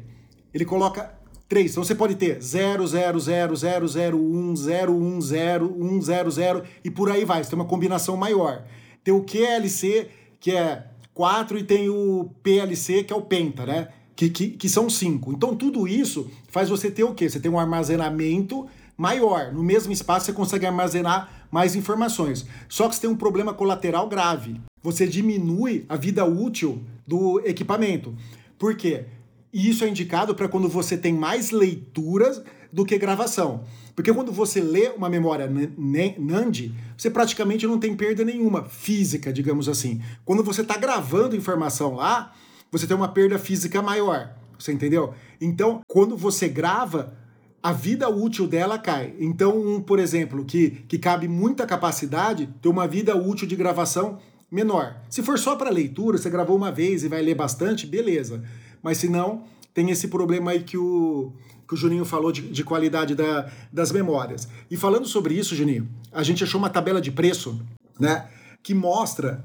Ele 0.51 0.65
coloca 0.65 1.13
3. 1.47 1.69
Então 1.69 1.83
você 1.83 1.93
pode 1.93 2.15
ter 2.15 2.41
0, 2.41 2.87
0, 2.87 3.19
0, 3.19 3.55
0, 3.55 3.87
0, 3.87 4.17
1, 4.17 4.55
0, 4.55 4.95
1, 4.95 5.21
0, 5.21 5.75
1, 5.79 6.01
0, 6.01 6.31
0 6.31 6.63
e 6.83 6.89
por 6.89 7.11
aí 7.11 7.23
vai. 7.23 7.43
Você 7.43 7.51
tem 7.51 7.59
uma 7.59 7.65
combinação 7.65 8.17
maior. 8.17 8.65
Tem 9.03 9.13
o 9.13 9.23
QLC, 9.23 10.07
que 10.39 10.49
é 10.53 10.87
4, 11.13 11.57
e 11.57 11.63
tem 11.63 11.89
o 11.89 12.31
PLC, 12.41 13.03
que 13.03 13.13
é 13.13 13.15
o 13.15 13.21
Penta, 13.21 13.65
né? 13.65 13.89
Que, 14.15 14.29
que, 14.29 14.49
que 14.51 14.69
são 14.69 14.89
5. 14.89 15.33
Então 15.33 15.55
tudo 15.55 15.87
isso 15.87 16.29
faz 16.47 16.69
você 16.69 16.89
ter 16.89 17.03
o 17.03 17.13
quê? 17.13 17.29
Você 17.29 17.39
tem 17.39 17.49
um 17.49 17.59
armazenamento 17.59 18.67
maior. 18.97 19.51
No 19.51 19.63
mesmo 19.63 19.91
espaço 19.91 20.27
você 20.27 20.33
consegue 20.33 20.65
armazenar 20.65 21.47
mais 21.51 21.75
informações. 21.75 22.45
Só 22.69 22.87
que 22.87 22.95
você 22.95 23.01
tem 23.01 23.09
um 23.09 23.15
problema 23.15 23.53
colateral 23.53 24.07
grave. 24.07 24.61
Você 24.81 25.07
diminui 25.07 25.85
a 25.89 25.95
vida 25.95 26.25
útil 26.25 26.83
do 27.07 27.41
equipamento. 27.45 28.15
Por 28.57 28.75
quê? 28.75 29.05
Isso 29.51 29.83
é 29.83 29.89
indicado 29.89 30.33
para 30.33 30.47
quando 30.47 30.67
você 30.67 30.97
tem 30.97 31.13
mais 31.13 31.51
leituras 31.51 32.41
do 32.73 32.83
que 32.83 32.97
gravação. 32.97 33.63
Porque 33.95 34.11
quando 34.11 34.31
você 34.31 34.59
lê 34.59 34.89
uma 34.89 35.07
memória 35.07 35.47
NAND, 35.47 36.71
você 36.97 37.11
praticamente 37.11 37.67
não 37.67 37.77
tem 37.77 37.95
perda 37.95 38.25
nenhuma 38.25 38.63
física, 38.63 39.31
digamos 39.31 39.69
assim. 39.69 40.01
Quando 40.25 40.43
você 40.43 40.61
está 40.61 40.75
gravando 40.75 41.35
informação 41.35 41.93
lá, 41.93 42.33
você 42.71 42.87
tem 42.87 42.97
uma 42.97 43.09
perda 43.09 43.37
física 43.37 43.79
maior. 43.79 44.33
Você 44.57 44.71
entendeu? 44.73 45.13
Então, 45.39 45.81
quando 45.87 46.17
você 46.17 46.49
grava, 46.49 47.15
a 47.61 47.71
vida 47.71 48.09
útil 48.09 48.47
dela 48.47 48.79
cai. 48.79 49.13
Então, 49.19 49.55
um, 49.55 49.79
por 49.79 49.99
exemplo, 49.99 50.43
que, 50.43 50.71
que 50.87 50.97
cabe 50.97 51.27
muita 51.27 51.67
capacidade, 51.67 52.49
tem 52.59 52.71
uma 52.71 52.87
vida 52.87 53.15
útil 53.15 53.47
de 53.47 53.55
gravação 53.55 54.17
menor. 54.49 54.97
Se 55.09 55.21
for 55.21 55.37
só 55.37 55.55
para 55.55 55.69
leitura, 55.69 56.17
você 56.17 56.29
gravou 56.29 56.57
uma 56.57 56.71
vez 56.71 57.03
e 57.03 57.07
vai 57.07 57.21
ler 57.21 57.35
bastante, 57.35 57.85
beleza. 57.85 58.43
Mas 58.81 58.97
se 58.97 59.07
não, 59.07 59.43
tem 59.73 59.89
esse 59.89 60.07
problema 60.07 60.51
aí 60.51 60.63
que 60.63 60.77
o, 60.77 61.33
que 61.73 61.79
o 61.79 61.81
Juninho 61.81 62.05
falou 62.05 62.31
de, 62.31 62.41
de 62.41 62.63
qualidade 62.63 63.15
da, 63.15 63.49
das 63.71 63.91
memórias. 63.91 64.47
E 64.69 64.77
falando 64.77 65.07
sobre 65.07 65.33
isso, 65.33 65.55
Juninho, 65.55 65.87
a 66.11 66.21
gente 66.23 66.43
achou 66.43 66.59
uma 66.59 66.69
tabela 66.69 67.01
de 67.01 67.11
preço, 67.11 67.59
né? 67.99 68.27
Que 68.61 68.73
mostra 68.73 69.43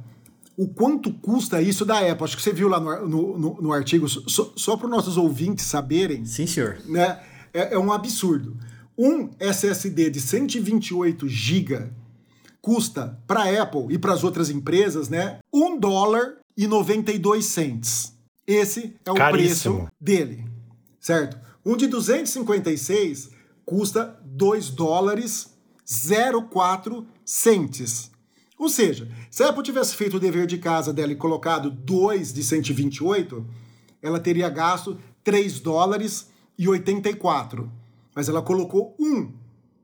o 0.56 0.68
quanto 0.68 1.12
custa 1.12 1.62
isso 1.62 1.84
da 1.84 1.98
Apple. 2.00 2.24
Acho 2.24 2.36
que 2.36 2.42
você 2.42 2.52
viu 2.52 2.68
lá 2.68 2.78
no, 2.80 3.06
no, 3.08 3.38
no- 3.38 3.62
no 3.62 3.72
artigo, 3.72 4.08
só, 4.08 4.52
só 4.56 4.76
para 4.76 4.86
os 4.86 4.90
nossos 4.90 5.16
ouvintes 5.16 5.64
saberem, 5.64 6.24
Sim, 6.24 6.46
senhor. 6.46 6.78
né? 6.86 7.20
É, 7.54 7.74
é 7.74 7.78
um 7.78 7.92
absurdo. 7.92 8.56
Um 8.96 9.30
SSD 9.38 10.10
de 10.10 10.20
128 10.20 11.28
GB 11.28 11.90
custa 12.60 13.18
para 13.26 13.42
a 13.44 13.62
Apple 13.62 13.86
e 13.90 13.98
para 13.98 14.12
as 14.12 14.24
outras 14.24 14.50
empresas, 14.50 15.08
né? 15.08 15.38
1 15.52 15.78
dólar 15.78 16.34
e 16.56 16.66
92 16.66 17.44
cents. 17.44 18.12
Esse 18.46 18.94
é 19.04 19.10
o 19.10 19.14
Caríssimo. 19.14 19.76
preço 19.76 19.92
dele, 20.00 20.44
certo? 21.00 21.38
Um 21.68 21.76
de 21.76 21.86
256 21.86 23.28
custa 23.62 24.18
2 24.24 24.70
dólares 24.70 25.54
04 26.50 27.06
centes. 27.26 28.10
Ou 28.58 28.70
seja, 28.70 29.06
se 29.30 29.42
a 29.42 29.50
Apple 29.50 29.62
tivesse 29.62 29.94
feito 29.94 30.16
o 30.16 30.20
dever 30.20 30.46
de 30.46 30.56
casa 30.56 30.94
dela 30.94 31.12
e 31.12 31.16
colocado 31.16 31.70
2 31.70 32.32
de 32.32 32.42
128, 32.42 33.46
ela 34.00 34.18
teria 34.18 34.48
gasto 34.48 34.96
3 35.22 35.60
dólares 35.60 36.30
e 36.58 36.66
84. 36.66 37.70
Mas 38.14 38.30
ela 38.30 38.40
colocou 38.40 38.96
1, 38.98 39.30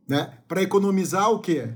né? 0.08 0.38
Para 0.48 0.62
economizar 0.62 1.30
o 1.30 1.38
quê? 1.38 1.68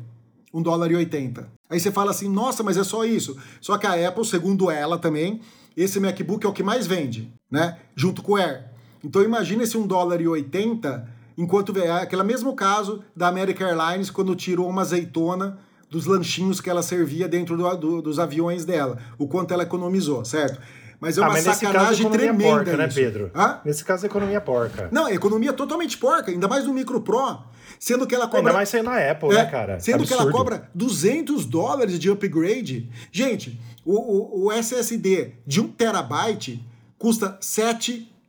1 0.54 0.62
dólar 0.62 0.90
e 0.90 0.96
80. 0.96 1.52
Aí 1.68 1.78
você 1.78 1.92
fala 1.92 2.12
assim, 2.12 2.30
nossa, 2.30 2.62
mas 2.62 2.78
é 2.78 2.82
só 2.82 3.04
isso. 3.04 3.36
Só 3.60 3.76
que 3.76 3.86
a 3.86 4.08
Apple, 4.08 4.24
segundo 4.24 4.70
ela 4.70 4.96
também, 4.96 5.42
esse 5.76 6.00
MacBook 6.00 6.46
é 6.46 6.48
o 6.48 6.54
que 6.54 6.62
mais 6.62 6.86
vende, 6.86 7.30
né? 7.50 7.78
Junto 7.94 8.22
com 8.22 8.32
o 8.32 8.36
Air. 8.36 8.67
Então 9.02 9.22
imagina 9.22 9.62
esse 9.62 9.76
1 9.76 9.86
dólar 9.86 10.20
e 10.20 10.28
80, 10.28 11.08
enquanto 11.36 11.76
é 11.78 11.90
aquele 11.90 12.22
mesmo 12.24 12.54
caso 12.54 13.02
da 13.14 13.28
American 13.28 13.68
Airlines 13.68 14.10
quando 14.10 14.34
tirou 14.34 14.68
uma 14.68 14.82
azeitona 14.82 15.58
dos 15.90 16.04
lanchinhos 16.06 16.60
que 16.60 16.68
ela 16.68 16.82
servia 16.82 17.26
dentro 17.28 17.56
do- 17.56 17.76
do- 17.76 18.02
dos 18.02 18.18
aviões 18.18 18.64
dela, 18.64 18.98
o 19.18 19.26
quanto 19.26 19.52
ela 19.54 19.62
economizou, 19.62 20.24
certo? 20.24 20.60
mas 21.00 21.16
é 21.16 21.20
Ah, 21.20 21.24
uma 21.26 21.32
mas 21.34 21.46
nesse 21.46 21.60
caso 21.60 21.70
a 21.76 21.78
sacanagem 21.78 22.06
economia 22.06 22.26
é 22.26 22.28
tremenda 22.34 22.56
porca, 22.64 22.76
né. 22.76 22.88
Pedro? 22.92 23.30
Hã? 23.32 23.60
Nesse 23.64 23.84
caso 23.84 24.04
economia 24.04 24.36
é 24.38 24.40
porca. 24.40 24.88
Não, 24.90 25.08
economia 25.08 25.52
totalmente 25.52 25.96
porca, 25.96 26.32
ainda 26.32 26.48
mais 26.48 26.64
no 26.66 26.74
Micro 26.74 27.00
Pro, 27.00 27.38
sendo 27.78 28.04
que 28.04 28.16
ela 28.16 28.24
cobra... 28.26 28.40
Ainda 28.40 28.52
mais 28.52 28.68
saindo 28.68 28.90
na 28.90 28.98
Apple, 29.10 29.28
É, 29.30 29.34
né, 29.34 29.44
cara? 29.46 29.78
Sendo 29.78 30.04
que 30.04 30.12
ela 30.12 30.22
Absurdo. 30.24 30.36
cobra 30.36 30.68
200 30.74 31.44
dólares 31.46 32.00
de 32.00 32.10
upgrade. 32.10 32.90
Gente, 33.12 33.60
o, 33.84 33.94
o, 33.94 34.46
o 34.46 34.52
SSD 34.52 35.34
de 35.46 35.60
1 35.60 35.68
terabyte 35.68 36.66
custa 36.98 37.38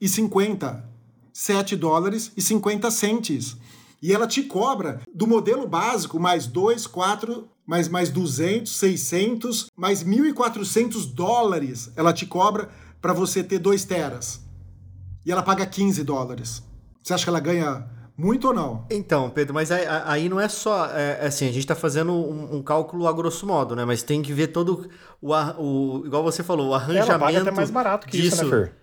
7,50. 0.01 0.89
7 1.33 1.75
dólares 1.75 2.31
e 2.35 2.41
50 2.41 2.91
centes. 2.91 3.55
E 4.01 4.13
ela 4.13 4.27
te 4.27 4.43
cobra 4.43 5.01
do 5.13 5.27
modelo 5.27 5.67
básico 5.67 6.19
mais 6.19 6.47
2, 6.47 6.87
4, 6.87 7.47
mais, 7.65 7.87
mais 7.87 8.09
200, 8.09 8.71
600, 8.71 9.67
mais 9.75 10.03
1.400 10.03 11.13
dólares 11.13 11.91
ela 11.95 12.11
te 12.11 12.25
cobra 12.25 12.69
para 13.01 13.13
você 13.13 13.43
ter 13.43 13.59
2 13.59 13.85
teras. 13.85 14.41
E 15.25 15.31
ela 15.31 15.43
paga 15.43 15.65
15 15.65 16.03
dólares. 16.03 16.63
Você 17.01 17.13
acha 17.13 17.23
que 17.23 17.29
ela 17.29 17.39
ganha 17.39 17.87
muito 18.17 18.49
ou 18.49 18.53
não? 18.53 18.85
Então, 18.89 19.29
Pedro, 19.29 19.53
mas 19.53 19.71
aí, 19.71 19.85
aí 19.87 20.27
não 20.27 20.39
é 20.39 20.49
só. 20.49 20.87
É, 20.87 21.25
assim, 21.25 21.45
a 21.45 21.51
gente 21.51 21.59
está 21.59 21.75
fazendo 21.75 22.11
um, 22.11 22.57
um 22.57 22.61
cálculo 22.61 23.07
a 23.07 23.13
grosso 23.13 23.45
modo, 23.45 23.75
né? 23.77 23.85
Mas 23.85 24.03
tem 24.03 24.21
que 24.21 24.33
ver 24.33 24.47
todo 24.47 24.89
o. 25.21 25.33
o 25.33 26.05
igual 26.05 26.21
você 26.21 26.43
falou, 26.43 26.69
o 26.69 26.73
arranjamento. 26.73 27.11
Ela 27.11 27.19
paga 27.19 27.41
até 27.41 27.51
mais 27.51 27.71
barato 27.71 28.07
que 28.07 28.17
isso, 28.17 28.43
né, 28.43 28.49
Fer? 28.49 28.78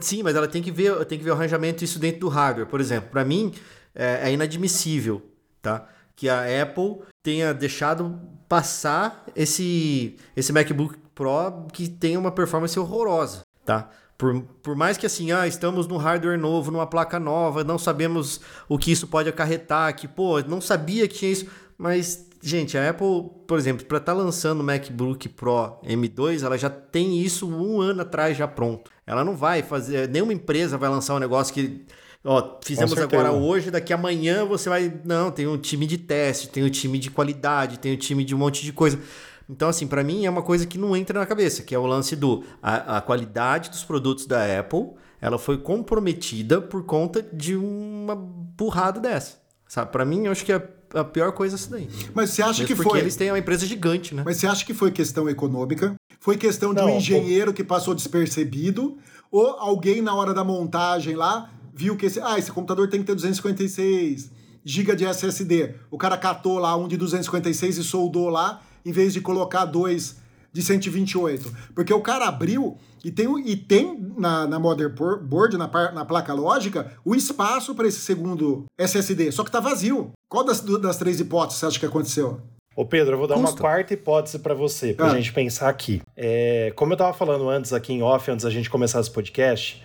Sim, 0.00 0.22
mas 0.22 0.36
ela 0.36 0.48
tem 0.48 0.62
que 0.62 0.70
ver, 0.70 1.04
tem 1.06 1.18
que 1.18 1.24
ver 1.24 1.30
o 1.30 1.34
arranjamento 1.34 1.84
isso 1.84 1.98
dentro 1.98 2.20
do 2.20 2.28
hardware. 2.28 2.66
Por 2.66 2.80
exemplo, 2.80 3.10
para 3.10 3.24
mim 3.24 3.52
é, 3.94 4.28
é 4.28 4.32
inadmissível, 4.32 5.22
tá? 5.62 5.86
Que 6.14 6.28
a 6.28 6.62
Apple 6.62 7.00
tenha 7.22 7.52
deixado 7.54 8.20
passar 8.48 9.24
esse 9.36 10.16
esse 10.36 10.52
MacBook 10.52 10.96
Pro 11.14 11.66
que 11.72 11.88
tem 11.88 12.16
uma 12.16 12.30
performance 12.30 12.78
horrorosa, 12.78 13.42
tá? 13.64 13.90
Por, 14.16 14.42
por 14.62 14.74
mais 14.74 14.96
que 14.96 15.06
assim, 15.06 15.30
ah, 15.30 15.46
estamos 15.46 15.86
num 15.86 15.96
hardware 15.96 16.36
novo, 16.36 16.72
numa 16.72 16.88
placa 16.88 17.20
nova, 17.20 17.62
não 17.62 17.78
sabemos 17.78 18.40
o 18.68 18.76
que 18.76 18.90
isso 18.90 19.06
pode 19.06 19.28
acarretar, 19.28 19.94
que, 19.94 20.08
pô, 20.08 20.40
não 20.40 20.60
sabia 20.60 21.06
que 21.06 21.14
tinha 21.14 21.30
isso, 21.30 21.46
mas, 21.78 22.27
gente, 22.42 22.76
a 22.76 22.90
Apple, 22.90 23.30
por 23.46 23.58
exemplo, 23.58 23.84
para 23.86 23.98
estar 23.98 24.12
lançando 24.12 24.60
o 24.60 24.64
MacBook 24.64 25.28
Pro 25.30 25.78
M2, 25.84 26.44
ela 26.44 26.56
já 26.56 26.70
tem 26.70 27.20
isso 27.20 27.48
um 27.48 27.80
ano 27.80 28.02
atrás 28.02 28.36
já 28.36 28.46
pronto. 28.46 28.90
Ela 29.06 29.24
não 29.24 29.36
vai 29.36 29.62
fazer, 29.62 30.08
nenhuma 30.08 30.32
empresa 30.32 30.76
vai 30.76 30.88
lançar 30.88 31.14
um 31.14 31.18
negócio 31.18 31.52
que, 31.52 31.84
ó, 32.24 32.58
fizemos 32.62 32.96
agora 32.98 33.32
hoje, 33.32 33.70
daqui 33.70 33.92
amanhã 33.92 34.44
você 34.44 34.68
vai, 34.68 35.00
não, 35.04 35.30
tem 35.30 35.46
um 35.46 35.58
time 35.58 35.86
de 35.86 35.98
teste, 35.98 36.48
tem 36.48 36.64
um 36.64 36.70
time 36.70 36.98
de 36.98 37.10
qualidade, 37.10 37.78
tem 37.78 37.94
um 37.94 37.96
time 37.96 38.24
de 38.24 38.34
um 38.34 38.38
monte 38.38 38.64
de 38.64 38.72
coisa. 38.72 38.98
Então, 39.48 39.68
assim, 39.68 39.86
para 39.86 40.04
mim 40.04 40.26
é 40.26 40.30
uma 40.30 40.42
coisa 40.42 40.66
que 40.66 40.76
não 40.76 40.94
entra 40.94 41.18
na 41.18 41.26
cabeça, 41.26 41.62
que 41.62 41.74
é 41.74 41.78
o 41.78 41.86
lance 41.86 42.14
do 42.14 42.44
a, 42.62 42.98
a 42.98 43.00
qualidade 43.00 43.70
dos 43.70 43.82
produtos 43.82 44.26
da 44.26 44.58
Apple, 44.58 44.90
ela 45.20 45.38
foi 45.38 45.58
comprometida 45.58 46.60
por 46.60 46.84
conta 46.84 47.22
de 47.22 47.56
uma 47.56 48.14
burrada 48.14 49.00
dessa. 49.00 49.38
Sabe? 49.66 49.90
Para 49.90 50.04
mim, 50.04 50.26
eu 50.26 50.32
acho 50.32 50.44
que 50.44 50.52
é 50.52 50.77
a 50.94 51.04
pior 51.04 51.32
coisa 51.32 51.54
é 51.54 51.58
isso 51.58 51.70
daí. 51.70 51.88
Mas 52.14 52.30
você 52.30 52.42
acha 52.42 52.62
Mesmo 52.62 52.66
que 52.66 52.74
porque 52.74 52.90
foi. 52.90 52.98
eles 53.00 53.16
têm 53.16 53.30
uma 53.30 53.38
empresa 53.38 53.66
gigante, 53.66 54.14
né? 54.14 54.22
Mas 54.24 54.36
você 54.38 54.46
acha 54.46 54.64
que 54.64 54.72
foi 54.74 54.90
questão 54.90 55.28
econômica? 55.28 55.94
Foi 56.20 56.36
questão 56.36 56.72
de 56.74 56.80
Não, 56.80 56.88
um 56.88 56.92
pô. 56.92 56.96
engenheiro 56.98 57.52
que 57.52 57.62
passou 57.62 57.94
despercebido? 57.94 58.96
Ou 59.30 59.46
alguém 59.58 60.00
na 60.02 60.14
hora 60.14 60.32
da 60.32 60.42
montagem 60.42 61.14
lá 61.14 61.50
viu 61.74 61.96
que 61.96 62.06
esse, 62.06 62.20
ah, 62.20 62.38
esse 62.38 62.50
computador 62.50 62.88
tem 62.88 63.00
que 63.00 63.06
ter 63.06 63.14
256 63.14 64.30
GB 64.64 64.96
de 64.96 65.04
SSD. 65.04 65.74
O 65.90 65.96
cara 65.98 66.16
catou 66.16 66.58
lá 66.58 66.76
um 66.76 66.88
de 66.88 66.96
256 66.96 67.78
e 67.78 67.84
soldou 67.84 68.28
lá, 68.28 68.60
em 68.84 68.92
vez 68.92 69.12
de 69.12 69.20
colocar 69.20 69.64
dois 69.64 70.16
de 70.52 70.62
128. 70.62 71.52
Porque 71.74 71.92
o 71.92 72.00
cara 72.00 72.26
abriu 72.26 72.76
e 73.04 73.10
tem, 73.10 73.26
e 73.48 73.56
tem 73.56 74.12
na, 74.16 74.46
na 74.46 74.58
motherboard, 74.58 75.56
na, 75.56 75.68
na 75.92 76.04
placa 76.04 76.32
lógica, 76.32 76.92
o 77.04 77.14
espaço 77.14 77.74
para 77.74 77.86
esse 77.86 78.00
segundo 78.00 78.64
SSD. 78.76 79.30
Só 79.32 79.44
que 79.44 79.50
tá 79.50 79.60
vazio. 79.60 80.10
Qual 80.28 80.44
das, 80.44 80.60
das 80.60 80.96
três 80.96 81.20
hipóteses 81.20 81.60
você 81.60 81.66
acha 81.66 81.78
que 81.78 81.86
aconteceu? 81.86 82.40
Ô 82.74 82.84
Pedro, 82.84 83.14
eu 83.14 83.18
vou 83.18 83.26
dar 83.26 83.34
uma 83.36 83.46
Custo. 83.48 83.60
quarta 83.60 83.92
hipótese 83.94 84.38
pra 84.38 84.54
você, 84.54 84.92
pra 84.94 85.06
Ah. 85.06 85.16
gente 85.16 85.32
pensar 85.32 85.68
aqui. 85.68 86.00
É, 86.16 86.72
como 86.76 86.92
eu 86.92 86.96
tava 86.96 87.12
falando 87.12 87.48
antes 87.48 87.72
aqui 87.72 87.92
em 87.92 88.02
off, 88.02 88.30
antes 88.30 88.44
da 88.44 88.50
gente 88.50 88.70
começar 88.70 89.00
esse 89.00 89.10
podcast, 89.10 89.82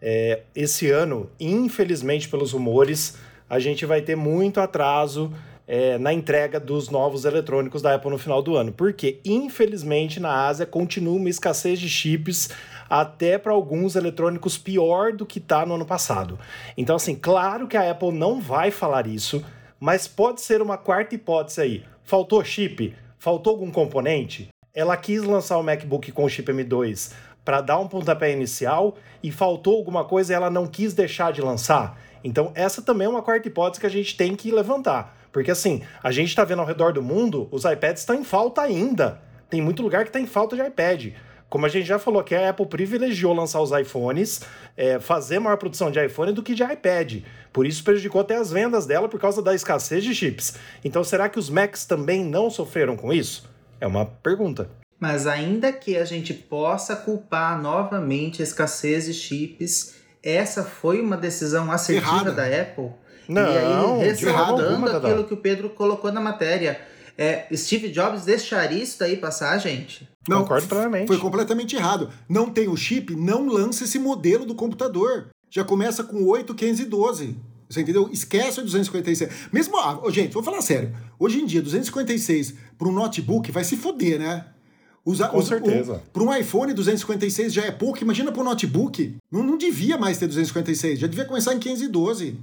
é, 0.00 0.42
esse 0.54 0.88
ano, 0.90 1.28
infelizmente 1.40 2.28
pelos 2.28 2.52
rumores, 2.52 3.16
a 3.50 3.58
gente 3.58 3.84
vai 3.84 4.00
ter 4.00 4.16
muito 4.16 4.60
atraso 4.60 5.32
é, 5.66 5.98
na 5.98 6.12
entrega 6.12 6.60
dos 6.60 6.88
novos 6.88 7.24
eletrônicos 7.24 7.82
da 7.82 7.94
Apple 7.94 8.10
no 8.10 8.18
final 8.18 8.42
do 8.42 8.56
ano. 8.56 8.72
Porque, 8.72 9.20
infelizmente, 9.24 10.20
na 10.20 10.46
Ásia 10.46 10.64
continua 10.64 11.16
uma 11.16 11.28
escassez 11.28 11.78
de 11.78 11.88
chips 11.88 12.50
até 12.88 13.36
para 13.36 13.52
alguns 13.52 13.96
eletrônicos 13.96 14.56
pior 14.56 15.12
do 15.12 15.26
que 15.26 15.40
tá 15.40 15.66
no 15.66 15.74
ano 15.74 15.86
passado. 15.86 16.38
Então, 16.76 16.96
assim, 16.96 17.14
claro 17.14 17.66
que 17.66 17.76
a 17.76 17.90
Apple 17.90 18.12
não 18.12 18.40
vai 18.40 18.70
falar 18.70 19.06
isso, 19.06 19.44
mas 19.80 20.06
pode 20.06 20.40
ser 20.40 20.62
uma 20.62 20.78
quarta 20.78 21.14
hipótese 21.14 21.60
aí. 21.60 21.84
Faltou 22.04 22.44
chip? 22.44 22.94
Faltou 23.18 23.54
algum 23.54 23.70
componente? 23.70 24.48
Ela 24.72 24.96
quis 24.96 25.22
lançar 25.24 25.58
o 25.58 25.62
MacBook 25.62 26.12
com 26.12 26.28
chip 26.28 26.52
M2 26.52 27.12
para 27.44 27.60
dar 27.60 27.78
um 27.78 27.88
pontapé 27.88 28.32
inicial 28.32 28.96
e 29.22 29.32
faltou 29.32 29.76
alguma 29.76 30.04
coisa 30.04 30.32
e 30.32 30.36
ela 30.36 30.50
não 30.50 30.66
quis 30.66 30.94
deixar 30.94 31.32
de 31.32 31.40
lançar. 31.40 31.98
Então, 32.22 32.52
essa 32.54 32.82
também 32.82 33.06
é 33.06 33.08
uma 33.10 33.22
quarta 33.22 33.48
hipótese 33.48 33.80
que 33.80 33.86
a 33.86 33.90
gente 33.90 34.16
tem 34.16 34.34
que 34.34 34.50
levantar. 34.50 35.15
Porque, 35.36 35.50
assim, 35.50 35.82
a 36.02 36.10
gente 36.10 36.28
está 36.28 36.44
vendo 36.46 36.60
ao 36.60 36.66
redor 36.66 36.94
do 36.94 37.02
mundo, 37.02 37.46
os 37.52 37.66
iPads 37.66 38.00
estão 38.00 38.16
em 38.16 38.24
falta 38.24 38.62
ainda. 38.62 39.20
Tem 39.50 39.60
muito 39.60 39.82
lugar 39.82 40.02
que 40.04 40.08
está 40.08 40.18
em 40.18 40.26
falta 40.26 40.56
de 40.56 40.62
iPad. 40.62 41.12
Como 41.46 41.66
a 41.66 41.68
gente 41.68 41.84
já 41.84 41.98
falou 41.98 42.24
que 42.24 42.34
a 42.34 42.48
Apple 42.48 42.64
privilegiou 42.64 43.34
lançar 43.34 43.60
os 43.60 43.70
iPhones, 43.70 44.40
é, 44.74 44.98
fazer 44.98 45.38
maior 45.38 45.58
produção 45.58 45.90
de 45.90 46.02
iPhone 46.02 46.32
do 46.32 46.42
que 46.42 46.54
de 46.54 46.62
iPad. 46.62 47.22
Por 47.52 47.66
isso 47.66 47.84
prejudicou 47.84 48.22
até 48.22 48.34
as 48.34 48.50
vendas 48.50 48.86
dela 48.86 49.10
por 49.10 49.20
causa 49.20 49.42
da 49.42 49.54
escassez 49.54 50.02
de 50.02 50.14
chips. 50.14 50.54
Então 50.82 51.04
será 51.04 51.28
que 51.28 51.38
os 51.38 51.50
Macs 51.50 51.84
também 51.84 52.24
não 52.24 52.48
sofreram 52.48 52.96
com 52.96 53.12
isso? 53.12 53.46
É 53.78 53.86
uma 53.86 54.06
pergunta. 54.06 54.70
Mas 54.98 55.26
ainda 55.26 55.70
que 55.70 55.98
a 55.98 56.06
gente 56.06 56.32
possa 56.32 56.96
culpar 56.96 57.60
novamente 57.60 58.40
a 58.40 58.42
escassez 58.42 59.04
de 59.04 59.12
chips, 59.12 59.96
essa 60.22 60.64
foi 60.64 60.98
uma 60.98 61.18
decisão 61.18 61.70
assertiva 61.70 62.30
Errada. 62.30 62.32
da 62.32 62.46
Apple. 62.46 62.92
Não, 63.28 63.42
e 63.42 63.58
aí, 63.58 64.08
ressaltando 64.08 64.88
aquilo 64.88 65.24
que 65.24 65.34
o 65.34 65.36
Pedro 65.36 65.70
colocou 65.70 66.12
na 66.12 66.20
matéria. 66.20 66.80
É, 67.18 67.46
Steve 67.54 67.88
Jobs 67.88 68.24
deixaria 68.24 68.82
isso 68.82 68.98
daí 68.98 69.16
passar, 69.16 69.56
gente? 69.58 70.06
Concordo 70.28 70.66
plenamente. 70.66 71.06
Foi 71.06 71.18
completamente 71.18 71.74
errado. 71.74 72.10
Não 72.28 72.50
tem 72.50 72.68
o 72.68 72.76
chip, 72.76 73.16
não 73.16 73.46
lança 73.46 73.84
esse 73.84 73.98
modelo 73.98 74.44
do 74.44 74.54
computador. 74.54 75.28
Já 75.50 75.64
começa 75.64 76.04
com 76.04 76.22
8512. 76.24 77.36
Você 77.68 77.80
entendeu? 77.80 78.08
Esquece 78.12 78.60
o 78.60 78.62
256. 78.62 79.48
Mesmo, 79.52 79.78
ah, 79.78 80.00
gente, 80.10 80.32
vou 80.32 80.42
falar 80.42 80.60
sério. 80.60 80.94
Hoje 81.18 81.40
em 81.40 81.46
dia, 81.46 81.62
256 81.62 82.54
para 82.78 82.88
um 82.88 82.92
notebook 82.92 83.50
vai 83.50 83.64
se 83.64 83.76
foder, 83.76 84.18
né? 84.18 84.44
Usa, 85.04 85.28
Com 85.28 85.40
certeza. 85.40 86.02
Para 86.12 86.22
um 86.22 86.34
iPhone, 86.34 86.74
256 86.74 87.52
já 87.52 87.64
é 87.64 87.70
pouco. 87.70 88.02
Imagina 88.02 88.32
para 88.32 88.42
um 88.42 88.44
notebook. 88.44 89.16
Não, 89.30 89.42
não 89.42 89.56
devia 89.56 89.96
mais 89.96 90.18
ter 90.18 90.26
256. 90.26 90.98
Já 90.98 91.06
devia 91.06 91.24
começar 91.24 91.54
em 91.54 91.58
512 91.60 92.36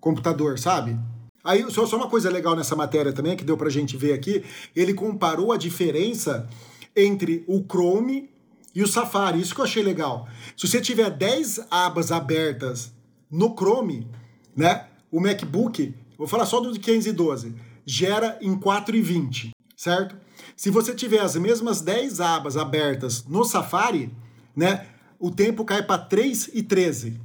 computador, 0.00 0.58
sabe? 0.58 0.98
Aí, 1.42 1.68
só, 1.70 1.86
só 1.86 1.96
uma 1.96 2.08
coisa 2.08 2.30
legal 2.30 2.54
nessa 2.54 2.76
matéria 2.76 3.12
também, 3.12 3.36
que 3.36 3.44
deu 3.44 3.56
pra 3.56 3.70
gente 3.70 3.96
ver 3.96 4.12
aqui. 4.12 4.44
Ele 4.76 4.92
comparou 4.92 5.52
a 5.52 5.56
diferença 5.56 6.48
entre 6.94 7.44
o 7.46 7.64
Chrome 7.64 8.28
e 8.74 8.82
o 8.82 8.86
Safari. 8.86 9.40
Isso 9.40 9.54
que 9.54 9.60
eu 9.60 9.64
achei 9.64 9.82
legal. 9.82 10.28
Se 10.56 10.66
você 10.66 10.80
tiver 10.80 11.10
10 11.10 11.66
abas 11.70 12.12
abertas 12.12 12.92
no 13.30 13.54
Chrome, 13.54 14.06
né? 14.54 14.86
O 15.10 15.20
MacBook, 15.20 15.94
vou 16.16 16.26
falar 16.26 16.46
só 16.46 16.60
do 16.60 16.72
de 16.72 16.78
512, 16.78 17.54
gera 17.84 18.38
em 18.40 18.56
4,20, 18.56 19.50
certo? 19.76 20.16
Se 20.56 20.70
você 20.70 20.94
tiver 20.94 21.20
as 21.20 21.34
mesmas 21.36 21.80
10 21.80 22.20
abas 22.20 22.56
abertas 22.56 23.24
no 23.26 23.44
Safari, 23.44 24.12
né? 24.54 24.86
O 25.18 25.30
tempo 25.30 25.64
cai 25.64 25.82
para 25.82 26.06
3,13. 26.08 27.18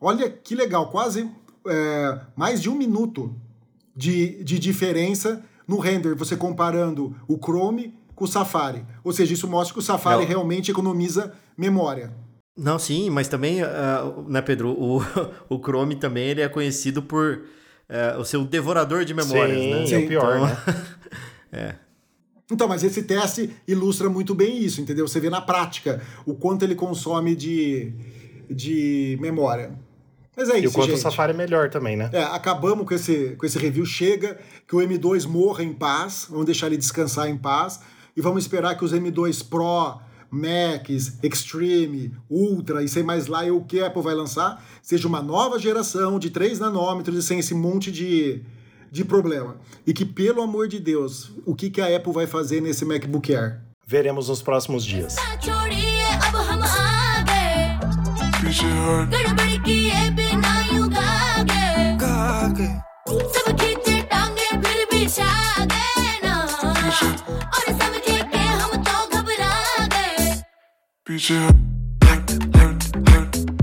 Olha 0.00 0.28
que 0.28 0.54
legal, 0.54 0.90
quase 0.90 1.28
é, 1.66 2.20
mais 2.36 2.60
de 2.60 2.68
um 2.68 2.74
minuto 2.74 3.34
de, 3.94 4.42
de 4.42 4.58
diferença 4.58 5.44
no 5.66 5.78
render, 5.78 6.14
você 6.14 6.36
comparando 6.36 7.14
o 7.28 7.36
Chrome 7.36 7.94
com 8.14 8.24
o 8.24 8.28
Safari. 8.28 8.84
Ou 9.04 9.12
seja, 9.12 9.32
isso 9.32 9.48
mostra 9.48 9.72
que 9.74 9.78
o 9.78 9.82
Safari 9.82 10.22
Não. 10.22 10.28
realmente 10.28 10.70
economiza 10.70 11.32
memória. 11.56 12.12
Não, 12.56 12.78
sim, 12.78 13.08
mas 13.08 13.28
também, 13.28 13.62
ah, 13.62 14.12
né, 14.28 14.42
Pedro, 14.42 14.70
o, 14.70 15.00
o 15.48 15.58
Chrome 15.58 15.96
também 15.96 16.28
ele 16.28 16.42
é 16.42 16.48
conhecido 16.48 17.02
por 17.02 17.42
eh, 17.88 18.16
o 18.18 18.24
seu 18.24 18.44
devorador 18.44 19.04
de 19.04 19.14
memórias, 19.14 19.58
Sim, 19.58 19.70
né? 19.70 20.02
é 20.02 20.04
o 20.04 20.08
pior, 20.08 20.36
Então, 20.36 20.46
né? 21.52 21.78
Então, 22.50 22.68
mas 22.68 22.84
esse 22.84 23.02
teste 23.04 23.50
ilustra 23.66 24.10
muito 24.10 24.34
bem 24.34 24.58
isso, 24.58 24.80
entendeu? 24.80 25.08
Você 25.08 25.18
vê 25.18 25.30
na 25.30 25.40
prática 25.40 26.02
o 26.26 26.34
quanto 26.34 26.64
ele 26.64 26.74
consome 26.74 27.34
de, 27.34 27.94
de 28.50 29.16
memória. 29.20 29.72
Mas 30.36 30.48
é 30.48 30.58
E 30.58 30.62
o 30.62 30.64
isso, 30.64 30.74
quanto 30.74 30.90
gente. 30.90 30.98
o 30.98 31.02
Safari 31.02 31.32
é 31.32 31.36
melhor 31.36 31.68
também, 31.68 31.96
né? 31.96 32.10
É, 32.12 32.22
acabamos 32.22 32.86
com 32.86 32.94
esse, 32.94 33.36
com 33.38 33.44
esse 33.44 33.58
review. 33.58 33.84
Chega, 33.84 34.38
que 34.66 34.74
o 34.74 34.78
M2 34.78 35.26
morra 35.26 35.62
em 35.62 35.72
paz. 35.72 36.26
Vamos 36.30 36.46
deixar 36.46 36.66
ele 36.68 36.76
descansar 36.78 37.28
em 37.28 37.36
paz. 37.36 37.80
E 38.16 38.20
vamos 38.20 38.44
esperar 38.44 38.76
que 38.76 38.84
os 38.84 38.92
M2 38.92 39.46
Pro 39.48 40.00
Max, 40.30 41.18
Extreme, 41.22 42.14
Ultra 42.30 42.82
e 42.82 42.88
sei 42.88 43.02
mais 43.02 43.26
lá 43.26 43.44
e 43.44 43.50
o 43.50 43.60
que 43.60 43.80
a 43.80 43.88
Apple 43.88 44.00
vai 44.02 44.14
lançar, 44.14 44.64
seja 44.82 45.06
uma 45.06 45.20
nova 45.20 45.58
geração 45.58 46.18
de 46.18 46.30
3 46.30 46.58
nanômetros 46.58 47.18
e 47.18 47.22
sem 47.22 47.38
esse 47.38 47.54
monte 47.54 47.92
de, 47.92 48.42
de 48.90 49.04
problema. 49.04 49.56
E 49.86 49.92
que, 49.92 50.06
pelo 50.06 50.40
amor 50.40 50.68
de 50.68 50.80
Deus, 50.80 51.30
o 51.44 51.54
que, 51.54 51.68
que 51.68 51.82
a 51.82 51.94
Apple 51.94 52.12
vai 52.14 52.26
fazer 52.26 52.62
nesse 52.62 52.84
MacBook 52.86 53.34
Air? 53.34 53.60
Veremos 53.86 54.30
nos 54.30 54.40
próximos 54.40 54.86
dias 54.86 55.16
quê? 62.62 62.68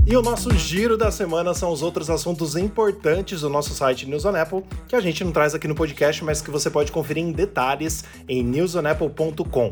E 0.06 0.16
o 0.16 0.22
nosso 0.22 0.50
giro 0.56 0.96
da 0.96 1.10
semana 1.10 1.54
são 1.54 1.70
os 1.70 1.82
outros 1.82 2.10
assuntos 2.10 2.56
importantes 2.56 3.42
do 3.42 3.48
nosso 3.48 3.72
site 3.74 4.08
News 4.08 4.24
on 4.24 4.34
Apple, 4.34 4.64
que 4.88 4.96
a 4.96 5.00
gente 5.00 5.22
não 5.22 5.30
traz 5.30 5.54
aqui 5.54 5.68
no 5.68 5.74
podcast, 5.74 6.24
mas 6.24 6.42
que 6.42 6.50
você 6.50 6.68
pode 6.68 6.90
conferir 6.90 7.22
em 7.22 7.32
detalhes 7.32 8.04
em 8.28 8.42
newsonapple.com. 8.42 9.70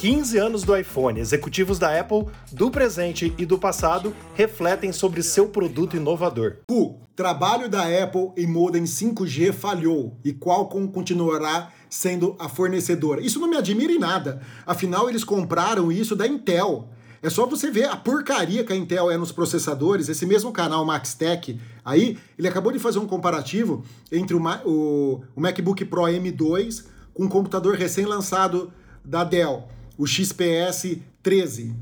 15 0.00 0.38
anos 0.38 0.62
do 0.62 0.74
iPhone, 0.74 1.20
executivos 1.20 1.78
da 1.78 1.98
Apple, 1.98 2.24
do 2.50 2.70
presente 2.70 3.34
e 3.36 3.44
do 3.44 3.58
passado, 3.58 4.14
refletem 4.34 4.92
sobre 4.92 5.22
seu 5.22 5.48
produto 5.48 5.94
inovador. 5.94 6.56
Pu, 6.66 6.98
trabalho 7.14 7.68
da 7.68 7.82
Apple 7.82 8.30
em 8.34 8.46
modem 8.46 8.84
5G 8.84 9.52
falhou 9.52 10.16
e 10.24 10.32
Qualcomm 10.32 10.86
continuará 10.88 11.70
sendo 11.90 12.34
a 12.38 12.48
fornecedora. 12.48 13.20
Isso 13.20 13.38
não 13.38 13.48
me 13.48 13.56
admira 13.58 13.92
em 13.92 13.98
nada. 13.98 14.40
Afinal, 14.64 15.06
eles 15.10 15.22
compraram 15.22 15.92
isso 15.92 16.16
da 16.16 16.26
Intel. 16.26 16.88
É 17.22 17.28
só 17.28 17.44
você 17.44 17.70
ver 17.70 17.84
a 17.84 17.96
porcaria 17.96 18.64
que 18.64 18.72
a 18.72 18.76
Intel 18.76 19.10
é 19.10 19.18
nos 19.18 19.32
processadores. 19.32 20.08
Esse 20.08 20.24
mesmo 20.24 20.50
canal 20.50 20.82
MaxTech 20.82 21.60
aí, 21.84 22.16
ele 22.38 22.48
acabou 22.48 22.72
de 22.72 22.78
fazer 22.78 22.98
um 23.00 23.06
comparativo 23.06 23.84
entre 24.10 24.34
o, 24.34 24.40
Ma- 24.40 24.62
o- 24.64 25.20
o 25.36 25.40
MacBook 25.42 25.84
Pro 25.84 26.04
M2 26.04 26.86
com 27.12 27.24
um 27.24 27.28
computador 27.28 27.74
recém-lançado 27.74 28.72
da 29.04 29.24
Dell, 29.24 29.64
o 30.02 30.06
XPS 30.06 30.98
13, 31.22 31.74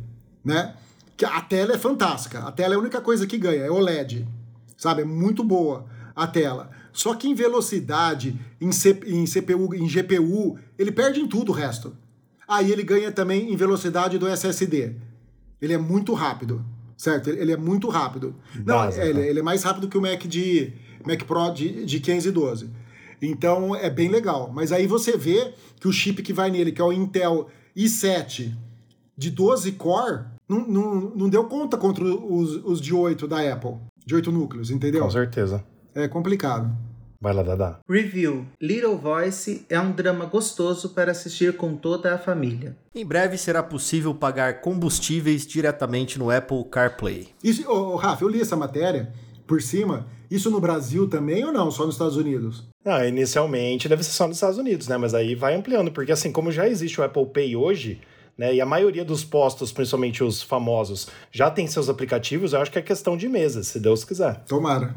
né? 0.45 0.75
Que 1.17 1.25
a 1.25 1.41
tela 1.41 1.75
é 1.75 1.79
fantástica. 1.79 2.41
A 2.41 2.53
tela 2.53 2.75
é 2.75 2.77
a 2.77 2.81
única 2.81 3.01
coisa 3.01 3.27
que 3.27 3.39
ganha, 3.39 3.63
é 3.65 3.71
OLED. 3.71 4.27
Sabe? 4.77 5.03
É 5.03 5.05
muito 5.05 5.43
boa 5.45 5.87
a 6.15 6.27
tela. 6.27 6.71
Só 6.93 7.15
que 7.15 7.29
em 7.29 7.35
velocidade, 7.35 8.39
em, 8.61 8.73
C- 8.73 9.01
em 9.07 9.25
CPU, 9.25 9.75
em 9.75 9.87
GPU, 9.89 10.59
ele 10.79 10.91
perde 10.93 11.21
em 11.21 11.29
tudo 11.29 11.51
o 11.53 11.55
resto. 11.55 11.97
Aí 12.47 12.73
ele 12.73 12.83
ganha 12.83 13.13
também 13.13 13.53
em 13.53 13.57
velocidade 13.57 14.19
do 14.19 14.27
SSD. 14.27 14.95
Ele 15.61 15.73
é 15.75 15.79
muito 15.79 16.13
rápido, 16.15 16.65
certo? 16.97 17.31
Ele 17.31 17.53
é 17.53 17.57
muito 17.57 17.89
rápido. 17.89 18.35
Não, 18.55 18.77
Básico. 18.79 19.05
ele, 19.05 19.21
ele 19.21 19.41
é 19.41 19.43
mais 19.43 19.63
rápido 19.63 19.89
que 19.89 19.99
o 19.99 20.01
Mac 20.03 20.23
de 20.25 20.73
Mac 21.07 21.23
Pro 21.25 21.51
de, 21.53 21.85
de 21.85 22.01
512. 22.01 22.71
Então 23.21 23.75
é 23.77 23.91
bem 23.91 24.09
legal. 24.09 24.51
Mas 24.55 24.71
aí 24.73 24.87
você 24.87 25.17
vê 25.17 25.53
que 25.81 25.89
o 25.89 25.93
chip 25.93 26.23
que 26.23 26.33
vai 26.33 26.51
nele, 26.51 26.73
que 26.73 26.81
é 26.81 26.85
o 26.85 26.93
Intel 26.93 27.49
i7 27.77 28.55
de 29.17 29.31
12 29.31 29.73
core, 29.73 30.25
não, 30.49 30.67
não, 30.67 30.95
não 31.15 31.29
deu 31.29 31.45
conta 31.45 31.77
contra 31.77 32.05
os, 32.05 32.65
os 32.65 32.81
de 32.81 32.95
8 32.95 33.27
da 33.27 33.53
Apple. 33.53 33.77
De 34.07 34.15
8 34.15 34.33
núcleos, 34.33 34.71
entendeu? 34.71 35.03
Com 35.03 35.11
certeza. 35.11 35.65
É 35.95 36.07
complicado. 36.09 36.71
Vai 37.21 37.35
lá, 37.35 37.43
Dada. 37.43 37.81
Review: 37.89 38.47
Little 38.63 38.97
Voice 38.97 39.67
é 39.69 39.81
um 39.81 39.91
drama 39.91 40.25
gostoso 40.27 40.91
para 40.91 41.11
assistir 41.11 41.57
com 41.57 41.75
toda 41.75 42.15
a 42.15 42.19
família. 42.19 42.77
Em 42.95 43.05
breve 43.05 43.37
será 43.37 43.61
possível 43.61 44.15
pagar 44.15 44.61
combustíveis 44.61 45.45
diretamente 45.45 46.17
no 46.17 46.31
Apple 46.31 46.65
CarPlay. 46.71 47.29
Isso, 47.43 47.69
ô, 47.69 47.97
Rafa, 47.97 48.25
eu 48.25 48.29
li 48.29 48.41
essa 48.41 48.55
matéria 48.55 49.13
por 49.49 49.61
cima. 49.61 50.07
Isso 50.31 50.51
no 50.51 50.61
Brasil 50.61 51.09
também 51.09 51.45
ou 51.45 51.53
não? 51.53 51.71
Só 51.71 51.87
nos 51.87 51.95
Estados 51.95 52.17
Unidos? 52.17 52.65
Ah, 52.85 53.07
inicialmente 53.07 53.89
deve 53.89 54.03
ser 54.03 54.11
só 54.11 54.29
nos 54.29 54.37
Estados 54.37 54.59
Unidos, 54.59 54.87
né? 54.87 54.99
Mas 54.99 55.15
aí 55.15 55.35
vai 55.35 55.55
ampliando, 55.55 55.91
porque 55.91 56.13
assim, 56.13 56.31
como 56.31 56.53
já 56.53 56.69
existe 56.69 57.01
o 57.01 57.05
Apple 57.05 57.27
Pay 57.27 57.57
hoje, 57.57 58.01
né? 58.37 58.55
E 58.55 58.61
a 58.61 58.67
maioria 58.67 59.05
dos 59.05 59.25
postos, 59.25 59.73
principalmente 59.73 60.23
os 60.23 60.43
famosos, 60.43 61.09
já 61.33 61.51
tem 61.51 61.67
seus 61.67 61.89
aplicativos, 61.89 62.53
eu 62.53 62.61
acho 62.61 62.71
que 62.71 62.79
é 62.79 62.83
questão 62.83 63.17
de 63.17 63.27
meses, 63.27 63.69
se 63.69 63.81
Deus 63.81 64.05
quiser. 64.05 64.45
Tomara. 64.45 64.95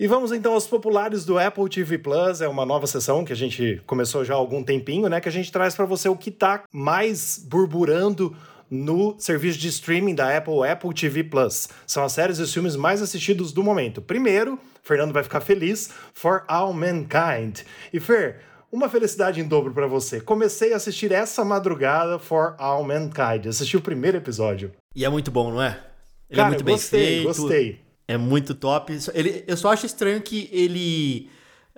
E 0.00 0.06
vamos 0.06 0.32
então 0.32 0.54
aos 0.54 0.66
populares 0.66 1.26
do 1.26 1.38
Apple 1.38 1.68
TV 1.68 1.98
Plus. 1.98 2.40
É 2.40 2.48
uma 2.48 2.64
nova 2.64 2.86
sessão 2.86 3.22
que 3.22 3.34
a 3.34 3.36
gente 3.36 3.82
começou 3.86 4.24
já 4.24 4.32
há 4.32 4.36
algum 4.38 4.62
tempinho, 4.62 5.10
né? 5.10 5.20
Que 5.20 5.28
a 5.28 5.32
gente 5.32 5.52
traz 5.52 5.76
para 5.76 5.84
você 5.84 6.08
o 6.08 6.16
que 6.16 6.30
tá 6.30 6.64
mais 6.72 7.38
burburando 7.46 8.34
no 8.70 9.16
serviço 9.18 9.58
de 9.58 9.68
streaming 9.68 10.14
da 10.14 10.36
Apple, 10.36 10.66
Apple 10.68 10.94
TV 10.94 11.24
Plus. 11.24 11.68
São 11.86 12.04
as 12.04 12.12
séries 12.12 12.38
e 12.38 12.42
os 12.42 12.52
filmes 12.52 12.76
mais 12.76 13.02
assistidos 13.02 13.52
do 13.52 13.64
momento. 13.64 14.00
Primeiro, 14.00 14.58
Fernando 14.82 15.12
vai 15.12 15.24
ficar 15.24 15.40
feliz, 15.40 15.90
For 16.14 16.44
All 16.46 16.72
Mankind. 16.72 17.60
E 17.92 17.98
Fer, 17.98 18.40
uma 18.70 18.88
felicidade 18.88 19.40
em 19.40 19.48
dobro 19.48 19.74
para 19.74 19.88
você. 19.88 20.20
Comecei 20.20 20.72
a 20.72 20.76
assistir 20.76 21.10
essa 21.10 21.44
madrugada 21.44 22.18
For 22.18 22.54
All 22.58 22.84
Mankind. 22.84 23.46
Assisti 23.48 23.76
o 23.76 23.80
primeiro 23.80 24.16
episódio. 24.18 24.70
E 24.94 25.04
é 25.04 25.08
muito 25.08 25.30
bom, 25.30 25.50
não 25.50 25.62
é? 25.62 25.80
Ele 26.28 26.36
Cara, 26.36 26.46
é 26.46 26.50
muito 26.50 26.64
bem 26.64 26.74
gostei, 26.76 27.06
feito. 27.06 27.24
gostei. 27.26 27.80
É 28.06 28.16
muito 28.16 28.54
top. 28.54 28.96
Ele, 29.14 29.44
eu 29.46 29.56
só 29.56 29.72
acho 29.72 29.86
estranho 29.86 30.20
que 30.22 30.48
ele. 30.52 31.28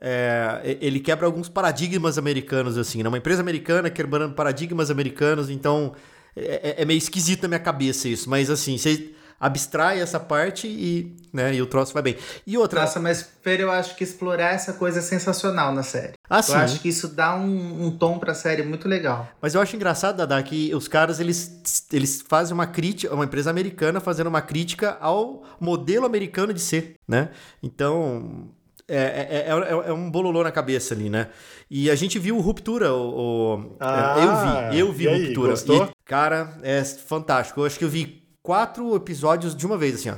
é, 0.00 0.76
ele 0.80 1.00
quebra 1.00 1.26
alguns 1.26 1.48
paradigmas 1.48 2.18
americanos, 2.18 2.76
assim, 2.76 3.02
né? 3.02 3.08
Uma 3.08 3.18
empresa 3.18 3.40
americana 3.40 3.88
quebrando 3.88 4.34
paradigmas 4.34 4.90
americanos, 4.90 5.48
então 5.48 5.94
é, 6.36 6.70
é- 6.78 6.82
é 6.82 6.84
meio 6.84 6.98
esquisito 6.98 7.42
na 7.42 7.48
minha 7.48 7.60
cabeça 7.60 8.08
isso. 8.08 8.28
Mas 8.28 8.50
assim, 8.50 8.76
você 8.78 9.10
abstrai 9.40 10.00
essa 10.00 10.20
parte 10.20 10.68
e, 10.68 11.16
né, 11.32 11.52
e 11.52 11.60
o 11.60 11.66
troço 11.66 11.92
vai 11.92 12.00
bem. 12.02 12.16
E 12.46 12.56
outra. 12.56 12.82
Nossa, 12.82 13.00
mas 13.00 13.28
Fer, 13.42 13.58
eu 13.60 13.72
acho 13.72 13.96
que 13.96 14.04
explorar 14.04 14.54
essa 14.54 14.72
coisa 14.74 15.00
é 15.00 15.02
sensacional 15.02 15.74
na 15.74 15.82
série. 15.82 16.12
Ah, 16.30 16.40
sim. 16.40 16.52
Eu 16.52 16.58
acho 16.58 16.80
que 16.80 16.88
isso 16.88 17.08
dá 17.08 17.34
um, 17.34 17.86
um 17.86 17.90
tom 17.90 18.20
pra 18.20 18.34
série 18.34 18.62
muito 18.62 18.86
legal. 18.86 19.28
Mas 19.40 19.54
eu 19.56 19.60
acho 19.60 19.74
engraçado, 19.74 20.16
Dada, 20.18 20.40
que 20.44 20.72
os 20.74 20.86
caras 20.86 21.18
eles, 21.18 21.60
eles 21.92 22.22
fazem 22.22 22.54
uma 22.54 22.68
crítica, 22.68 23.12
uma 23.12 23.24
empresa 23.24 23.50
americana 23.50 23.98
fazendo 24.00 24.28
uma 24.28 24.40
crítica 24.40 24.96
ao 25.00 25.42
modelo 25.60 26.06
americano 26.06 26.54
de 26.54 26.60
ser, 26.60 26.94
né? 27.08 27.30
Então. 27.60 28.48
É, 28.94 28.96
é, 28.96 29.44
é, 29.48 29.50
é- 29.50 29.88
é 29.90 29.92
um 29.92 30.10
bololô 30.10 30.42
na 30.42 30.52
cabeça 30.52 30.92
ali, 30.94 31.08
né? 31.08 31.28
E 31.70 31.90
a 31.90 31.94
gente 31.94 32.18
viu 32.18 32.38
Ruptura, 32.40 32.92
o, 32.92 33.54
o- 33.54 33.76
Ah, 33.80 34.70
eu 34.70 34.70
vi, 34.72 34.78
eu 34.78 34.92
vi 34.92 35.04
e 35.04 35.08
aí, 35.08 35.26
Ruptura. 35.28 35.50
gostou? 35.52 35.84
E, 35.86 35.90
cara, 36.04 36.52
é 36.62 36.84
fantástico. 36.84 37.60
Eu 37.60 37.64
acho 37.64 37.78
que 37.78 37.84
eu 37.84 37.88
vi 37.88 38.22
quatro 38.42 38.94
episódios 38.94 39.54
de 39.56 39.64
uma 39.64 39.78
vez, 39.78 39.94
assim, 39.94 40.10
ó. 40.10 40.16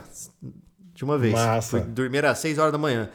De 0.94 1.04
uma 1.04 1.16
vez. 1.18 1.34
Massa. 1.34 1.70
Fui 1.70 1.80
dormir 1.80 2.24
às 2.24 2.38
6 2.38 2.58
horas 2.58 2.72
da 2.72 2.78
manhã. 2.78 3.08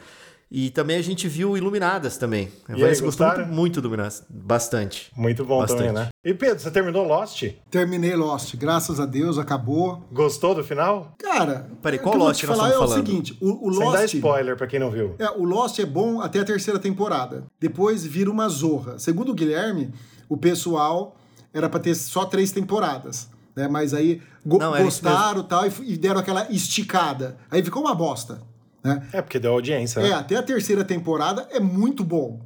E 0.52 0.68
também 0.70 0.96
a 0.96 1.02
gente 1.02 1.28
viu 1.28 1.56
Iluminadas 1.56 2.16
também. 2.16 2.48
Você 2.66 2.72
aí, 2.72 2.80
gostou 2.80 3.06
gostaram? 3.06 3.38
muito, 3.46 3.54
muito 3.54 3.78
Iluminadas. 3.78 4.24
Bastante. 4.28 5.12
Muito 5.16 5.44
bom 5.44 5.60
Bastante. 5.60 5.78
também, 5.78 5.92
né? 5.92 6.08
E 6.24 6.34
Pedro, 6.34 6.58
você 6.58 6.70
terminou 6.72 7.06
Lost? 7.06 7.44
Terminei 7.70 8.16
Lost, 8.16 8.56
graças 8.56 8.98
a 8.98 9.06
Deus, 9.06 9.38
acabou. 9.38 10.02
Gostou 10.10 10.52
do 10.54 10.64
final? 10.64 11.14
Cara, 11.18 11.70
Peraí, 11.80 11.98
o 11.98 12.02
qual 12.02 12.12
que 12.12 12.16
eu 12.16 12.18
vou 12.18 12.28
Lost 12.28 12.40
te 12.40 12.46
nós 12.46 12.56
falar 12.56 12.68
é 12.68 12.72
estamos 12.72 12.90
o 12.90 12.92
falando? 12.94 13.06
seguinte, 13.06 13.38
o, 13.40 13.68
o 13.68 13.72
Sem 13.72 13.92
dar 13.92 14.00
Lost... 14.00 14.14
spoiler 14.14 14.56
pra 14.56 14.66
quem 14.66 14.80
não 14.80 14.90
viu. 14.90 15.14
É, 15.20 15.30
o 15.30 15.44
Lost 15.44 15.78
é 15.78 15.86
bom 15.86 16.20
até 16.20 16.40
a 16.40 16.44
terceira 16.44 16.80
temporada. 16.80 17.44
Depois 17.60 18.04
vira 18.04 18.28
uma 18.30 18.48
zorra. 18.48 18.98
Segundo 18.98 19.30
o 19.30 19.34
Guilherme, 19.34 19.92
o 20.28 20.36
pessoal 20.36 21.16
era 21.54 21.68
pra 21.68 21.78
ter 21.78 21.94
só 21.94 22.24
três 22.24 22.50
temporadas. 22.50 23.28
Né? 23.54 23.68
Mas 23.68 23.94
aí 23.94 24.20
go- 24.44 24.58
Não, 24.58 24.76
gostaram 24.82 25.42
tal, 25.44 25.64
e, 25.64 25.68
f- 25.68 25.84
e 25.86 25.96
deram 25.96 26.18
aquela 26.20 26.50
esticada. 26.50 27.36
Aí 27.50 27.62
ficou 27.62 27.82
uma 27.82 27.94
bosta. 27.94 28.40
Né? 28.82 29.02
É, 29.12 29.20
porque 29.22 29.38
deu 29.38 29.52
audiência, 29.52 30.00
É, 30.00 30.04
né? 30.04 30.12
até 30.14 30.36
a 30.36 30.42
terceira 30.42 30.82
temporada 30.84 31.46
é 31.50 31.60
muito 31.60 32.02
bom. 32.04 32.40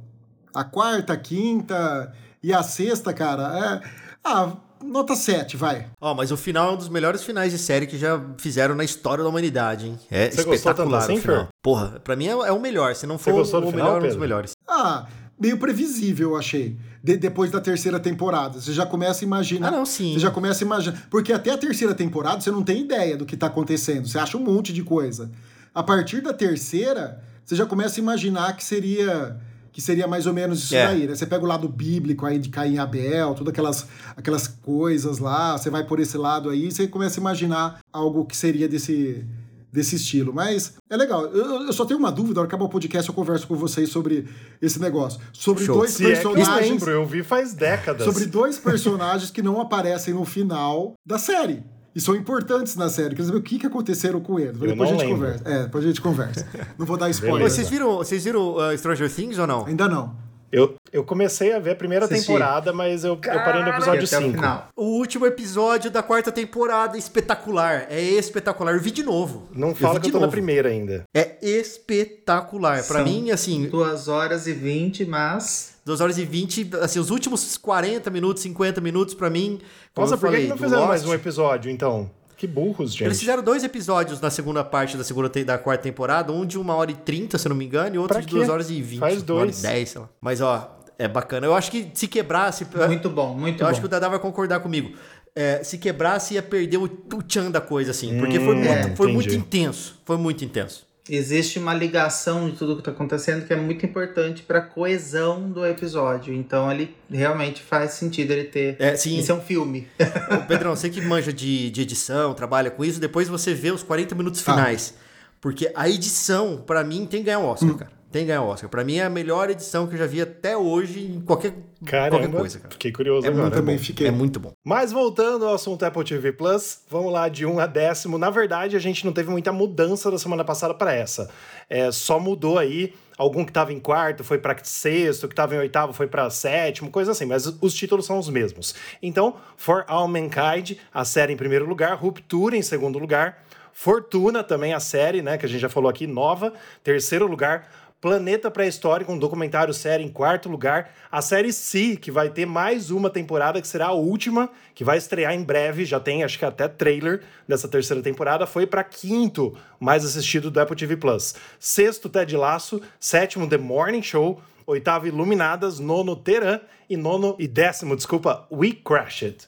A 0.53 0.63
quarta, 0.63 1.13
a 1.13 1.17
quinta 1.17 2.11
e 2.43 2.53
a 2.53 2.61
sexta, 2.63 3.13
cara, 3.13 3.81
é. 3.83 3.89
Ah, 4.23 4.53
nota 4.83 5.15
7, 5.15 5.55
vai. 5.57 5.87
Ó, 6.01 6.13
mas 6.13 6.31
o 6.31 6.37
final 6.37 6.69
é 6.69 6.73
um 6.73 6.77
dos 6.77 6.89
melhores 6.89 7.23
finais 7.23 7.51
de 7.51 7.57
série 7.57 7.85
que 7.87 7.97
já 7.97 8.21
fizeram 8.37 8.75
na 8.75 8.83
história 8.83 9.23
da 9.23 9.29
humanidade, 9.29 9.87
hein? 9.87 9.99
É 10.11 10.29
Você 10.29 10.41
espetacular 10.41 10.99
assim, 10.99 11.17
o 11.17 11.21
final. 11.21 11.37
Fer? 11.41 11.47
Porra, 11.61 11.99
pra 12.03 12.15
mim 12.15 12.27
é, 12.27 12.31
é 12.31 12.51
o 12.51 12.59
melhor. 12.59 12.95
Se 12.95 13.05
não 13.07 13.17
for 13.17 13.33
o 13.33 13.37
do 13.43 13.45
final, 13.45 13.71
melhor, 13.71 14.01
é 14.01 14.05
um 14.05 14.07
dos 14.07 14.17
melhores. 14.17 14.51
Ah, 14.67 15.05
meio 15.39 15.57
previsível, 15.57 16.31
eu 16.31 16.37
achei. 16.37 16.77
De- 17.03 17.17
depois 17.17 17.51
da 17.51 17.61
terceira 17.61 17.99
temporada. 17.99 18.59
Você 18.59 18.73
já 18.73 18.85
começa 18.85 19.23
a 19.23 19.25
imaginar. 19.25 19.67
Ah, 19.67 19.71
não, 19.71 19.85
sim. 19.85 20.13
Você 20.13 20.19
já 20.19 20.31
começa 20.31 20.63
a 20.63 20.65
imaginar. 20.65 21.03
Porque 21.09 21.31
até 21.33 21.51
a 21.51 21.57
terceira 21.57 21.93
temporada 21.93 22.41
você 22.41 22.49
não 22.51 22.63
tem 22.63 22.81
ideia 22.81 23.15
do 23.17 23.25
que 23.25 23.37
tá 23.37 23.47
acontecendo. 23.47 24.07
Você 24.07 24.17
acha 24.17 24.37
um 24.37 24.41
monte 24.43 24.71
de 24.73 24.81
coisa. 24.83 25.29
A 25.75 25.83
partir 25.83 26.21
da 26.21 26.33
terceira, 26.33 27.21
você 27.43 27.55
já 27.55 27.65
começa 27.65 27.99
a 27.99 28.01
imaginar 28.01 28.55
que 28.55 28.63
seria. 28.63 29.37
Que 29.73 29.81
seria 29.81 30.07
mais 30.07 30.25
ou 30.25 30.33
menos 30.33 30.63
isso 30.63 30.73
É. 30.73 30.87
daí, 30.87 31.05
né? 31.05 31.13
Você 31.13 31.25
pega 31.25 31.43
o 31.43 31.47
lado 31.47 31.67
bíblico 31.67 32.25
aí 32.25 32.39
de 32.39 32.47
Caim 32.47 32.75
e 32.75 32.79
Abel, 32.79 33.33
todas 33.35 33.51
aquelas, 33.51 33.85
aquelas 34.15 34.47
coisas 34.47 35.19
lá, 35.19 35.57
você 35.57 35.69
vai 35.69 35.83
por 35.85 35.99
esse 35.99 36.17
lado 36.17 36.49
aí, 36.49 36.71
você 36.71 36.87
começa 36.87 37.19
a 37.19 37.21
imaginar 37.21 37.79
algo 37.91 38.23
que 38.23 38.37
seria 38.37 38.69
desse, 38.69 39.25
desse 39.73 39.97
estilo. 39.97 40.33
Mas 40.33 40.75
é 40.89 40.95
legal. 40.95 41.25
Eu, 41.25 41.63
eu 41.63 41.73
só 41.73 41.83
tenho 41.83 41.99
uma 41.99 42.09
dúvida, 42.09 42.35
na 42.35 42.39
hora 42.43 42.47
que 42.47 42.55
acabar 42.55 42.67
o 42.67 42.71
podcast 42.71 43.09
eu 43.09 43.13
converso 43.13 43.45
com 43.45 43.55
vocês 43.55 43.89
sobre 43.89 44.29
esse 44.61 44.79
negócio. 44.79 45.19
Sobre 45.33 45.65
Show. 45.65 45.75
dois 45.79 45.91
Se 45.91 46.05
é 46.09 46.15
que 46.21 46.25
eu 46.25 46.31
personagens. 46.31 46.69
lembro, 46.71 46.91
eu 46.91 47.05
vi 47.05 47.21
faz 47.21 47.53
décadas. 47.53 48.05
sobre 48.05 48.25
dois 48.27 48.57
personagens 48.57 49.29
que 49.29 49.41
não 49.41 49.59
aparecem 49.59 50.13
no 50.13 50.23
final 50.23 50.93
da 51.05 51.19
série. 51.19 51.61
E 51.95 52.01
são 52.01 52.13
importantes 52.15 52.75
na 52.75 52.89
série. 52.89 53.15
Quer 53.15 53.23
saber 53.23 53.37
o 53.37 53.41
que, 53.41 53.57
que 53.57 53.65
aconteceram 53.67 54.19
com 54.19 54.37
eles. 54.39 54.59
Eu 54.61 54.67
depois 54.67 54.89
a 54.89 54.93
gente 54.93 55.01
lembro. 55.01 55.17
conversa. 55.17 55.43
É, 55.49 55.63
depois 55.63 55.83
a 55.83 55.87
gente 55.87 56.01
conversa. 56.01 56.47
Não 56.77 56.85
vou 56.85 56.97
dar 56.97 57.09
spoiler. 57.09 57.37
Beleza. 57.37 57.55
Vocês 57.55 57.69
viram, 57.69 57.97
vocês 57.97 58.23
viram 58.25 58.55
uh, 58.57 58.77
Stranger 58.77 59.09
Things 59.09 59.39
ou 59.39 59.47
não? 59.47 59.65
Ainda 59.65 59.87
não. 59.87 60.13
Eu, 60.51 60.75
eu 60.93 61.03
comecei 61.03 61.51
a 61.53 61.59
ver 61.59 61.71
a 61.71 61.75
primeira 61.75 62.05
Assisti. 62.05 62.27
temporada, 62.27 62.71
mas 62.71 63.03
eu, 63.03 63.13
eu 63.13 63.17
parei 63.19 63.61
no 63.63 63.69
episódio 63.69 64.05
Até 64.05 64.17
o 64.17 64.21
5. 64.21 64.33
final. 64.35 64.67
O 64.75 64.83
último 64.99 65.25
episódio 65.25 65.89
da 65.91 66.01
quarta 66.03 66.31
temporada, 66.31 66.97
espetacular. 66.97 67.87
É 67.89 67.99
espetacular. 68.01 68.73
Eu 68.73 68.79
vi 68.79 68.91
de 68.91 69.03
novo. 69.03 69.49
Não 69.53 69.73
fala 69.75 69.95
vi 69.95 69.99
que 70.01 70.05
eu 70.05 70.07
de 70.07 70.11
tô 70.13 70.17
na 70.19 70.25
novo. 70.27 70.31
primeira 70.31 70.69
ainda. 70.69 71.03
É 71.13 71.37
espetacular. 71.41 72.83
Pra 72.85 72.97
São 72.99 73.03
mim, 73.05 73.31
assim, 73.31 73.67
2 73.67 74.07
horas 74.07 74.47
e 74.47 74.53
20, 74.53 75.05
mas 75.05 75.74
2 75.85 76.01
horas 76.01 76.17
e 76.17 76.25
20, 76.25 76.71
assim, 76.81 76.99
os 76.99 77.09
últimos 77.11 77.57
40 77.57 78.09
minutos, 78.09 78.41
50 78.43 78.81
minutos, 78.81 79.13
pra 79.13 79.29
mim. 79.29 79.59
Nossa, 79.95 80.15
eu 80.15 80.17
por 80.17 80.25
que 80.29 80.31
falei, 80.31 80.43
que 80.43 80.49
não 80.49 80.57
fizeram 80.57 80.87
mais 80.87 81.01
Lost, 81.03 81.11
um 81.11 81.15
episódio, 81.15 81.69
então? 81.71 82.09
Que 82.37 82.47
burros, 82.47 82.91
gente. 82.91 83.03
Eles 83.05 83.19
fizeram 83.19 83.41
dois 83.43 83.63
episódios 83.63 84.19
na 84.19 84.29
segunda 84.29 84.63
parte 84.63 84.97
da 84.97 85.03
segunda 85.03 85.29
te- 85.29 85.43
da 85.45 85.57
quarta 85.57 85.83
temporada, 85.83 86.33
um 86.33 86.45
de 86.45 86.57
1 86.59 86.69
hora 86.75 86.91
e 86.91 86.95
30, 86.95 87.37
se 87.37 87.47
eu 87.47 87.49
não 87.51 87.55
me 87.55 87.65
engano, 87.65 87.95
e 87.95 87.97
outro 87.99 88.15
Pra 88.15 88.21
de 88.21 88.27
quê? 88.27 88.33
2 88.35 88.49
horas 88.49 88.69
e 88.69 88.81
20. 88.81 88.99
Faz 88.99 89.13
uma 89.21 89.35
hora 89.35 89.43
e 89.43 89.51
dois. 89.51 89.61
10, 89.61 89.89
sei 89.89 90.01
lá. 90.01 90.09
Mas, 90.19 90.41
ó, 90.41 90.77
é 90.99 91.07
bacana. 91.07 91.45
Eu 91.47 91.53
acho 91.55 91.69
que 91.71 91.89
se 91.93 92.07
quebrasse. 92.07 92.65
muito 92.87 93.09
bom, 93.09 93.33
muito 93.35 93.61
eu 93.61 93.65
bom. 93.65 93.71
acho 93.71 93.79
que 93.79 93.85
o 93.85 93.89
Dadá 93.89 94.09
vai 94.09 94.19
concordar 94.19 94.59
comigo. 94.59 94.91
É, 95.35 95.63
se 95.63 95.77
quebrasse, 95.77 96.33
ia 96.33 96.41
perder 96.43 96.77
o, 96.77 96.83
o 96.85 97.21
tchan 97.23 97.51
da 97.51 97.61
coisa, 97.61 97.91
assim. 97.91 98.17
Porque 98.19 98.39
foi, 98.39 98.55
muito, 98.55 98.69
é, 98.69 98.95
foi 98.95 99.11
muito 99.11 99.31
Hum, 99.33 99.37
intenso. 99.37 99.99
Foi 100.05 100.17
muito 100.17 100.43
intenso. 100.43 100.84
Existe 101.07 101.59
uma 101.59 101.73
ligação 101.73 102.49
de 102.49 102.57
tudo 102.57 102.77
que 102.77 102.81
tá 102.81 102.89
acontecendo 102.89 103.45
que 103.45 103.53
é 103.53 103.55
muito 103.55 103.85
importante 103.85 104.41
pra 104.41 104.59
coesão 104.59 105.49
do 105.51 105.63
episódio. 105.65 106.33
Então 106.33 106.71
ele 106.71 106.95
realmente 107.11 107.61
faz 107.61 107.91
sentido 107.91 108.31
ele 108.31 108.45
ter. 108.45 108.75
É, 108.79 108.95
sim. 108.95 109.19
Isso 109.19 109.31
é 109.31 109.35
um 109.35 109.41
filme. 109.41 109.87
Ô, 110.33 110.47
Pedrão, 110.47 110.75
você 110.75 110.89
que 110.89 110.99
manja 111.01 111.31
de, 111.31 111.69
de 111.69 111.81
edição, 111.81 112.33
trabalha 112.33 112.71
com 112.71 112.83
isso, 112.83 112.99
depois 112.99 113.27
você 113.27 113.53
vê 113.53 113.69
os 113.71 113.83
40 113.83 114.15
minutos 114.15 114.41
Tá. 114.41 114.53
finais. 114.53 114.95
Porque 115.39 115.71
a 115.75 115.87
edição, 115.87 116.63
pra 116.65 116.83
mim, 116.83 117.05
tem 117.05 117.19
que 117.19 117.25
ganhar 117.27 117.37
o 117.39 117.45
Oscar, 117.45 117.69
Hum. 117.69 117.77
cara. 117.77 117.91
Tem 118.15 118.23
que 118.23 118.27
ganhar 118.27 118.43
o 118.43 118.47
Oscar. 118.47 118.69
Pra 118.69 118.81
mim 118.81 118.95
é 118.95 119.03
a 119.03 119.09
melhor 119.09 119.49
edição 119.49 119.85
que 119.87 119.95
eu 119.95 119.97
já 119.99 120.05
vi 120.05 120.21
até 120.21 120.55
hoje 120.55 121.01
em 121.01 121.19
qualquer, 121.19 121.53
Caramba, 121.85 122.11
qualquer 122.11 122.31
coisa, 122.31 122.59
cara. 122.59 122.71
fiquei 122.71 122.89
curioso 122.89 123.27
É 123.27 123.29
agora. 123.29 123.41
muito 123.43 123.55
também 123.55 123.75
bom. 123.75 123.83
fiquei. 123.83 124.07
É 124.07 124.11
muito 124.11 124.39
bom. 124.39 124.53
Mas 124.63 124.93
voltando 124.93 125.45
ao 125.45 125.53
assunto 125.55 125.83
Apple 125.83 126.01
TV 126.05 126.31
Plus, 126.31 126.79
vamos 126.89 127.11
lá 127.11 127.27
de 127.27 127.45
1 127.45 127.59
a 127.59 127.65
décimo. 127.65 128.17
Na 128.17 128.29
verdade, 128.29 128.77
a 128.77 128.79
gente 128.79 129.05
não 129.05 129.11
teve 129.11 129.29
muita 129.29 129.51
mudança 129.51 130.09
da 130.09 130.17
semana 130.17 130.45
passada 130.45 130.73
para 130.73 130.93
essa. 130.93 131.29
É, 131.69 131.91
só 131.91 132.17
mudou 132.17 132.57
aí. 132.57 132.93
Algum 133.17 133.43
que 133.43 133.51
estava 133.51 133.73
em 133.73 133.81
quarto 133.81 134.23
foi 134.23 134.37
para 134.37 134.55
sexto, 134.63 135.27
que 135.27 135.33
estava 135.33 135.53
em 135.53 135.57
oitavo 135.57 135.91
foi 135.91 136.07
para 136.07 136.29
sétimo, 136.29 136.89
coisa 136.89 137.11
assim, 137.11 137.25
mas 137.25 137.45
os 137.45 137.73
títulos 137.73 138.05
são 138.05 138.17
os 138.17 138.29
mesmos. 138.29 138.75
Então, 139.03 139.35
For 139.57 139.83
All 139.89 140.07
Mankind, 140.07 140.77
a 140.93 141.03
série 141.03 141.33
em 141.33 141.37
primeiro 141.37 141.65
lugar, 141.65 141.95
Ruptura 141.97 142.55
em 142.55 142.61
segundo 142.61 142.97
lugar, 142.97 143.43
Fortuna 143.77 144.41
também 144.41 144.73
a 144.73 144.79
série, 144.79 145.21
né, 145.21 145.37
que 145.37 145.45
a 145.45 145.49
gente 145.49 145.59
já 145.59 145.67
falou 145.67 145.89
aqui, 145.89 146.07
nova, 146.07 146.53
terceiro 146.81 147.27
lugar, 147.27 147.69
Planeta 148.01 148.51
Pré-Histórico, 148.51 149.11
um 149.11 149.17
documentário 149.17 149.73
série 149.73 150.03
em 150.03 150.09
quarto 150.09 150.47
lugar. 150.47 150.91
A 151.11 151.21
série 151.21 151.51
Si, 151.51 151.97
que 151.97 152.11
vai 152.11 152.29
ter 152.29 152.45
mais 152.45 152.91
uma 152.91 153.09
temporada, 153.09 153.59
que 153.59 153.67
será 153.67 153.87
a 153.87 153.93
última, 153.93 154.49
que 154.75 154.83
vai 154.83 154.97
estrear 154.97 155.33
em 155.33 155.43
breve, 155.43 155.85
já 155.85 155.99
tem 155.99 156.23
acho 156.23 156.37
que 156.37 156.45
até 156.45 156.67
trailer 156.67 157.23
dessa 157.47 157.67
terceira 157.67 158.03
temporada, 158.03 158.45
foi 158.45 158.67
para 158.67 158.83
quinto 158.83 159.57
mais 159.79 160.05
assistido 160.05 160.51
do 160.51 160.59
Apple 160.59 160.75
TV 160.75 160.97
Plus. 160.97 161.35
Sexto, 161.59 162.09
Ted 162.09 162.35
Laço. 162.35 162.81
Sétimo, 162.99 163.49
The 163.49 163.57
Morning 163.57 164.03
Show. 164.03 164.39
Oitavo, 164.67 165.07
Iluminadas. 165.07 165.79
Nono, 165.79 166.15
Teran. 166.15 166.59
E 166.87 166.95
nono 166.95 167.35
e 167.39 167.47
décimo, 167.47 167.95
desculpa, 167.95 168.47
We 168.51 168.71
Crashed. 168.71 169.47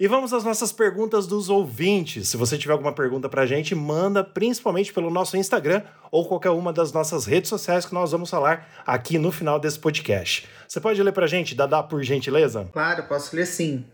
E 0.00 0.08
vamos 0.08 0.32
às 0.32 0.42
nossas 0.42 0.72
perguntas 0.72 1.26
dos 1.26 1.50
ouvintes. 1.50 2.30
Se 2.30 2.38
você 2.38 2.56
tiver 2.56 2.72
alguma 2.72 2.90
pergunta 2.90 3.28
pra 3.28 3.44
gente, 3.44 3.74
manda 3.74 4.24
principalmente 4.24 4.94
pelo 4.94 5.10
nosso 5.10 5.36
Instagram 5.36 5.82
ou 6.10 6.26
qualquer 6.26 6.48
uma 6.48 6.72
das 6.72 6.90
nossas 6.90 7.26
redes 7.26 7.50
sociais 7.50 7.84
que 7.84 7.92
nós 7.92 8.10
vamos 8.10 8.30
falar 8.30 8.66
aqui 8.86 9.18
no 9.18 9.30
final 9.30 9.60
desse 9.60 9.78
podcast. 9.78 10.48
Você 10.66 10.80
pode 10.80 11.02
ler 11.02 11.12
pra 11.12 11.26
gente, 11.26 11.54
Dadá, 11.54 11.82
por 11.82 12.02
gentileza? 12.02 12.66
Claro, 12.72 13.02
posso 13.02 13.36
ler 13.36 13.44
sim. 13.44 13.84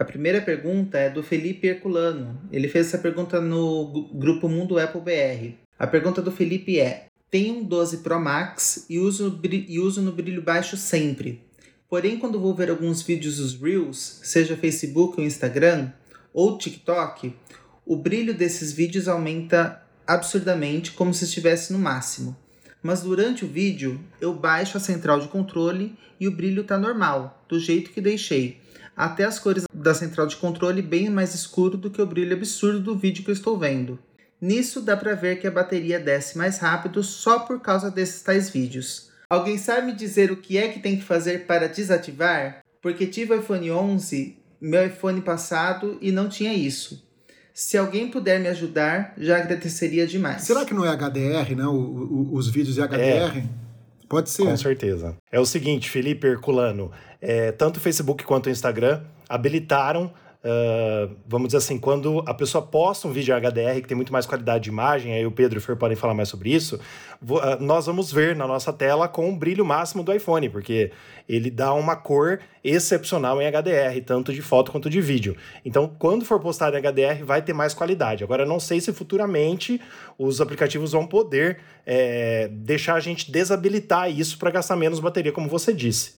A 0.00 0.04
primeira 0.04 0.40
pergunta 0.40 0.98
é 0.98 1.08
do 1.08 1.22
Felipe 1.22 1.68
Herculano. 1.68 2.40
Ele 2.50 2.66
fez 2.66 2.88
essa 2.88 2.98
pergunta 2.98 3.40
no 3.40 4.10
grupo 4.12 4.48
Mundo 4.48 4.80
Apple 4.80 5.00
BR. 5.00 5.54
A 5.78 5.86
pergunta 5.86 6.20
do 6.20 6.32
Felipe 6.32 6.80
é: 6.80 7.06
Tenho 7.30 7.58
um 7.58 7.62
12 7.62 7.98
Pro 7.98 8.18
Max 8.18 8.84
e 8.90 8.98
uso, 8.98 9.40
e 9.44 9.78
uso 9.78 10.02
no 10.02 10.10
brilho 10.10 10.42
baixo 10.42 10.76
sempre. 10.76 11.51
Porém, 11.92 12.16
quando 12.16 12.40
vou 12.40 12.54
ver 12.54 12.70
alguns 12.70 13.02
vídeos 13.02 13.36
dos 13.36 13.54
Reels, 13.54 14.20
seja 14.22 14.56
Facebook 14.56 15.20
ou 15.20 15.26
Instagram, 15.26 15.92
ou 16.32 16.56
TikTok, 16.56 17.36
o 17.84 17.94
brilho 17.94 18.32
desses 18.32 18.72
vídeos 18.72 19.08
aumenta 19.08 19.82
absurdamente, 20.06 20.92
como 20.92 21.12
se 21.12 21.24
estivesse 21.24 21.70
no 21.70 21.78
máximo. 21.78 22.34
Mas 22.82 23.02
durante 23.02 23.44
o 23.44 23.46
vídeo, 23.46 24.00
eu 24.22 24.32
baixo 24.32 24.78
a 24.78 24.80
central 24.80 25.20
de 25.20 25.28
controle 25.28 25.94
e 26.18 26.26
o 26.26 26.34
brilho 26.34 26.64
tá 26.64 26.78
normal, 26.78 27.44
do 27.46 27.60
jeito 27.60 27.90
que 27.90 28.00
deixei. 28.00 28.58
Até 28.96 29.24
as 29.24 29.38
cores 29.38 29.64
da 29.74 29.92
central 29.92 30.26
de 30.26 30.36
controle 30.36 30.80
bem 30.80 31.10
mais 31.10 31.34
escuro 31.34 31.76
do 31.76 31.90
que 31.90 32.00
o 32.00 32.06
brilho 32.06 32.34
absurdo 32.34 32.80
do 32.80 32.96
vídeo 32.96 33.22
que 33.22 33.28
eu 33.28 33.34
estou 33.34 33.58
vendo. 33.58 33.98
Nisso 34.40 34.80
dá 34.80 34.96
pra 34.96 35.14
ver 35.14 35.42
que 35.42 35.46
a 35.46 35.50
bateria 35.50 36.00
desce 36.00 36.38
mais 36.38 36.56
rápido 36.56 37.02
só 37.02 37.40
por 37.40 37.60
causa 37.60 37.90
desses 37.90 38.22
tais 38.22 38.48
vídeos. 38.48 39.11
Alguém 39.32 39.56
sabe 39.56 39.86
me 39.86 39.92
dizer 39.94 40.30
o 40.30 40.36
que 40.36 40.58
é 40.58 40.68
que 40.68 40.78
tem 40.78 40.94
que 40.94 41.02
fazer 41.02 41.46
para 41.46 41.66
desativar? 41.66 42.60
Porque 42.82 43.06
tive 43.06 43.32
o 43.32 43.40
iPhone 43.40 43.70
11, 43.70 44.36
meu 44.60 44.86
iPhone 44.86 45.22
passado 45.22 45.96
e 46.02 46.12
não 46.12 46.28
tinha 46.28 46.52
isso. 46.52 47.02
Se 47.54 47.78
alguém 47.78 48.10
puder 48.10 48.38
me 48.38 48.48
ajudar, 48.48 49.14
já 49.16 49.38
agradeceria 49.38 50.06
demais. 50.06 50.42
Será 50.42 50.66
que 50.66 50.74
não 50.74 50.84
é 50.84 50.90
HDR, 50.90 51.54
né? 51.56 51.64
O- 51.66 51.70
o- 51.70 52.30
os 52.34 52.46
vídeos 52.50 52.74
de 52.74 52.82
HDR? 52.82 53.42
Pode 54.06 54.28
ser. 54.28 54.42
Com 54.44 54.54
certeza. 54.58 55.16
É 55.30 55.40
o 55.40 55.46
seguinte, 55.46 55.88
Felipe 55.88 56.26
Herculano, 56.26 56.90
é, 57.18 57.52
tanto 57.52 57.78
o 57.78 57.80
Facebook 57.80 58.24
quanto 58.24 58.48
o 58.48 58.50
Instagram 58.50 59.02
habilitaram, 59.26 60.12
ah, 60.44 61.08
vamos 61.26 61.48
dizer 61.48 61.58
assim, 61.58 61.78
quando 61.78 62.22
a 62.26 62.34
pessoa 62.34 62.62
posta 62.66 63.06
um 63.06 63.12
vídeo 63.12 63.34
HDR 63.34 63.80
que 63.80 63.88
tem 63.88 63.96
muito 63.96 64.12
mais 64.12 64.26
qualidade 64.26 64.64
de 64.64 64.70
imagem, 64.70 65.12
aí 65.14 65.24
o 65.24 65.30
Pedro 65.30 65.58
e 65.58 65.60
o 65.60 65.62
Fer 65.62 65.76
podem 65.76 65.96
falar 65.96 66.14
mais 66.14 66.28
sobre 66.28 66.52
isso, 66.52 66.80
vo- 67.20 67.38
ah, 67.38 67.56
nós 67.60 67.86
vamos 67.86 68.12
ver 68.12 68.34
na 68.34 68.46
nossa 68.46 68.72
tela 68.72 69.06
com 69.08 69.28
o 69.30 69.36
brilho 69.36 69.64
máximo 69.64 70.02
do 70.02 70.12
iPhone, 70.12 70.48
porque 70.48 70.90
ele 71.28 71.50
dá 71.50 71.72
uma 71.72 71.94
cor 71.94 72.40
excepcional 72.64 73.40
em 73.40 73.46
HDR, 73.46 74.00
tanto 74.04 74.32
de 74.32 74.42
foto 74.42 74.70
quanto 74.72 74.90
de 74.90 75.00
vídeo. 75.00 75.36
Então, 75.64 75.88
quando 75.98 76.24
for 76.24 76.40
postado 76.40 76.76
em 76.76 76.80
HDR, 76.80 77.24
vai 77.24 77.40
ter 77.42 77.52
mais 77.52 77.72
qualidade. 77.74 78.24
Agora, 78.24 78.44
não 78.44 78.58
sei 78.58 78.80
se 78.80 78.92
futuramente 78.92 79.80
os 80.18 80.40
aplicativos 80.40 80.92
vão 80.92 81.06
poder 81.06 81.58
é, 81.86 82.48
deixar 82.52 82.94
a 82.94 83.00
gente 83.00 83.30
desabilitar 83.30 84.10
isso 84.10 84.38
para 84.38 84.50
gastar 84.50 84.76
menos 84.76 84.98
bateria, 85.00 85.32
como 85.32 85.48
você 85.48 85.72
disse. 85.72 86.14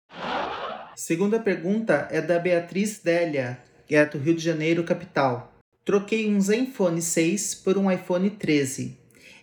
Segunda 0.94 1.40
pergunta 1.40 2.06
é 2.10 2.20
da 2.20 2.38
Beatriz 2.38 3.00
Délia, 3.02 3.58
é 3.96 4.04
do 4.06 4.18
Rio 4.18 4.34
de 4.34 4.42
Janeiro, 4.42 4.84
capital. 4.84 5.52
Troquei 5.84 6.32
um 6.32 6.40
Zenfone 6.40 7.02
6 7.02 7.56
por 7.56 7.76
um 7.76 7.90
iPhone 7.90 8.30
13. 8.30 8.96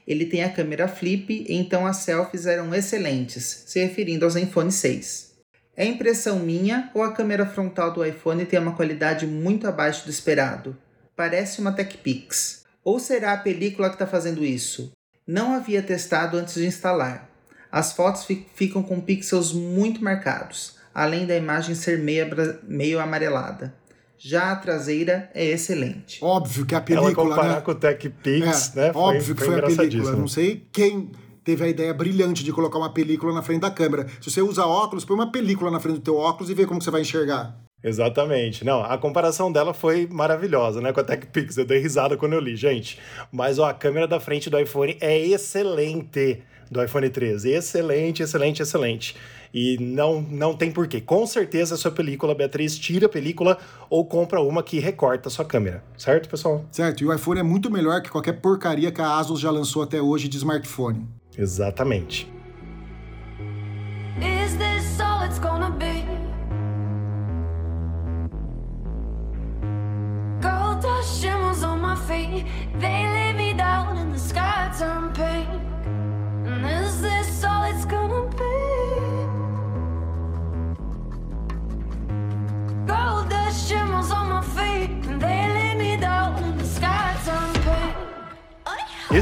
Ele 0.07 0.25
tem 0.25 0.43
a 0.43 0.49
câmera 0.51 0.87
flip, 0.87 1.45
então 1.49 1.85
as 1.85 1.97
selfies 1.97 2.45
eram 2.45 2.73
excelentes, 2.73 3.63
se 3.67 3.79
referindo 3.79 4.25
ao 4.25 4.31
Zenfone 4.31 4.71
6. 4.71 5.33
É 5.75 5.85
impressão 5.85 6.39
minha 6.39 6.89
ou 6.93 7.03
a 7.03 7.13
câmera 7.13 7.45
frontal 7.45 7.93
do 7.93 8.03
iPhone 8.03 8.45
tem 8.45 8.59
uma 8.59 8.75
qualidade 8.75 9.25
muito 9.27 9.67
abaixo 9.67 10.03
do 10.05 10.09
esperado? 10.11 10.75
Parece 11.15 11.61
uma 11.61 11.71
TechPix. 11.71 12.63
Ou 12.83 12.99
será 12.99 13.33
a 13.33 13.37
película 13.37 13.89
que 13.89 13.95
está 13.95 14.07
fazendo 14.07 14.43
isso? 14.43 14.91
Não 15.27 15.53
havia 15.53 15.81
testado 15.81 16.37
antes 16.37 16.55
de 16.55 16.65
instalar. 16.65 17.29
As 17.71 17.93
fotos 17.93 18.25
fi- 18.25 18.47
ficam 18.55 18.81
com 18.81 18.99
pixels 18.99 19.53
muito 19.53 20.03
marcados, 20.03 20.75
além 20.93 21.27
da 21.27 21.35
imagem 21.35 21.75
ser 21.75 21.99
meio, 21.99 22.25
meio 22.63 22.99
amarelada. 22.99 23.73
Já 24.19 24.51
a 24.51 24.55
traseira 24.57 25.29
é 25.33 25.45
excelente. 25.45 26.19
Óbvio 26.21 26.65
que 26.65 26.75
a 26.75 26.77
Ela 26.77 26.85
película, 26.85 27.29
comparar 27.29 27.55
né? 27.55 27.61
com 27.61 27.71
o 27.71 27.75
Tech 27.75 28.09
Pix, 28.09 28.75
É, 28.75 28.87
né? 28.87 28.91
óbvio 28.93 29.33
que 29.35 29.43
foi 29.43 29.57
a 29.59 29.63
película. 29.63 30.11
Não 30.15 30.27
sei 30.27 30.67
quem 30.71 31.09
teve 31.43 31.63
a 31.63 31.67
ideia 31.69 31.93
brilhante 31.93 32.43
de 32.43 32.51
colocar 32.51 32.77
uma 32.77 32.93
película 32.93 33.33
na 33.33 33.41
frente 33.41 33.61
da 33.61 33.71
câmera. 33.71 34.07
Se 34.21 34.29
você 34.29 34.41
usa 34.41 34.65
óculos, 34.65 35.05
põe 35.05 35.15
uma 35.15 35.31
película 35.31 35.71
na 35.71 35.79
frente 35.79 35.95
do 35.95 36.01
teu 36.01 36.17
óculos 36.17 36.49
e 36.49 36.53
vê 36.53 36.65
como 36.65 36.79
que 36.79 36.83
você 36.85 36.91
vai 36.91 37.01
enxergar. 37.01 37.57
Exatamente. 37.81 38.65
Não, 38.65 38.83
a 38.83 38.97
comparação 38.97 39.49
dela 39.49 39.73
foi 39.73 40.05
maravilhosa, 40.11 40.81
né, 40.81 40.91
com 40.91 40.99
a 40.99 41.03
TechPix. 41.03 41.55
Eu 41.57 41.65
dei 41.65 41.79
risada 41.79 42.17
quando 42.17 42.33
eu 42.33 42.39
li, 42.41 42.55
gente. 42.57 42.99
Mas 43.31 43.57
ó, 43.57 43.69
a 43.69 43.73
câmera 43.73 44.05
da 44.05 44.19
frente 44.19 44.49
do 44.49 44.59
iPhone 44.59 44.97
é 44.99 45.17
excelente. 45.17 46.43
do 46.69 46.83
iPhone 46.83 47.09
13. 47.09 47.49
Excelente, 47.51 48.21
excelente, 48.21 48.61
excelente. 48.61 49.15
E 49.53 49.77
não, 49.79 50.21
não 50.21 50.55
tem 50.55 50.71
porquê. 50.71 51.01
Com 51.01 51.25
certeza 51.25 51.75
a 51.75 51.77
sua 51.77 51.91
película, 51.91 52.35
Beatriz, 52.35 52.77
tira 52.77 53.07
a 53.07 53.09
película 53.09 53.57
ou 53.89 54.05
compra 54.05 54.41
uma 54.41 54.61
que 54.61 54.79
recorta 54.79 55.27
a 55.27 55.31
sua 55.31 55.45
câmera. 55.45 55.83
Certo, 55.97 56.29
pessoal? 56.29 56.63
Certo, 56.71 57.03
e 57.03 57.05
o 57.07 57.13
iPhone 57.13 57.39
é 57.39 57.43
muito 57.43 57.71
melhor 57.71 58.01
que 58.01 58.09
qualquer 58.09 58.33
porcaria 58.33 58.91
que 58.91 59.01
a 59.01 59.17
Asus 59.17 59.39
já 59.39 59.49
lançou 59.51 59.81
até 59.81 60.01
hoje 60.01 60.27
de 60.27 60.37
smartphone. 60.37 61.07
Exatamente. 61.37 62.31
Is 64.21 64.55
this 64.57 64.99
all 64.99 65.23
it's 65.25 65.39
gonna 65.39 65.71
be? 65.71 66.03
Gold 70.41 70.81
dust 70.81 71.21
shimmers 71.21 71.63
on 71.63 71.79
my 71.81 71.95
feet. 71.95 72.45
They 72.79 73.07
lay 73.07 73.33
me 73.33 73.48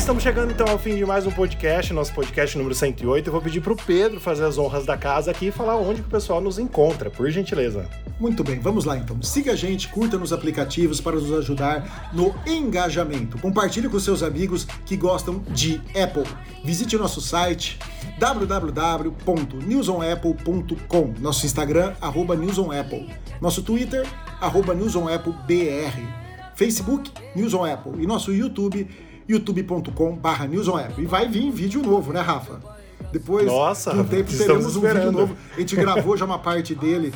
estamos 0.08 0.24
chegando 0.24 0.53
então 0.53 0.66
ao 0.70 0.80
fim 0.80 0.95
de 0.95 1.05
mais 1.05 1.28
um 1.28 1.32
podcast, 1.32 1.91
nosso 1.91 2.14
podcast 2.14 2.58
número 2.58 2.74
108. 2.74 3.28
Eu 3.28 3.32
vou 3.34 3.41
pedir 3.41 3.60
pro 3.60 3.76
Pedro 3.76 4.22
fazer 4.22 4.45
as 4.45 4.58
honras 4.58 4.86
da 4.86 4.95
casa 4.95 5.32
aqui 5.32 5.47
e 5.47 5.51
falar 5.51 5.76
onde 5.76 5.99
o 5.99 6.03
pessoal 6.05 6.39
nos 6.39 6.58
encontra, 6.58 7.10
por 7.10 7.30
gentileza. 7.30 7.89
Muito 8.18 8.41
bem, 8.41 8.58
vamos 8.58 8.86
lá 8.86 8.97
então. 8.97 9.22
Siga 9.22 9.51
a 9.51 9.55
gente, 9.55 9.89
curta 9.89 10.18
nos 10.18 10.32
aplicativos 10.32 11.01
para 11.01 11.18
nos 11.18 11.34
ajudar 11.34 12.10
no 12.14 12.34
engajamento. 12.47 13.38
Compartilhe 13.38 13.89
com 13.89 13.99
seus 13.99 14.24
amigos 14.24 14.66
que 14.86 14.95
gostam 14.95 15.43
de 15.49 15.82
Apple. 15.89 16.24
Visite 16.64 16.95
o 16.95 16.99
nosso 16.99 17.20
site 17.20 17.78
www.newsonapple.com, 18.18 21.14
nosso 21.20 21.45
Instagram 21.45 21.95
arroba 21.99 22.34
newsonapple, 22.34 23.10
nosso 23.41 23.62
Twitter 23.62 24.08
arroba 24.39 24.74
newsonapplebr, 24.74 25.91
Facebook 26.55 27.12
News 27.36 27.53
on 27.53 27.66
Apple 27.66 28.01
e 28.01 28.08
nosso 28.08 28.32
YouTube 28.32 28.88
youtube.com/barra 29.28 30.47
newsonapple. 30.47 31.03
E 31.03 31.07
vai 31.07 31.28
vir 31.28 31.51
vídeo 31.51 31.82
novo, 31.82 32.13
né, 32.13 32.21
Rafa? 32.21 32.59
Depois 33.11 33.45
Nossa, 33.45 33.93
de 33.93 33.99
um 33.99 34.03
tempo 34.03 34.32
teremos 34.36 34.75
um 34.75 34.82
vídeo 34.82 34.88
esperando. 34.88 35.19
novo. 35.19 35.38
A 35.55 35.59
gente 35.59 35.75
gravou 35.75 36.17
já 36.17 36.25
uma 36.25 36.39
parte 36.39 36.75
dele 36.75 37.13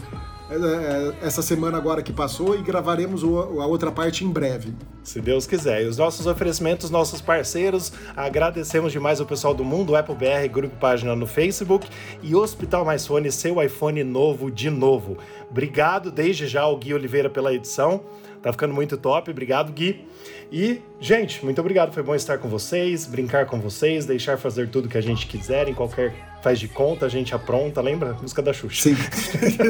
é, 0.51 0.55
é, 0.55 1.25
essa 1.25 1.41
semana 1.41 1.77
agora 1.77 2.03
que 2.03 2.11
passou 2.11 2.59
e 2.59 2.61
gravaremos 2.61 3.23
a 3.23 3.65
outra 3.65 3.89
parte 3.89 4.25
em 4.25 4.29
breve. 4.29 4.73
Se 5.01 5.21
Deus 5.21 5.47
quiser. 5.47 5.83
E 5.83 5.85
os 5.87 5.95
nossos 5.95 6.27
oferecimentos, 6.27 6.89
nossos 6.89 7.21
parceiros, 7.21 7.93
agradecemos 8.17 8.91
demais 8.91 9.21
o 9.21 9.25
pessoal 9.25 9.53
do 9.53 9.63
Mundo 9.63 9.95
Apple 9.95 10.13
BR, 10.13 10.49
grupo 10.51 10.75
página 10.75 11.15
no 11.15 11.25
Facebook 11.25 11.87
e 12.21 12.35
Hospital 12.35 12.83
Mais 12.83 13.07
Fone, 13.07 13.31
seu 13.31 13.63
iPhone 13.63 14.03
novo 14.03 14.51
de 14.51 14.69
novo. 14.69 15.17
Obrigado 15.49 16.11
desde 16.11 16.47
já 16.47 16.63
ao 16.63 16.75
Gui 16.75 16.93
Oliveira 16.93 17.29
pela 17.29 17.53
edição. 17.53 18.01
Tá 18.41 18.51
ficando 18.51 18.73
muito 18.73 18.97
top. 18.97 19.31
Obrigado, 19.31 19.71
Gui. 19.71 20.05
E, 20.51 20.81
gente, 20.99 21.43
muito 21.45 21.61
obrigado. 21.61 21.93
Foi 21.93 22.03
bom 22.03 22.13
estar 22.13 22.37
com 22.37 22.49
vocês, 22.49 23.05
brincar 23.05 23.45
com 23.45 23.59
vocês, 23.59 24.05
deixar 24.05 24.37
fazer 24.37 24.69
tudo 24.69 24.89
que 24.89 24.97
a 24.97 25.01
gente 25.01 25.25
quiser, 25.25 25.69
em 25.69 25.73
qualquer 25.73 26.30
faz 26.41 26.59
de 26.59 26.67
conta, 26.67 27.05
a 27.05 27.09
gente 27.09 27.33
apronta. 27.33 27.81
Lembra? 27.81 28.13
Música 28.21 28.41
da 28.41 28.53
Xuxa. 28.53 28.89
Sim. 28.89 28.97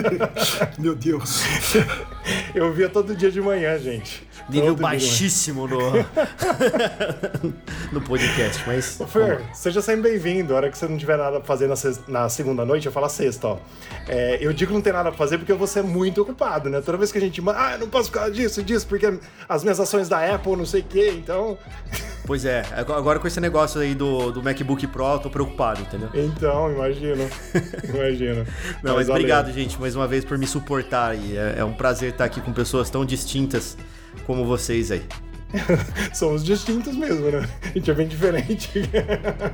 Meu 0.80 0.96
Deus. 0.96 1.44
Eu 2.56 2.72
via 2.74 2.90
todo 2.90 3.16
dia 3.16 3.32
de 3.32 3.42
manhã, 3.42 3.78
gente. 3.78 4.28
Nível 4.50 4.76
baixíssimo 4.76 5.68
no, 5.68 5.80
no 7.92 8.02
podcast, 8.02 8.64
mas. 8.66 9.00
Ô, 9.00 9.08
Fer, 9.08 9.42
seja 9.54 9.82
sempre 9.82 10.12
bem-vindo. 10.12 10.54
A 10.54 10.58
hora 10.58 10.70
que 10.70 10.78
você 10.78 10.88
não 10.88 10.98
tiver 10.98 11.18
nada 11.18 11.40
pra 11.40 11.48
fazer 11.48 11.68
na, 11.68 11.76
na 12.08 12.30
segunda 12.30 12.66
noite, 12.66 12.86
eu 12.86 12.92
falo 12.92 13.06
a 13.06 13.10
sexta, 13.10 13.48
ó. 13.48 13.58
É, 14.08 14.38
eu 14.42 14.52
digo 14.52 14.70
que 14.70 14.76
não 14.76 14.82
tem 14.82 14.92
nada 14.92 15.10
pra 15.10 15.18
fazer 15.18 15.38
porque 15.38 15.52
eu 15.52 15.58
vou 15.58 15.68
ser 15.68 15.84
muito 15.84 16.22
ocupado, 16.22 16.70
né? 16.70 16.82
Toda 16.82 16.98
vez 16.98 17.12
que 17.12 17.18
a 17.18 17.22
gente 17.22 17.42
manda, 17.42 17.60
ah, 17.60 17.74
eu 17.74 17.80
não 17.80 17.90
posso 17.90 18.10
ficar 18.10 18.30
disso, 18.30 18.64
disso, 18.64 18.88
porque 18.88 19.20
as 19.48 19.64
minhas 19.64 19.80
ações 19.80 20.10
da 20.10 20.34
Apple, 20.34 20.56
não 20.56 20.66
sei 20.66 20.82
o 20.82 20.86
quê, 20.86 21.14
então. 21.16 21.58
Pois 22.26 22.46
é, 22.46 22.64
agora 22.76 23.20
com 23.20 23.28
esse 23.28 23.40
negócio 23.40 23.82
aí 23.82 23.96
do, 23.96 24.32
do 24.32 24.44
MacBook 24.44 24.86
Pro, 24.88 25.14
eu 25.14 25.20
tô 25.20 25.30
preocupado, 25.30 25.82
entendeu? 25.82 26.10
Então, 26.14 26.61
imagino. 26.70 27.30
imagino. 27.84 28.46
Não, 28.84 28.96
mas, 28.96 29.08
valeu. 29.08 29.22
obrigado, 29.22 29.52
gente, 29.54 29.80
mais 29.80 29.96
uma 29.96 30.08
vez 30.08 30.26
por 30.26 30.38
me 30.38 30.46
suportar 30.46 31.12
aí. 31.12 31.38
É, 31.38 31.56
é 31.60 31.64
um 31.64 31.74
prazer 31.74 32.12
estar 32.12 32.26
aqui 32.26 32.42
com 32.42 32.52
pessoas 32.52 32.90
tão 32.90 33.06
distintas 33.06 33.78
como 34.26 34.46
vocês 34.46 34.92
aí. 34.92 35.04
Somos 36.14 36.44
distintos 36.44 36.96
mesmo, 36.96 37.30
né? 37.30 37.48
A 37.64 37.68
gente 37.68 37.90
é 37.90 37.94
bem 37.94 38.08
diferente. 38.08 38.70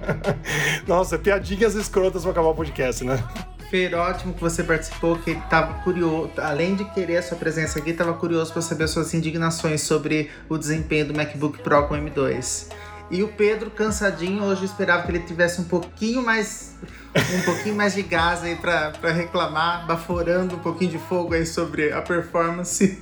Nossa, 0.88 1.18
piadinhas 1.18 1.76
escrotas 1.76 2.24
pra 2.24 2.32
acabar 2.32 2.50
o 2.50 2.56
podcast, 2.56 3.04
né? 3.04 3.24
Fer, 3.70 3.94
ótimo 3.96 4.34
que 4.34 4.40
você 4.40 4.64
participou, 4.64 5.18
que 5.18 5.36
tava 5.50 5.74
curioso, 5.84 6.32
além 6.38 6.76
de 6.76 6.86
querer 6.86 7.18
a 7.18 7.22
sua 7.22 7.38
presença 7.38 7.80
aqui, 7.80 7.92
tava 7.92 8.14
curioso 8.14 8.54
para 8.54 8.62
saber 8.62 8.88
suas 8.88 9.14
indignações 9.14 9.82
sobre 9.82 10.30
o 10.48 10.58
desempenho 10.58 11.08
do 11.08 11.14
MacBook 11.14 11.62
Pro 11.62 11.86
com 11.88 11.96
M2. 11.96 12.70
E 13.10 13.24
o 13.24 13.30
Pedro, 13.30 13.72
cansadinho, 13.72 14.44
hoje 14.44 14.62
eu 14.62 14.66
esperava 14.66 15.04
que 15.04 15.12
ele 15.12 15.20
tivesse 15.20 15.62
um 15.62 15.64
pouquinho 15.64 16.22
mais 16.24 16.76
um 17.16 17.42
pouquinho 17.46 17.74
mais 17.76 17.96
de 17.96 18.04
gás 18.04 18.44
aí 18.44 18.56
pra, 18.56 18.92
pra 18.92 19.12
reclamar, 19.12 19.88
baforando 19.88 20.56
um 20.56 20.60
pouquinho 20.60 20.92
de 20.92 21.00
fogo 21.00 21.34
aí 21.34 21.46
sobre 21.46 21.92
a 21.92 22.02
performance. 22.02 23.00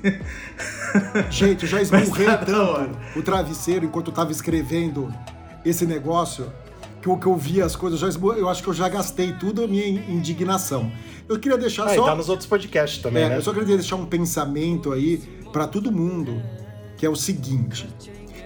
Gente, 1.30 1.64
eu 1.64 1.70
já 1.70 1.82
esmurrei 1.82 2.08
Mas 2.28 2.39
tá 2.39 2.45
tanto 2.45 2.97
o 3.20 3.22
travesseiro 3.22 3.84
enquanto 3.86 4.08
eu 4.12 4.14
tava 4.14 4.32
escrevendo 4.32 5.14
esse 5.66 5.86
negócio 5.86 6.51
que 7.01 7.10
eu, 7.10 7.18
que 7.18 7.26
eu 7.26 7.36
vi 7.36 7.62
as 7.62 7.76
coisas, 7.76 8.01
eu, 8.01 8.12
já 8.12 8.20
eu 8.38 8.47
acho 8.47 8.64
que 8.64 8.70
eu 8.70 8.74
já 8.74 8.88
gastei 8.88 9.34
tudo 9.34 9.64
a 9.64 9.68
minha 9.68 9.86
indignação. 9.88 10.91
Eu 11.28 11.39
queria 11.39 11.58
deixar 11.58 11.86
Ah, 11.88 11.95
só. 11.95 12.06
tá 12.06 12.16
nos 12.16 12.30
outros 12.30 12.47
podcasts 12.47 13.01
também, 13.01 13.24
É, 13.24 13.30
né? 13.30 13.38
eu 13.38 13.41
só 13.41 13.51
queria 13.51 13.76
deixar 13.76 13.95
um 13.95 14.06
pensamento 14.06 14.93
aí 14.93 15.18
pra 15.51 15.68
todo 15.68 15.91
mundo, 15.91 16.41
que 16.95 17.06
é 17.06 17.10
o 17.10 17.16
seguinte: 17.16 17.88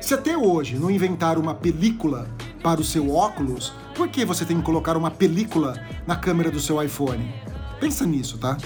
se 0.00 0.14
até 0.14 0.36
hoje 0.36 0.76
não 0.76 0.90
inventaram 0.90 1.40
uma 1.40 1.54
película 1.54 2.28
para 2.62 2.80
o 2.80 2.84
seu 2.84 3.14
óculos, 3.14 3.72
por 3.94 4.08
que 4.08 4.24
você 4.24 4.44
tem 4.44 4.56
que 4.58 4.62
colocar 4.62 4.96
uma 4.96 5.10
película 5.10 5.78
na 6.06 6.16
câmera 6.16 6.50
do 6.50 6.60
seu 6.60 6.82
iPhone? 6.82 7.32
Pensa 7.80 8.06
nisso, 8.06 8.38
tá? 8.38 8.56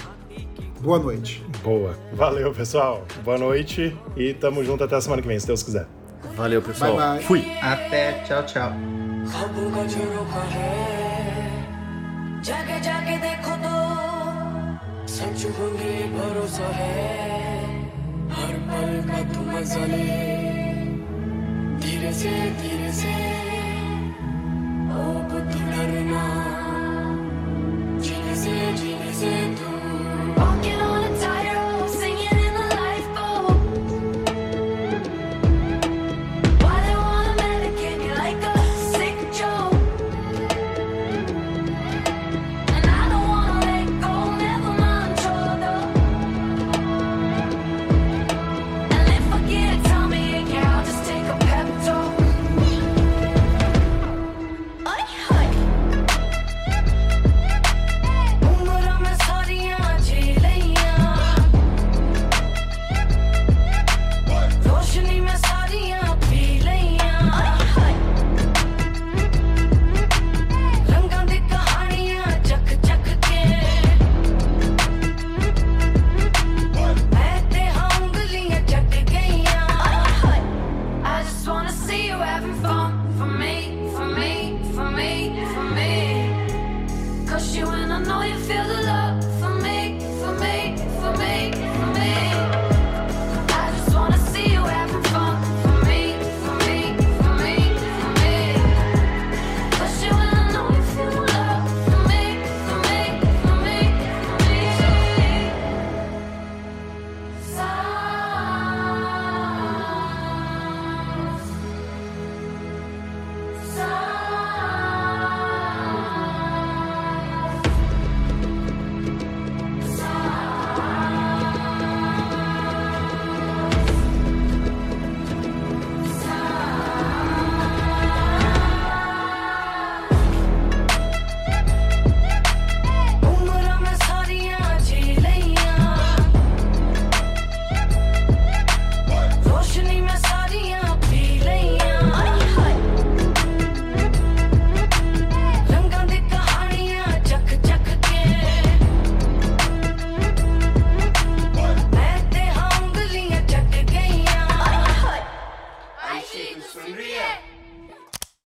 Boa 0.81 0.97
noite. 0.99 1.43
Boa. 1.63 1.93
Valeu, 2.13 2.53
pessoal. 2.53 3.05
Boa 3.23 3.37
noite 3.37 3.95
e 4.15 4.33
tamo 4.33 4.63
junto 4.63 4.83
até 4.83 4.95
a 4.95 5.01
semana 5.01 5.21
que 5.21 5.27
vem, 5.27 5.39
se 5.39 5.47
Deus 5.47 5.61
quiser. 5.63 5.87
Valeu, 6.35 6.61
pessoal. 6.61 6.95
Bye, 6.95 7.15
bye. 7.17 7.23
Fui. 7.23 7.45
Até, 7.61 8.23
tchau, 8.23 8.43
tchau. 8.45 8.71
ख्वाबों 9.29 9.69
का 9.71 9.83
झरोखा 9.85 10.43
है 10.51 12.41
जाके 12.47 12.79
जाके 12.81 13.17
देखो 13.25 13.55
तो 13.63 13.73
सच 15.13 15.45
होंगे 15.57 15.93
भरोसा 16.15 16.69
है 16.77 17.03
हर 18.37 18.55
पल 18.69 18.89
का 19.09 19.19
तू 19.33 19.41
मजा 19.51 19.85
ले 19.91 20.62
धीरे 21.83 22.11
से 22.21 22.31
धीरे 22.61 22.91
से 23.01 23.13
अब 25.03 25.31
तू 25.51 25.59
डरना 25.71 26.23
जीने 28.05 28.35
से 28.43 28.55
जीने 28.81 29.11
से 29.21 29.33
तू 29.59 29.72